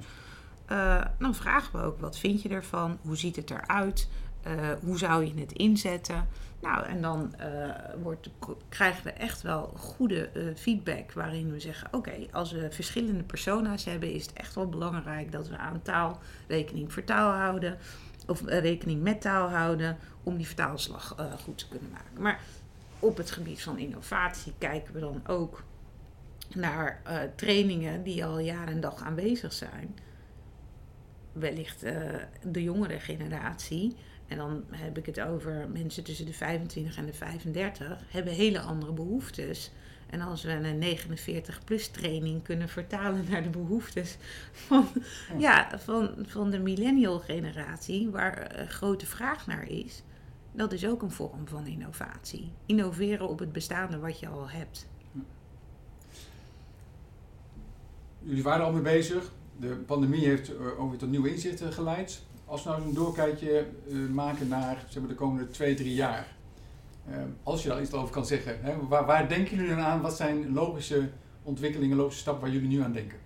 Uh, 0.72 1.04
dan 1.18 1.34
vragen 1.34 1.80
we 1.80 1.86
ook, 1.86 2.00
wat 2.00 2.18
vind 2.18 2.42
je 2.42 2.48
ervan? 2.48 2.98
Hoe 3.02 3.16
ziet 3.16 3.36
het 3.36 3.50
eruit? 3.50 4.08
Uh, 4.46 4.70
hoe 4.82 4.98
zou 4.98 5.24
je 5.24 5.40
het 5.40 5.52
inzetten? 5.52 6.28
Nou, 6.60 6.84
en 6.84 7.02
dan 7.02 7.34
uh, 7.40 7.70
wordt, 8.02 8.30
krijgen 8.68 9.04
we 9.04 9.10
echt 9.10 9.42
wel 9.42 9.72
goede 9.76 10.30
feedback 10.56 11.12
waarin 11.12 11.52
we 11.52 11.60
zeggen: 11.60 11.88
oké, 11.92 12.12
als 12.32 12.52
we 12.52 12.70
verschillende 12.70 13.22
persona's 13.22 13.84
hebben, 13.84 14.12
is 14.12 14.26
het 14.26 14.32
echt 14.32 14.54
wel 14.54 14.68
belangrijk 14.68 15.32
dat 15.32 15.48
we 15.48 15.56
aan 15.56 15.82
taal 15.82 16.20
rekening 16.46 16.92
voor 16.92 17.04
taal 17.04 17.32
houden. 17.32 17.78
Of 18.26 18.42
rekening 18.44 19.02
met 19.02 19.20
taal 19.20 19.48
houden 19.48 19.96
om 20.22 20.36
die 20.36 20.46
vertaalslag 20.46 21.14
goed 21.44 21.58
te 21.58 21.68
kunnen 21.68 21.90
maken. 21.90 22.22
Maar 22.22 22.40
op 22.98 23.16
het 23.16 23.30
gebied 23.30 23.62
van 23.62 23.78
innovatie 23.78 24.52
kijken 24.58 24.94
we 24.94 25.00
dan 25.00 25.22
ook 25.26 25.62
naar 26.54 27.02
trainingen 27.36 28.02
die 28.02 28.24
al 28.24 28.38
jaren 28.38 28.74
en 28.74 28.80
dag 28.80 29.02
aanwezig 29.02 29.52
zijn. 29.52 29.94
Wellicht 31.38 31.84
uh, 31.84 31.92
de 32.42 32.62
jongere 32.62 33.00
generatie, 33.00 33.96
en 34.28 34.36
dan 34.36 34.64
heb 34.70 34.98
ik 34.98 35.06
het 35.06 35.20
over 35.20 35.68
mensen 35.72 36.04
tussen 36.04 36.26
de 36.26 36.32
25 36.32 36.96
en 36.96 37.06
de 37.06 37.12
35, 37.12 38.02
hebben 38.08 38.32
hele 38.32 38.60
andere 38.60 38.92
behoeftes. 38.92 39.70
En 40.10 40.20
als 40.20 40.42
we 40.42 40.52
een 40.52 40.98
49-plus 40.98 41.88
training 41.88 42.42
kunnen 42.42 42.68
vertalen 42.68 43.24
naar 43.30 43.42
de 43.42 43.50
behoeftes 43.50 44.16
van, 44.52 44.88
ja, 45.38 45.78
van, 45.78 46.14
van 46.26 46.50
de 46.50 46.58
millennial 46.58 47.18
generatie, 47.18 48.10
waar 48.10 48.60
uh, 48.60 48.68
grote 48.68 49.06
vraag 49.06 49.46
naar 49.46 49.68
is, 49.68 50.02
dat 50.52 50.72
is 50.72 50.86
ook 50.86 51.02
een 51.02 51.10
vorm 51.10 51.48
van 51.48 51.66
innovatie. 51.66 52.52
Innoveren 52.66 53.28
op 53.28 53.38
het 53.38 53.52
bestaande 53.52 53.98
wat 53.98 54.20
je 54.20 54.28
al 54.28 54.50
hebt. 54.50 54.88
Jullie 58.18 58.42
waren 58.42 58.64
al 58.64 58.72
mee 58.72 58.82
bezig. 58.82 59.32
De 59.60 59.68
pandemie 59.68 60.26
heeft 60.26 60.58
ook 60.78 60.90
weer 60.90 60.98
tot 60.98 61.10
nieuwe 61.10 61.32
inzichten 61.32 61.72
geleid. 61.72 62.22
Als 62.44 62.62
we 62.62 62.68
nou 62.68 62.82
een 62.82 62.94
doorkijkje 62.94 63.66
uh, 63.86 64.08
maken 64.08 64.48
naar 64.48 64.84
zeg 64.88 65.02
maar, 65.02 65.10
de 65.10 65.14
komende 65.16 65.50
twee, 65.50 65.74
drie 65.74 65.94
jaar. 65.94 66.34
Uh, 67.10 67.16
als 67.42 67.62
je 67.62 67.68
daar 67.68 67.82
iets 67.82 67.92
over 67.92 68.12
kan 68.12 68.26
zeggen. 68.26 68.58
Hè, 68.60 68.86
waar, 68.88 69.06
waar 69.06 69.28
denken 69.28 69.56
jullie 69.56 69.74
dan 69.74 69.84
aan? 69.84 70.00
Wat 70.00 70.16
zijn 70.16 70.52
logische 70.52 71.08
ontwikkelingen, 71.42 71.96
logische 71.96 72.20
stappen 72.20 72.42
waar 72.42 72.52
jullie 72.52 72.68
nu 72.68 72.82
aan 72.82 72.92
denken? 72.92 73.18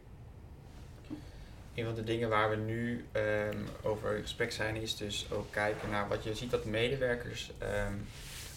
Een 1.75 1.85
van 1.85 1.95
de 1.95 2.05
dingen 2.05 2.29
waar 2.29 2.51
we 2.51 2.57
nu 2.57 3.05
um, 3.53 3.65
over 3.83 4.17
in 4.17 4.23
gesprek 4.23 4.53
zijn, 4.53 4.77
is 4.77 4.97
dus 4.97 5.27
ook 5.33 5.47
kijken 5.51 5.91
naar 5.91 6.09
wat 6.09 6.25
je 6.25 6.35
ziet 6.35 6.51
dat 6.51 6.65
medewerkers, 6.65 7.51
um, 7.63 8.07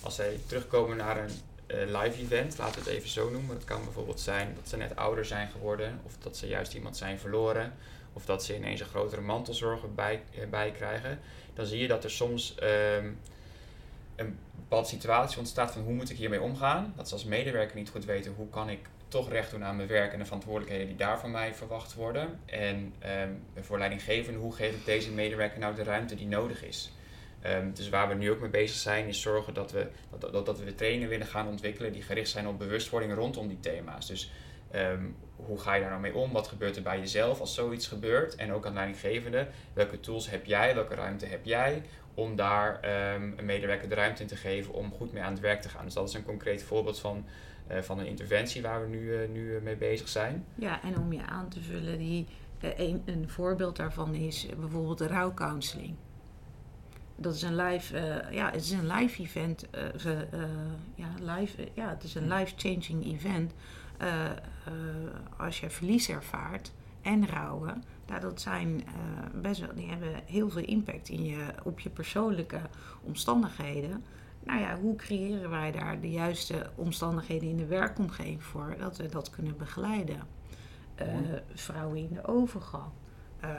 als 0.01 0.15
zij 0.15 0.39
terugkomen 0.45 0.97
naar 0.97 1.24
een 1.24 1.32
live 1.68 2.22
event, 2.22 2.57
laten 2.57 2.84
we 2.84 2.89
het 2.89 2.97
even 2.97 3.09
zo 3.09 3.30
noemen. 3.30 3.55
Het 3.55 3.66
kan 3.66 3.84
bijvoorbeeld 3.84 4.20
zijn 4.20 4.53
dat 4.55 4.70
ze 4.70 4.78
net 4.78 4.95
ouder 4.95 5.26
zijn 5.26 5.49
geworden, 5.49 5.99
of 6.03 6.18
dat 6.20 6.38
ze 6.38 6.47
juist 6.47 6.74
iemand 6.74 6.97
zijn 6.97 7.20
verloren, 7.20 7.74
of 8.14 8.26
dat 8.26 8.43
ze 8.43 8.55
ineens 8.55 8.80
een 8.80 8.86
grotere 8.86 9.22
mantelzorger 9.22 9.93
bij, 9.93 10.22
uh, 10.39 10.45
bij 10.49 10.72
krijgen. 10.72 11.20
Dan 11.53 11.66
zie 11.66 11.80
je 11.80 11.88
dat 11.88 12.03
er 12.03 12.11
soms 12.11 12.55
um, 12.64 13.20
een 14.16 14.38
bepaalde 14.55 14.88
situatie 14.88 15.38
ontstaat 15.38 15.72
van 15.72 15.82
hoe 15.82 15.93
moet 15.93 16.09
ik 16.09 16.18
hiermee 16.18 16.41
omgaan. 16.41 16.93
Dat 16.95 17.07
ze 17.07 17.14
als 17.14 17.24
medewerker 17.24 17.76
niet 17.76 17.89
goed 17.89 18.05
weten 18.05 18.34
hoe 18.36 18.49
kan 18.49 18.70
ik 18.70 18.80
toch 19.07 19.30
recht 19.30 19.51
doen 19.51 19.64
aan 19.64 19.76
mijn 19.76 19.88
werk 19.88 20.14
en 20.14 20.20
de 20.20 20.26
verantwoordelijkheden 20.26 20.88
die 20.88 20.95
daar 20.95 21.20
van 21.20 21.32
mij 21.32 21.53
verwacht 21.53 21.93
worden. 21.93 22.39
En 22.45 22.93
um, 23.24 23.64
voor 23.64 23.78
leidinggevende, 23.78 24.39
hoe 24.39 24.55
geef 24.55 24.74
ik 24.74 24.86
deze 24.86 25.11
medewerker 25.11 25.59
nou 25.59 25.76
de 25.76 25.84
ruimte 25.84 26.16
die 26.16 26.28
nodig 26.28 26.64
is. 26.64 26.91
Um, 27.45 27.73
dus 27.73 27.89
waar 27.89 28.07
we 28.07 28.13
nu 28.13 28.31
ook 28.31 28.39
mee 28.39 28.49
bezig 28.49 28.77
zijn, 28.77 29.07
is 29.07 29.21
zorgen 29.21 29.53
dat 29.53 29.71
we, 29.71 29.87
dat, 30.19 30.33
dat, 30.33 30.45
dat 30.45 30.59
we 30.59 30.65
de 30.65 30.75
trainingen 30.75 31.09
willen 31.09 31.27
gaan 31.27 31.47
ontwikkelen 31.47 31.91
die 31.91 32.01
gericht 32.01 32.29
zijn 32.29 32.47
op 32.47 32.57
bewustwording 32.59 33.13
rondom 33.13 33.47
die 33.47 33.59
thema's. 33.59 34.07
Dus 34.07 34.31
um, 34.75 35.15
hoe 35.35 35.59
ga 35.59 35.73
je 35.73 35.81
daar 35.81 35.89
nou 35.89 36.01
mee 36.01 36.15
om? 36.15 36.31
Wat 36.31 36.47
gebeurt 36.47 36.75
er 36.75 36.81
bij 36.81 36.99
jezelf 36.99 37.39
als 37.39 37.53
zoiets 37.53 37.87
gebeurt? 37.87 38.35
En 38.35 38.53
ook 38.53 38.65
aan 38.65 38.73
leidinggevende, 38.73 39.47
welke 39.73 39.99
tools 39.99 40.29
heb 40.29 40.45
jij, 40.45 40.75
welke 40.75 40.95
ruimte 40.95 41.25
heb 41.25 41.45
jij 41.45 41.83
om 42.13 42.35
daar 42.35 42.79
um, 43.15 43.33
een 43.37 43.45
medewerker 43.45 43.89
de 43.89 43.95
ruimte 43.95 44.21
in 44.21 44.27
te 44.27 44.35
geven 44.35 44.73
om 44.73 44.91
goed 44.91 45.13
mee 45.13 45.23
aan 45.23 45.31
het 45.31 45.41
werk 45.41 45.61
te 45.61 45.69
gaan. 45.69 45.85
Dus 45.85 45.93
dat 45.93 46.07
is 46.09 46.13
een 46.13 46.25
concreet 46.25 46.63
voorbeeld 46.63 46.99
van, 46.99 47.25
uh, 47.71 47.77
van 47.81 47.99
een 47.99 48.07
interventie 48.07 48.61
waar 48.61 48.81
we 48.81 48.87
nu, 48.87 48.99
uh, 48.99 49.29
nu 49.29 49.59
mee 49.63 49.75
bezig 49.75 50.07
zijn. 50.07 50.45
Ja, 50.55 50.83
en 50.83 50.97
om 50.97 51.13
je 51.13 51.21
aan 51.25 51.49
te 51.49 51.61
vullen, 51.61 51.97
die, 51.97 52.27
een, 52.59 53.01
een 53.05 53.29
voorbeeld 53.29 53.75
daarvan 53.75 54.13
is 54.13 54.47
bijvoorbeeld 54.59 54.97
de 54.97 55.07
rouwcounseling. 55.07 55.95
Dat 57.16 57.36
is 57.36 57.41
een 57.41 57.55
live, 57.55 58.26
ja, 58.32 58.51
het 58.51 58.64
is 58.64 58.72
een 58.72 58.88
live 58.88 59.22
event. 59.22 59.66
ja, 60.95 61.07
live, 61.20 61.68
ja, 61.74 61.89
het 61.89 62.03
is 62.03 62.16
een 62.16 62.28
life-changing 62.28 63.05
event. 63.05 63.53
als 65.38 65.59
je 65.59 65.70
verlies 65.70 66.09
ervaart 66.09 66.72
en 67.01 67.28
rouwen, 67.28 67.84
nou, 68.07 68.22
dat 68.22 68.41
zijn 68.41 68.70
uh, 68.70 69.41
best 69.41 69.59
wel, 69.59 69.76
die 69.76 69.89
hebben 69.89 70.14
heel 70.26 70.49
veel 70.49 70.66
impact 70.66 71.09
in 71.09 71.26
je, 71.26 71.45
op 71.64 71.80
je 71.80 71.89
persoonlijke 71.89 72.61
omstandigheden. 73.03 74.03
Nou 74.43 74.59
ja, 74.59 74.78
hoe 74.78 74.95
creëren 74.95 75.49
wij 75.49 75.72
daar 75.72 75.99
de 75.99 76.11
juiste 76.11 76.70
omstandigheden 76.76 77.49
in 77.49 77.57
de 77.57 77.66
werkomgeving 77.66 78.43
voor, 78.43 78.76
dat 78.80 78.97
we 78.97 79.07
dat 79.07 79.30
kunnen 79.30 79.57
begeleiden? 79.57 80.22
Uh, 81.01 81.07
vrouwen 81.53 81.97
in 81.97 82.14
de 82.14 82.28
overgang. 82.28 82.91
Uh, 83.43 83.49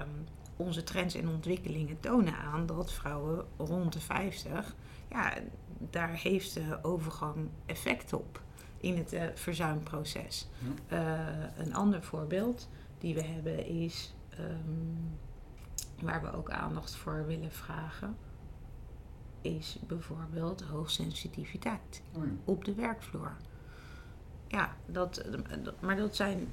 um, 0.00 0.26
onze 0.56 0.82
trends 0.82 1.14
en 1.14 1.28
ontwikkelingen 1.28 2.00
tonen 2.00 2.36
aan 2.36 2.66
dat 2.66 2.92
vrouwen 2.92 3.44
rond 3.56 3.92
de 3.92 4.00
50, 4.00 4.74
ja, 5.10 5.32
daar 5.78 6.14
heeft 6.14 6.54
de 6.54 6.78
overgang 6.82 7.48
effect 7.66 8.12
op 8.12 8.42
in 8.76 8.96
het 8.96 9.16
verzuimproces. 9.34 10.48
Ja. 10.88 11.52
een 11.56 11.74
ander 11.74 12.02
voorbeeld 12.02 12.68
die 12.98 13.14
we 13.14 13.22
hebben 13.22 13.66
is 13.66 14.14
um, 14.38 15.18
waar 16.00 16.22
we 16.22 16.32
ook 16.32 16.50
aandacht 16.50 16.94
voor 16.94 17.26
willen 17.26 17.52
vragen, 17.52 18.16
is 19.40 19.78
bijvoorbeeld 19.86 20.62
hoogsensitiviteit 20.62 22.02
oh 22.12 22.24
ja. 22.24 22.30
op 22.44 22.64
de 22.64 22.74
werkvloer. 22.74 23.36
Ja, 24.48 24.76
dat, 24.86 25.24
maar 25.80 25.96
dat 25.96 26.16
zijn 26.16 26.48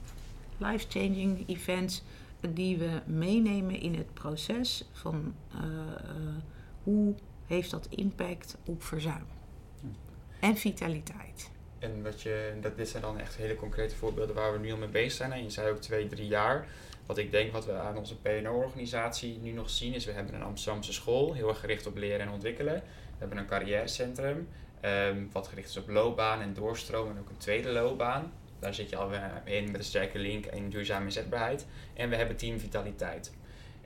life-changing 0.58 1.48
events 1.48 2.04
die 2.50 2.78
we 2.78 3.02
meenemen 3.06 3.80
in 3.80 3.96
het 3.96 4.14
proces 4.14 4.86
van 4.92 5.36
uh, 5.56 5.62
uh, 5.62 6.36
hoe 6.84 7.16
heeft 7.46 7.72
dat 7.72 7.88
impact 7.90 8.58
op 8.66 8.84
verzuim 8.84 9.26
ja. 9.82 9.90
en 10.40 10.58
vitaliteit. 10.58 11.52
En 11.80 12.04
wat 12.04 12.22
je, 12.22 12.54
dat, 12.62 12.78
dit 12.78 12.90
zijn 12.90 13.02
dan 13.04 13.20
echt 13.20 13.36
hele 13.36 13.56
concrete 13.56 13.96
voorbeelden 13.96 14.36
waar 14.36 14.54
we 14.54 14.60
nu 14.60 14.72
al 14.72 14.78
mee 14.78 14.90
bezig 14.90 15.12
zijn. 15.12 15.32
En 15.32 15.44
je 15.44 15.50
zei 15.50 15.70
ook 15.72 15.82
twee, 15.82 16.08
drie 16.08 16.28
jaar. 16.28 16.68
Wat 17.06 17.18
ik 17.18 17.32
denk 17.32 17.52
wat 17.52 17.66
we 17.66 17.74
aan 17.74 17.98
onze 17.98 18.18
PNO-organisatie 18.18 19.40
nu 19.42 19.52
nog 19.52 19.70
zien 19.70 19.94
is, 19.94 20.06
we 20.06 20.12
hebben 20.12 20.34
een 20.34 20.44
Amsterdamse 20.44 20.94
school, 20.94 21.34
heel 21.34 21.48
erg 21.48 21.60
gericht 21.60 21.88
op 21.88 21.98
leren 21.98 22.20
en 22.20 22.30
ontwikkelen. 22.30 22.74
We 22.74 23.18
hebben 23.18 23.38
een 23.38 23.46
carrièrecentrum, 23.46 24.48
um, 24.82 25.30
wat 25.32 25.48
gericht 25.48 25.70
is 25.70 25.78
op 25.78 25.90
loopbaan 25.90 26.42
en 26.42 26.54
doorstroom 26.54 27.10
en 27.10 27.20
ook 27.20 27.30
een 27.30 27.38
tweede 27.38 27.70
loopbaan. 27.70 28.32
Daar 28.64 28.74
zit 28.74 28.90
je 28.90 28.96
al 28.96 29.10
in 29.44 29.66
met 29.66 29.76
een 29.76 29.84
sterke 29.84 30.20
link 30.20 30.46
en 30.46 30.70
duurzame 30.70 31.06
inzetbaarheid. 31.06 31.66
En 31.94 32.10
we 32.10 32.16
hebben 32.16 32.36
team 32.36 32.60
vitaliteit. 32.60 33.34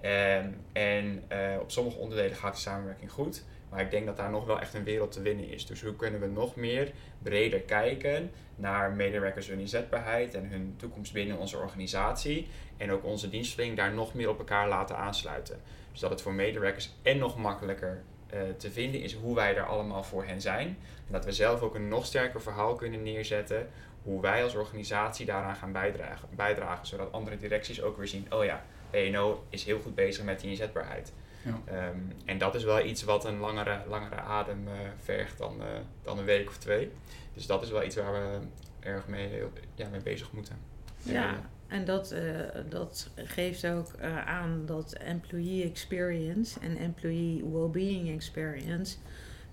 Um, 0.02 0.56
en 0.74 1.24
uh, 1.32 1.60
op 1.62 1.72
sommige 1.72 1.98
onderdelen 1.98 2.36
gaat 2.36 2.54
de 2.54 2.62
samenwerking 2.62 3.12
goed. 3.12 3.44
Maar 3.70 3.82
ik 3.82 3.92
denk 3.92 4.06
dat 4.06 4.18
daar 4.18 4.30
nog 4.30 4.46
wel 4.46 4.60
echt 4.60 4.74
een 4.74 4.84
wereld 4.84 5.12
te 5.12 5.22
winnen 5.22 5.50
is. 5.50 5.66
Dus 5.66 5.82
hoe 5.82 5.96
kunnen 5.96 6.20
we 6.20 6.28
nog 6.28 6.56
meer 6.56 6.92
breder 7.22 7.60
kijken 7.60 8.32
naar 8.56 8.92
medewerkers 8.92 9.48
hun 9.48 9.60
inzetbaarheid 9.60 10.34
en 10.34 10.46
hun 10.50 10.74
toekomst 10.78 11.14
binnen 11.14 11.38
onze 11.38 11.58
organisatie. 11.58 12.48
En 12.78 12.92
ook 12.92 13.04
onze 13.04 13.30
dienstverlening 13.30 13.78
daar 13.78 13.94
nog 13.94 14.14
meer 14.14 14.30
op 14.30 14.38
elkaar 14.38 14.68
laten 14.68 14.98
aansluiten. 14.98 15.62
Dus 15.92 16.00
dat 16.00 16.10
het 16.10 16.22
voor 16.22 16.34
medewerkers 16.34 16.94
en 17.02 17.18
nog 17.18 17.38
makkelijker 17.38 18.04
uh, 18.34 18.40
te 18.58 18.72
vinden 18.72 19.02
is 19.02 19.14
hoe 19.14 19.36
wij 19.36 19.56
er 19.56 19.66
allemaal 19.66 20.04
voor 20.04 20.26
hen 20.26 20.42
zijn. 20.42 20.68
En 21.08 21.14
dat 21.14 21.26
we 21.26 21.32
zelf 21.32 21.62
ook 21.62 21.76
een 21.76 21.88
nog 21.88 22.06
sterker 22.06 22.42
verhaal 22.42 22.76
kunnen 22.76 23.04
neerzetten. 23.04 23.70
Hoe 24.04 24.22
wij 24.22 24.44
als 24.44 24.56
organisatie 24.56 25.26
daaraan 25.26 25.56
gaan 25.56 25.72
bijdragen. 25.72 26.30
bijdragen 26.36 26.88
zodat 26.88 27.12
andere 27.12 27.38
directies 27.38 27.82
ook 27.82 27.98
weer 27.98 28.08
zien: 28.08 28.34
oh 28.34 28.44
ja, 28.44 28.66
PNO 28.90 29.46
is 29.50 29.64
heel 29.64 29.80
goed 29.80 29.96
bezig 29.96 30.24
met 30.24 30.40
die 30.40 30.50
inzetbaarheid. 30.50 31.14
Ja. 31.42 31.88
Um, 31.88 32.12
en 32.26 32.38
dat 32.38 32.56
is 32.56 32.64
wel 32.64 32.86
iets 32.86 33.04
wat 33.04 33.26
een 33.26 33.38
langere, 33.38 33.82
langere 33.88 34.16
adem 34.16 34.68
uh, 34.68 34.74
vergt 35.04 35.38
dan, 35.38 35.56
uh, 35.62 35.66
dan 36.04 36.18
een 36.18 36.26
week 36.26 36.48
of 36.48 36.58
twee. 36.58 36.92
Dus 37.34 37.46
dat 37.46 37.64
is 37.64 37.70
wel 37.70 37.84
iets 37.84 37.96
waar 37.96 38.14
we 38.14 38.40
erg 38.80 39.08
mee, 39.08 39.44
ja, 39.76 39.88
mee 39.90 40.02
bezig 40.02 40.32
moeten. 40.32 40.58
Ja, 41.02 41.50
en 41.68 41.86
dat, 41.86 42.12
uh, 42.12 42.42
dat 42.70 43.10
geeft 43.16 43.68
ook 43.68 44.00
aan 44.26 44.66
dat 44.66 44.94
employee 44.94 45.64
experience 45.64 46.60
en 46.60 46.78
employee 46.78 47.46
well-being 47.52 48.10
experience 48.10 48.98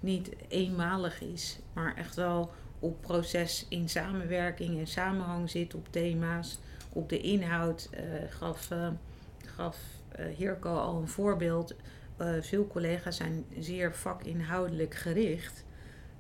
niet 0.01 0.31
eenmalig 0.49 1.21
is, 1.21 1.59
maar 1.73 1.97
echt 1.97 2.15
wel 2.15 2.53
op 2.85 3.01
proces 3.01 3.67
in 3.69 3.89
samenwerking 3.89 4.79
en 4.79 4.87
samenhang 4.87 5.51
zit 5.51 5.75
op 5.75 5.87
thema's, 5.91 6.59
op 6.93 7.09
de 7.09 7.21
inhoud. 7.21 7.91
gaf, 8.29 8.71
gaf 9.47 9.79
uh, 10.21 10.27
Hirko 10.37 10.77
al 10.77 11.01
een 11.01 11.09
voorbeeld. 11.09 11.75
Veel 12.41 12.67
collega's 12.67 13.17
zijn 13.17 13.45
zeer 13.59 13.95
vakinhoudelijk 13.95 14.95
gericht. 14.95 15.65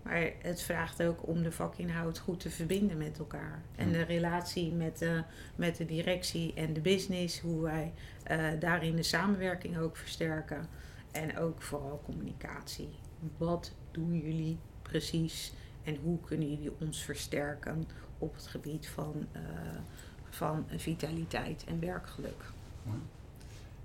Maar 0.04 0.32
het 0.38 0.62
vraagt 0.62 1.02
ook 1.02 1.28
om 1.28 1.42
de 1.42 1.52
vakinhoud 1.52 2.18
goed 2.18 2.40
te 2.40 2.50
verbinden 2.50 2.98
met 2.98 3.18
elkaar. 3.18 3.62
En 3.76 3.92
de 3.92 4.02
relatie 4.02 4.72
met, 4.72 5.02
uh, 5.02 5.20
met 5.56 5.76
de 5.76 5.84
directie 5.84 6.54
en 6.54 6.72
de 6.72 6.80
business, 6.80 7.40
hoe 7.40 7.62
wij 7.62 7.92
uh, 8.30 8.60
daarin 8.60 8.96
de 8.96 9.02
samenwerking 9.02 9.78
ook 9.78 9.96
versterken. 9.96 10.66
En 11.12 11.38
ook 11.38 11.62
vooral 11.62 12.02
communicatie. 12.04 12.88
Wat 13.36 13.72
doen 13.90 14.18
jullie 14.18 14.58
precies 14.82 15.52
en 15.84 15.96
hoe 15.96 16.18
kunnen 16.20 16.50
jullie 16.50 16.72
ons 16.80 17.02
versterken 17.02 17.84
op 18.18 18.34
het 18.34 18.46
gebied 18.46 18.88
van, 18.88 19.26
uh, 19.36 19.40
van 20.30 20.66
vitaliteit 20.76 21.64
en 21.64 21.80
werkgeluk? 21.80 22.44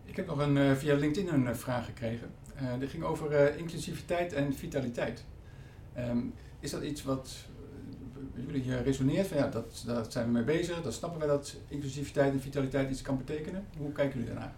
Ik 0.06 0.16
heb 0.16 0.28
nog 0.28 0.40
een, 0.40 0.56
uh, 0.56 0.72
via 0.72 0.96
LinkedIn 0.96 1.34
een 1.34 1.46
uh, 1.46 1.54
vraag 1.54 1.86
gekregen. 1.86 2.30
Die 2.80 2.88
ging 2.88 3.04
over 3.04 3.58
inclusiviteit 3.58 4.34
en 4.34 4.54
vitaliteit. 4.54 5.26
Um, 5.98 6.34
is 6.60 6.72
dat 6.72 6.84
iets 6.84 7.04
wat 7.04 7.36
jullie 8.34 8.82
resoneert 8.82 9.28
van 9.28 9.38
ja, 9.38 9.48
dat, 9.48 9.84
daar 9.86 10.06
zijn 10.10 10.26
we 10.26 10.32
mee 10.32 10.44
bezig, 10.44 10.82
dan 10.82 10.92
snappen 10.92 11.20
we 11.20 11.28
dat 11.28 11.56
inclusiviteit 11.68 12.34
en 12.34 12.42
vitaliteit 12.42 12.90
iets 12.90 13.02
kan 13.02 13.18
betekenen. 13.18 13.66
Hoe 13.78 13.92
kijken 13.92 14.20
jullie 14.20 14.34
daarnaar? 14.34 14.54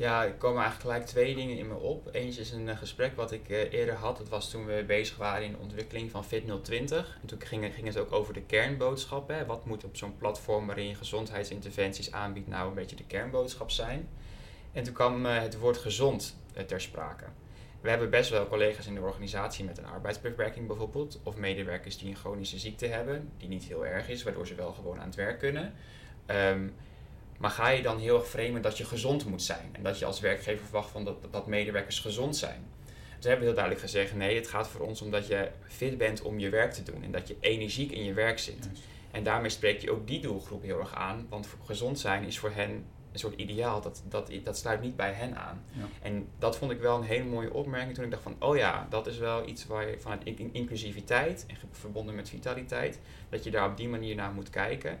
Ja, 0.00 0.24
er 0.24 0.34
komen 0.34 0.62
eigenlijk 0.62 0.90
gelijk 0.90 1.06
twee 1.06 1.34
dingen 1.34 1.56
in 1.56 1.68
me 1.68 1.74
op. 1.74 2.08
Eentje 2.12 2.40
is 2.40 2.50
een 2.50 2.68
eh, 2.68 2.76
gesprek 2.76 3.16
wat 3.16 3.32
ik 3.32 3.48
uh, 3.48 3.72
eerder 3.72 3.94
had. 3.94 4.16
Dat 4.16 4.28
was 4.28 4.50
toen 4.50 4.66
we 4.66 4.84
bezig 4.86 5.16
waren 5.16 5.44
in 5.44 5.52
de 5.52 5.58
ontwikkeling 5.58 6.10
van 6.10 6.24
Fit 6.24 6.44
020. 6.62 7.18
En 7.22 7.26
toen 7.26 7.40
ging, 7.40 7.86
het 7.86 7.98
ook 7.98 8.12
over 8.12 8.34
de 8.34 8.42
kernboodschap. 8.42 9.28
Hè. 9.28 9.46
Wat 9.46 9.66
moet 9.66 9.84
op 9.84 9.96
zo'n 9.96 10.16
platform 10.16 10.66
waarin 10.66 10.86
je 10.86 10.94
gezondheidsinterventies 10.94 12.12
aanbiedt 12.12 12.48
nou 12.48 12.68
een 12.68 12.74
beetje 12.74 12.96
de 12.96 13.06
kernboodschap 13.06 13.70
zijn? 13.70 14.08
En 14.72 14.82
toen 14.82 14.94
kwam 14.94 15.26
uh, 15.26 15.38
het 15.38 15.58
woord 15.58 15.76
gezond 15.76 16.36
ter 16.66 16.80
sprake. 16.80 17.24
We 17.80 17.88
hebben 17.88 18.10
best 18.10 18.30
wel 18.30 18.48
collega's 18.48 18.86
in 18.86 18.94
de 18.94 19.00
organisatie 19.00 19.64
met 19.64 19.78
een 19.78 19.86
arbeidsbeperking 19.86 20.66
bijvoorbeeld. 20.66 21.20
Of 21.22 21.36
medewerkers 21.36 21.98
die 21.98 22.08
een 22.08 22.16
chronische 22.16 22.58
ziekte 22.58 22.86
hebben, 22.86 23.30
die 23.36 23.48
niet 23.48 23.64
heel 23.64 23.86
erg 23.86 24.08
is, 24.08 24.22
waardoor 24.22 24.46
ze 24.46 24.54
wel 24.54 24.72
gewoon 24.72 25.00
aan 25.00 25.06
het 25.06 25.14
werk 25.14 25.38
kunnen. 25.38 25.74
Um, 26.26 26.74
maar 27.40 27.50
ga 27.50 27.68
je 27.68 27.82
dan 27.82 27.98
heel 27.98 28.18
erg 28.18 28.28
framen 28.28 28.62
dat 28.62 28.78
je 28.78 28.84
gezond 28.84 29.24
moet 29.24 29.42
zijn 29.42 29.68
en 29.72 29.82
dat 29.82 29.98
je 29.98 30.04
als 30.04 30.20
werkgever 30.20 30.64
verwacht 30.64 30.90
van 30.90 31.04
dat, 31.04 31.16
dat 31.30 31.46
medewerkers 31.46 31.98
gezond 31.98 32.36
zijn? 32.36 32.66
Dus 33.16 33.24
hebben 33.24 33.44
heel 33.44 33.54
duidelijk 33.54 33.84
gezegd: 33.84 34.14
nee, 34.14 34.36
het 34.36 34.48
gaat 34.48 34.68
voor 34.68 34.86
ons 34.86 35.02
om 35.02 35.10
dat 35.10 35.26
je 35.26 35.50
fit 35.68 35.98
bent 35.98 36.22
om 36.22 36.38
je 36.38 36.48
werk 36.48 36.72
te 36.72 36.82
doen 36.82 37.02
en 37.02 37.10
dat 37.10 37.28
je 37.28 37.36
energiek 37.40 37.90
in 37.90 38.04
je 38.04 38.12
werk 38.12 38.38
zit. 38.38 38.68
En 39.10 39.22
daarmee 39.22 39.50
spreek 39.50 39.80
je 39.80 39.90
ook 39.90 40.06
die 40.06 40.20
doelgroep 40.20 40.62
heel 40.62 40.78
erg 40.78 40.94
aan, 40.94 41.26
want 41.28 41.48
gezond 41.64 41.98
zijn 41.98 42.24
is 42.24 42.38
voor 42.38 42.50
hen 42.50 42.84
een 43.12 43.18
soort 43.18 43.34
ideaal, 43.34 43.80
dat, 43.80 44.02
dat, 44.08 44.30
dat 44.44 44.58
sluit 44.58 44.80
niet 44.80 44.96
bij 44.96 45.12
hen 45.12 45.36
aan. 45.36 45.64
Ja. 45.72 45.88
En 46.02 46.28
dat 46.38 46.56
vond 46.56 46.70
ik 46.70 46.80
wel 46.80 46.96
een 46.96 47.02
hele 47.02 47.24
mooie 47.24 47.52
opmerking 47.52 47.94
toen 47.94 48.04
ik 48.04 48.10
dacht 48.10 48.22
van, 48.22 48.36
oh 48.38 48.56
ja, 48.56 48.86
dat 48.90 49.06
is 49.06 49.18
wel 49.18 49.48
iets 49.48 49.66
waar 49.66 49.88
je 49.88 49.98
vanuit 49.98 50.24
inclusiviteit 50.52 51.44
en 51.46 51.56
verbonden 51.70 52.14
met 52.14 52.28
vitaliteit, 52.28 52.98
dat 53.28 53.44
je 53.44 53.50
daar 53.50 53.70
op 53.70 53.76
die 53.76 53.88
manier 53.88 54.14
naar 54.14 54.32
moet 54.32 54.50
kijken. 54.50 54.98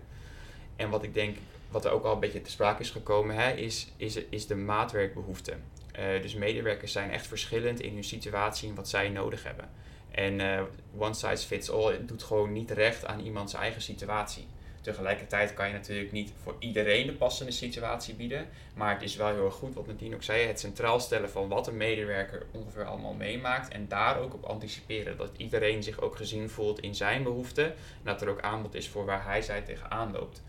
En 0.76 0.90
wat 0.90 1.02
ik 1.02 1.14
denk 1.14 1.36
wat 1.70 1.84
er 1.84 1.90
ook 1.90 2.04
al 2.04 2.12
een 2.12 2.20
beetje 2.20 2.42
te 2.42 2.50
sprake 2.50 2.82
is 2.82 2.90
gekomen, 2.90 3.36
hè, 3.36 3.52
is, 3.52 3.92
is, 3.96 4.16
is 4.30 4.46
de 4.46 4.56
maatwerkbehoefte. 4.56 5.52
Uh, 5.98 6.22
dus 6.22 6.34
medewerkers 6.34 6.92
zijn 6.92 7.10
echt 7.10 7.26
verschillend 7.26 7.80
in 7.80 7.94
hun 7.94 8.04
situatie 8.04 8.68
en 8.68 8.74
wat 8.74 8.88
zij 8.88 9.08
nodig 9.08 9.44
hebben. 9.44 9.68
En 10.10 10.40
uh, 10.40 10.62
one 10.98 11.14
size 11.14 11.46
fits 11.46 11.70
all 11.70 12.04
doet 12.06 12.22
gewoon 12.22 12.52
niet 12.52 12.70
recht 12.70 13.06
aan 13.06 13.20
iemands 13.20 13.54
eigen 13.54 13.82
situatie. 13.82 14.46
Tegelijkertijd 14.80 15.54
kan 15.54 15.66
je 15.66 15.72
natuurlijk 15.72 16.12
niet 16.12 16.32
voor 16.42 16.54
iedereen 16.58 17.06
de 17.06 17.12
passende 17.12 17.52
situatie 17.52 18.14
bieden. 18.14 18.48
Maar 18.74 18.94
het 18.94 19.02
is 19.02 19.16
wel 19.16 19.28
heel 19.28 19.44
erg 19.44 19.54
goed, 19.54 19.74
wat 19.74 19.86
Nadine 19.86 20.14
ook 20.14 20.22
zei, 20.22 20.46
het 20.46 20.60
centraal 20.60 21.00
stellen 21.00 21.30
van 21.30 21.48
wat 21.48 21.66
een 21.66 21.76
medewerker 21.76 22.46
ongeveer 22.50 22.84
allemaal 22.84 23.12
meemaakt. 23.12 23.68
En 23.68 23.88
daar 23.88 24.18
ook 24.18 24.34
op 24.34 24.44
anticiperen. 24.44 25.16
Dat 25.16 25.30
iedereen 25.36 25.82
zich 25.82 26.00
ook 26.00 26.16
gezien 26.16 26.50
voelt 26.50 26.80
in 26.80 26.94
zijn 26.94 27.22
behoeften. 27.22 27.64
En 27.64 27.74
dat 28.04 28.22
er 28.22 28.28
ook 28.28 28.40
aanbod 28.40 28.74
is 28.74 28.88
voor 28.88 29.04
waar 29.04 29.24
hij 29.24 29.42
zij 29.42 29.62
tegenaan 29.62 30.12
loopt. 30.12 30.42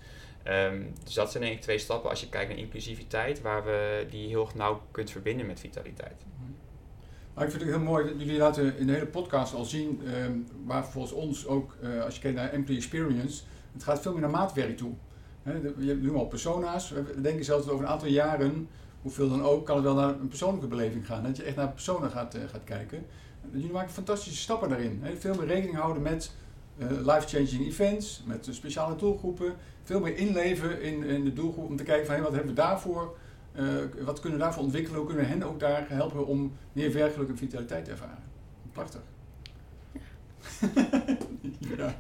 Um, 0.48 0.94
dus 1.04 1.14
dat 1.14 1.32
zijn 1.32 1.44
ik 1.44 1.62
twee 1.62 1.78
stappen 1.78 2.10
als 2.10 2.22
je 2.22 2.30
kijkt 2.30 2.50
naar 2.50 2.58
inclusiviteit, 2.58 3.42
waar 3.42 3.64
we 3.66 4.06
die 4.10 4.28
heel 4.28 4.50
nauw 4.56 4.82
kunt 4.92 5.12
verbinden 5.12 5.46
met 5.46 5.60
vitaliteit. 5.60 6.26
Maar 7.34 7.44
ik 7.44 7.52
vind 7.52 7.64
het 7.64 7.72
heel 7.72 7.84
mooi 7.84 8.08
dat 8.08 8.20
jullie 8.20 8.38
laten 8.38 8.78
in 8.78 8.88
de 8.88 8.94
hele 8.94 9.06
podcast 9.06 9.54
al 9.54 9.66
zien, 9.66 10.02
um, 10.16 10.48
waar 10.66 10.86
volgens 10.86 11.14
ons 11.14 11.48
ook, 11.48 11.76
uh, 11.84 12.04
als 12.04 12.16
je 12.16 12.22
kijkt 12.22 12.38
naar 12.38 12.50
employee 12.50 12.82
experience, 12.82 13.44
het 13.74 13.84
gaat 13.84 14.02
veel 14.02 14.12
meer 14.12 14.22
naar 14.22 14.30
maatwerk 14.30 14.78
toe. 14.78 14.94
He, 15.44 15.54
je 15.78 15.96
noemt 15.96 16.18
al 16.18 16.26
persona's, 16.26 16.89
we 16.89 17.22
denken 17.22 17.46
zelfs 17.46 17.66
dat 17.66 17.74
over 17.74 17.86
een 17.86 17.92
aantal 17.92 18.08
jaren, 18.08 18.68
hoeveel 19.02 19.30
dan 19.30 19.44
ook, 19.44 19.66
kan 19.66 19.76
het 19.76 19.86
wel 19.86 19.96
naar 19.96 20.10
een 20.10 20.28
persoonlijke 20.28 20.68
beleving 20.68 21.06
gaan. 21.06 21.24
Dat 21.24 21.38
je 21.38 21.44
echt 21.44 21.56
naar 21.56 21.72
personen 21.72 22.12
gaat, 22.12 22.36
uh, 22.36 22.42
gaat 22.52 22.64
kijken. 22.64 23.06
Jullie 23.52 23.72
maken 23.72 23.92
fantastische 23.92 24.42
stappen 24.42 24.70
daarin. 24.70 25.04
Veel 25.18 25.36
meer 25.36 25.48
rekening 25.48 25.78
houden 25.78 26.02
met 26.02 26.36
life-changing 26.90 27.68
events, 27.68 28.24
met 28.26 28.48
speciale 28.52 28.96
doelgroepen, 28.96 29.56
veel 29.84 30.00
meer 30.00 30.18
inleven 30.18 30.82
in, 30.82 31.04
in 31.04 31.24
de 31.24 31.34
doelgroep 31.34 31.70
om 31.70 31.76
te 31.76 31.84
kijken 31.84 32.06
van 32.06 32.16
hey, 32.16 32.24
wat 32.24 32.34
hebben 32.34 32.50
we 32.50 32.62
daarvoor, 32.62 33.16
uh, 33.56 33.66
wat 34.06 34.20
kunnen 34.20 34.40
we 34.40 34.44
daarvoor 34.44 34.64
ontwikkelen, 34.64 34.98
hoe 34.98 35.08
kunnen 35.08 35.26
we 35.26 35.32
hen 35.32 35.44
ook 35.44 35.60
daar 35.60 35.86
helpen 35.90 36.26
om 36.26 36.54
meer 36.74 36.94
werkelijk 36.94 37.30
en 37.30 37.38
vitaliteit 37.38 37.86
te 37.86 37.92
ervaren. 37.92 38.24
Prachtig. 38.72 39.02
ja. 41.78 41.96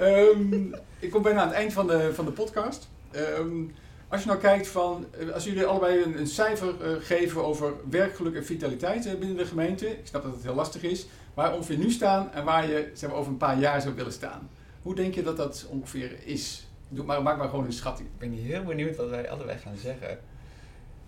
Um, 0.00 0.74
ik 0.98 1.10
kom 1.10 1.22
bijna 1.22 1.40
aan 1.40 1.48
het 1.48 1.56
eind 1.56 1.72
van 1.72 1.86
de, 1.86 2.14
van 2.14 2.24
de 2.24 2.30
podcast. 2.30 2.88
Um, 3.38 3.74
als 4.08 4.20
je 4.20 4.26
nou 4.26 4.40
kijkt 4.40 4.68
van, 4.68 5.06
eh, 5.18 5.30
als 5.30 5.44
jullie 5.44 5.64
allebei 5.64 6.02
een, 6.02 6.18
een 6.18 6.26
cijfer 6.26 6.74
geven 7.00 7.44
over 7.44 7.74
werkgeluk 7.90 8.34
en 8.34 8.44
vitaliteit 8.44 9.18
binnen 9.18 9.36
de 9.36 9.46
gemeente, 9.46 9.88
ik 9.88 10.06
snap 10.06 10.22
dat 10.22 10.32
het 10.32 10.42
heel 10.42 10.54
lastig 10.54 10.82
is, 10.82 11.06
waar 11.36 11.54
ongeveer 11.54 11.76
nu 11.76 11.90
staan 11.90 12.32
en 12.32 12.44
waar 12.44 12.68
je 12.68 12.90
zeg 12.92 13.10
maar, 13.10 13.18
over 13.18 13.32
een 13.32 13.38
paar 13.38 13.58
jaar 13.58 13.80
zou 13.80 13.94
willen 13.94 14.12
staan. 14.12 14.50
Hoe 14.82 14.94
denk 14.94 15.14
je 15.14 15.22
dat 15.22 15.36
dat 15.36 15.66
ongeveer 15.68 16.16
is? 16.24 16.66
Doe 16.88 17.04
maar, 17.04 17.22
maak 17.22 17.38
maar 17.38 17.48
gewoon 17.48 17.64
een 17.64 17.72
schatting. 17.72 18.08
Ik 18.08 18.18
ben 18.18 18.32
heel 18.32 18.62
benieuwd 18.62 18.96
wat 18.96 19.08
wij 19.08 19.30
allebei 19.30 19.58
gaan 19.58 19.76
zeggen. 19.76 20.18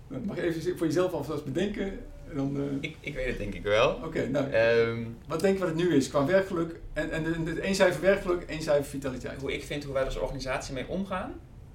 Mag 0.06 0.36
je 0.36 0.42
even 0.42 0.78
voor 0.78 0.86
jezelf 0.86 1.12
alvast 1.12 1.44
bedenken? 1.44 1.98
Dan, 2.34 2.56
uh... 2.56 2.62
ik, 2.80 2.96
ik 3.00 3.14
weet 3.14 3.26
het 3.26 3.38
denk 3.38 3.54
ik 3.54 3.62
wel. 3.62 4.00
Oké, 4.04 4.28
nou. 4.28 4.54
Um, 4.54 5.16
wat 5.26 5.40
denk 5.40 5.54
je 5.54 5.60
wat 5.60 5.68
het 5.68 5.78
nu 5.78 5.94
is 5.94 6.08
qua 6.08 6.24
werkgeluk? 6.24 6.80
En, 6.92 7.10
en 7.10 7.44
de, 7.44 7.60
één 7.60 7.74
cijfer 7.74 8.00
werkgeluk, 8.00 8.42
één 8.42 8.62
cijfer 8.62 8.84
vitaliteit. 8.84 9.40
Hoe 9.40 9.54
ik 9.54 9.64
vind 9.64 9.84
hoe 9.84 9.94
wij 9.94 10.04
als 10.04 10.16
organisatie 10.16 10.74
mee 10.74 10.88
omgaan. 10.88 11.32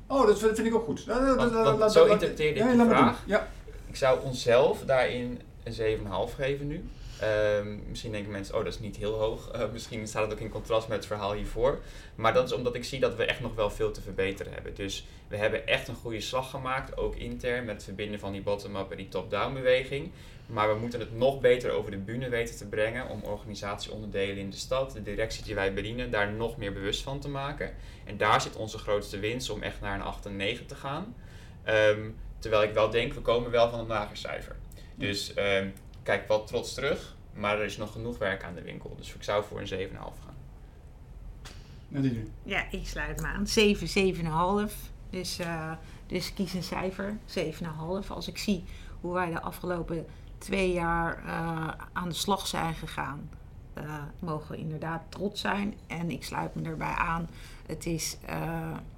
Oh, 0.08 0.28
dat 0.28 0.40
vind 0.40 0.60
ik 0.60 0.76
ook 0.76 0.86
goed. 0.86 1.06
Want, 1.06 1.36
want 1.36 1.80
laat, 1.80 1.92
zo 1.92 2.06
interpreteer 2.06 2.50
ik 2.50 2.58
ja, 2.58 2.76
de 2.76 2.86
vraag. 2.86 3.24
Ja. 3.26 3.48
Ik 3.88 3.96
zou 3.96 4.24
onszelf 4.24 4.84
daarin 4.86 5.40
een 5.64 6.00
7,5 6.30 6.36
geven 6.36 6.68
nu. 6.68 6.84
Um, 7.58 7.84
misschien 7.88 8.12
denken 8.12 8.32
mensen, 8.32 8.56
oh 8.56 8.64
dat 8.64 8.74
is 8.74 8.80
niet 8.80 8.96
heel 8.96 9.14
hoog. 9.14 9.56
Uh, 9.56 9.62
misschien 9.72 10.08
staat 10.08 10.24
het 10.24 10.34
ook 10.34 10.40
in 10.40 10.50
contrast 10.50 10.88
met 10.88 10.98
het 10.98 11.06
verhaal 11.06 11.34
hiervoor. 11.34 11.80
Maar 12.16 12.34
dat 12.34 12.46
is 12.46 12.54
omdat 12.54 12.76
ik 12.76 12.84
zie 12.84 13.00
dat 13.00 13.16
we 13.16 13.26
echt 13.26 13.40
nog 13.40 13.56
wel 13.56 13.70
veel 13.70 13.92
te 13.92 14.02
verbeteren 14.02 14.54
hebben. 14.54 14.76
Dus 14.76 15.06
we 15.28 15.38
hebben 15.38 15.68
echt 15.68 15.88
een 15.88 15.96
goede 15.96 16.22
slag 16.22 16.50
gemaakt, 16.50 16.98
ook 16.98 17.16
intern, 17.16 17.66
met 17.66 17.76
het 17.76 17.84
verbinden 17.84 18.20
van 18.20 18.32
die 18.32 18.42
bottom-up 18.42 18.92
en 18.92 18.98
die 18.98 19.08
top-down 19.08 19.54
beweging. 19.54 20.12
Maar 20.46 20.74
we 20.74 20.80
moeten 20.80 21.00
het 21.00 21.18
nog 21.18 21.40
beter 21.40 21.72
over 21.72 21.92
de 21.92 21.98
bühne 21.98 22.30
weten 22.30 22.58
te 22.58 22.68
brengen 22.68 23.10
om 23.10 23.24
organisatieonderdelen 23.24 24.38
in 24.38 24.50
de 24.50 24.58
stad, 24.58 24.92
de 24.92 25.02
directie 25.02 25.44
die 25.44 25.56
wij 25.56 25.74
bedienen, 25.74 26.12
daar 26.12 26.32
nog 26.32 26.58
meer 26.58 26.74
bewust 26.74 27.02
van 27.02 27.20
te 27.20 27.30
maken. 27.30 27.74
En 28.06 28.18
daar 28.18 28.42
zit 28.42 28.56
onze 28.56 28.78
grootste 28.78 29.20
winst 29.20 29.50
om 29.50 29.62
echt 29.62 29.82
naar 29.82 29.96
een 29.96 30.02
8 30.02 30.26
en 30.26 30.36
9 30.36 30.66
te 30.66 30.76
gaan. 30.76 31.16
Um, 31.68 32.16
terwijl 32.40 32.64
ik 32.64 32.74
wel 32.74 32.90
denk, 32.90 33.14
we 33.14 33.22
komen 33.22 33.52
wel 33.52 33.70
van 33.70 33.80
een 33.80 33.88
lager 33.88 34.18
cijfer. 34.18 34.56
Dus 34.96 35.34
um, 35.38 35.74
kijk 36.04 36.28
wat 36.28 36.48
trots 36.48 36.74
terug, 36.74 37.13
maar 37.34 37.60
er 37.60 37.66
is 37.66 37.78
nog 37.78 37.92
genoeg 37.92 38.18
werk 38.18 38.44
aan 38.44 38.56
de 38.56 38.62
winkel. 38.62 38.96
Dus 38.98 39.14
ik 39.14 39.24
zou 39.24 39.44
voor 39.44 39.62
een 39.62 39.90
7,5 39.90 39.96
gaan. 39.96 40.36
Nadine? 41.88 42.24
Ja, 42.44 42.72
ik 42.72 42.88
sluit 42.88 43.22
me 43.22 43.28
aan. 43.28 43.48
7, 43.48 44.16
7,5. 44.70 44.92
Dus, 45.10 45.40
uh, 45.40 45.72
dus 46.08 46.34
kies 46.34 46.54
een 46.54 46.64
cijfer, 46.64 47.18
7,5. 47.26 48.08
Als 48.08 48.28
ik 48.28 48.38
zie 48.38 48.64
hoe 49.02 49.14
wij 49.14 49.32
de 49.32 49.42
afgelopen 49.42 50.06
twee 50.38 50.74
jaar 50.74 51.24
uh, 51.26 51.68
aan 51.94 52.10
de 52.10 52.16
slag 52.16 52.48
zijn 52.48 52.74
gegaan, 52.74 53.30
uh, 53.78 54.04
mogen 54.20 54.52
we 54.52 54.58
inderdaad 54.58 55.02
trots 55.10 55.42
zijn. 55.42 55.74
En 55.88 56.12
ik 56.12 56.24
sluit 56.24 56.56
me 56.56 56.64
erbij 56.64 56.94
aan. 56.94 57.30
Het 57.66 57.86
is 57.86 58.18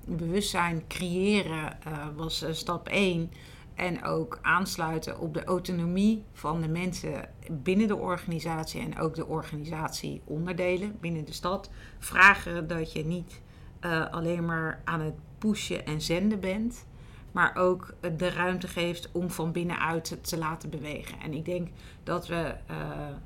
bewustzijn 0.06 0.88
creëren 0.88 1.78
was 2.16 2.46
stap 2.52 2.88
1. 2.88 3.32
En 3.76 4.04
ook 4.04 4.40
aansluiten 4.42 5.20
op 5.20 5.34
de 5.34 5.44
autonomie 5.44 6.24
van 6.34 6.62
de 6.62 6.68
mensen 6.68 7.30
binnen 7.52 7.88
de 7.88 7.96
organisatie 7.96 8.82
en 8.82 9.00
ook 9.00 9.16
de 9.16 9.28
organisatieonderdelen 9.28 10.98
binnen 11.00 11.26
de 11.26 11.34
stad. 11.34 11.70
Vragen 12.00 12.68
dat 12.68 12.94
je 12.94 13.06
niet 13.06 13.42
uh, 13.82 14.12
alleen 14.12 14.46
maar 14.46 14.82
aan 14.84 15.02
het 15.02 15.16
pushen 15.38 15.86
en 15.86 16.02
zenden 16.02 16.40
bent, 16.40 16.86
maar 17.32 17.56
ook 17.56 17.94
de 18.18 18.30
ruimte 18.30 18.68
geeft 18.68 19.10
om 19.12 19.30
van 19.30 19.52
binnenuit 19.52 20.18
te 20.22 20.38
laten 20.38 20.70
bewegen. 20.70 21.20
En 21.20 21.34
ik 21.34 21.46
denk 21.46 21.68
dat 22.04 22.28
we 22.28 22.56
uh, 22.72 22.78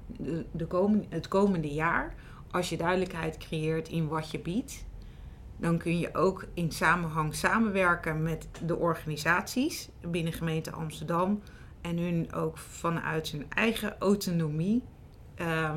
de, 0.07 0.45
de 0.51 0.67
komende, 0.67 1.05
het 1.09 1.27
komende 1.27 1.73
jaar, 1.73 2.15
als 2.51 2.69
je 2.69 2.77
duidelijkheid 2.77 3.37
creëert 3.37 3.89
in 3.89 4.07
wat 4.07 4.31
je 4.31 4.39
biedt, 4.39 4.85
dan 5.60 5.78
kun 5.78 5.99
je 5.99 6.16
ook 6.16 6.45
in 6.53 6.72
samenhang 6.72 7.36
samenwerken 7.36 8.24
met 8.24 8.47
de 8.66 8.76
organisaties 8.76 9.89
binnen 10.01 10.34
gemeente 10.34 10.72
Amsterdam. 10.72 11.41
En 11.82 11.97
hun 11.97 12.34
ook 12.34 12.57
vanuit 12.57 13.28
hun 13.28 13.45
eigen 13.49 13.95
autonomie 13.99 14.84
uh, 15.41 15.76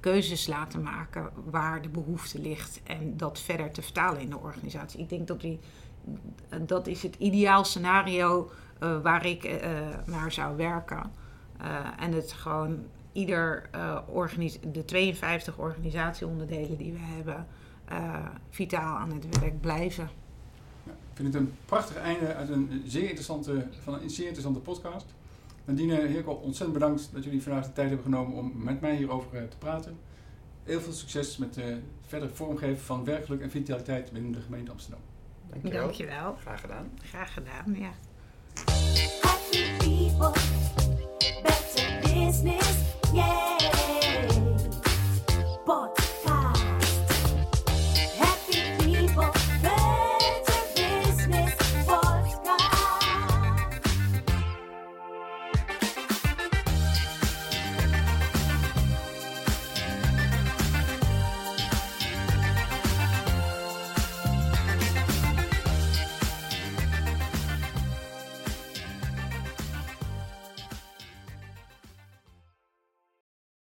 keuzes 0.00 0.46
laten 0.46 0.82
maken 0.82 1.30
waar 1.44 1.82
de 1.82 1.88
behoefte 1.88 2.40
ligt. 2.40 2.80
En 2.84 3.16
dat 3.16 3.40
verder 3.40 3.70
te 3.70 3.82
vertalen 3.82 4.20
in 4.20 4.30
de 4.30 4.38
organisatie. 4.38 5.00
Ik 5.00 5.08
denk 5.08 5.26
dat 5.26 5.40
die, 5.40 5.58
dat 6.66 6.86
is 6.86 7.02
het 7.02 7.16
ideaal 7.18 7.64
scenario 7.64 8.50
uh, 8.82 9.00
waar 9.02 9.26
ik 9.26 9.44
uh, 9.44 9.60
naar 10.04 10.32
zou 10.32 10.56
werken. 10.56 11.12
En 11.98 12.12
het 12.12 12.32
gewoon 12.32 12.78
ieder 13.12 13.70
de 14.72 14.84
52 14.84 15.58
organisatieonderdelen 15.58 16.78
die 16.78 16.92
we 16.92 16.98
hebben 16.98 17.46
eh, 17.90 18.26
vitaal 18.50 18.96
aan 18.98 19.12
het 19.12 19.38
werk 19.40 19.60
blijven. 19.60 20.10
Ja, 20.84 20.92
ik 20.92 21.16
vind 21.16 21.34
het 21.34 21.42
een 21.42 21.54
prachtig 21.64 21.96
einde 21.96 22.34
uit 22.34 22.48
een 22.48 22.82
zeer 22.86 23.02
interessante, 23.02 23.66
van 23.82 23.94
een 23.94 24.10
zeer 24.10 24.24
interessante 24.24 24.60
podcast. 24.60 25.06
Nadine 25.64 26.06
Hirko, 26.06 26.32
ontzettend 26.32 26.72
bedankt 26.72 27.10
dat 27.12 27.24
jullie 27.24 27.42
vandaag 27.42 27.66
de 27.66 27.72
tijd 27.72 27.88
hebben 27.88 28.04
genomen 28.04 28.36
om 28.36 28.52
met 28.54 28.80
mij 28.80 28.96
hierover 28.96 29.36
eh, 29.36 29.48
te 29.48 29.56
praten. 29.56 29.98
Heel 30.62 30.80
veel 30.80 30.92
succes 30.92 31.36
met 31.36 31.56
het 31.56 31.82
verder 32.06 32.30
vormgeven 32.30 32.84
van 32.84 33.04
werkelijk 33.04 33.42
en 33.42 33.50
vitaliteit 33.50 34.12
binnen 34.12 34.32
de 34.32 34.40
gemeente 34.40 34.70
Amsterdam. 34.70 35.00
Dankjewel. 35.50 35.82
Dankjewel. 35.82 36.36
Graag 36.40 36.60
gedaan. 36.60 36.90
Graag 37.02 37.32
gedaan, 37.32 37.76
ja. 37.78 37.92
Better 41.42 42.00
business, 42.02 42.94
yeah. 43.12 43.58
But 45.64 45.99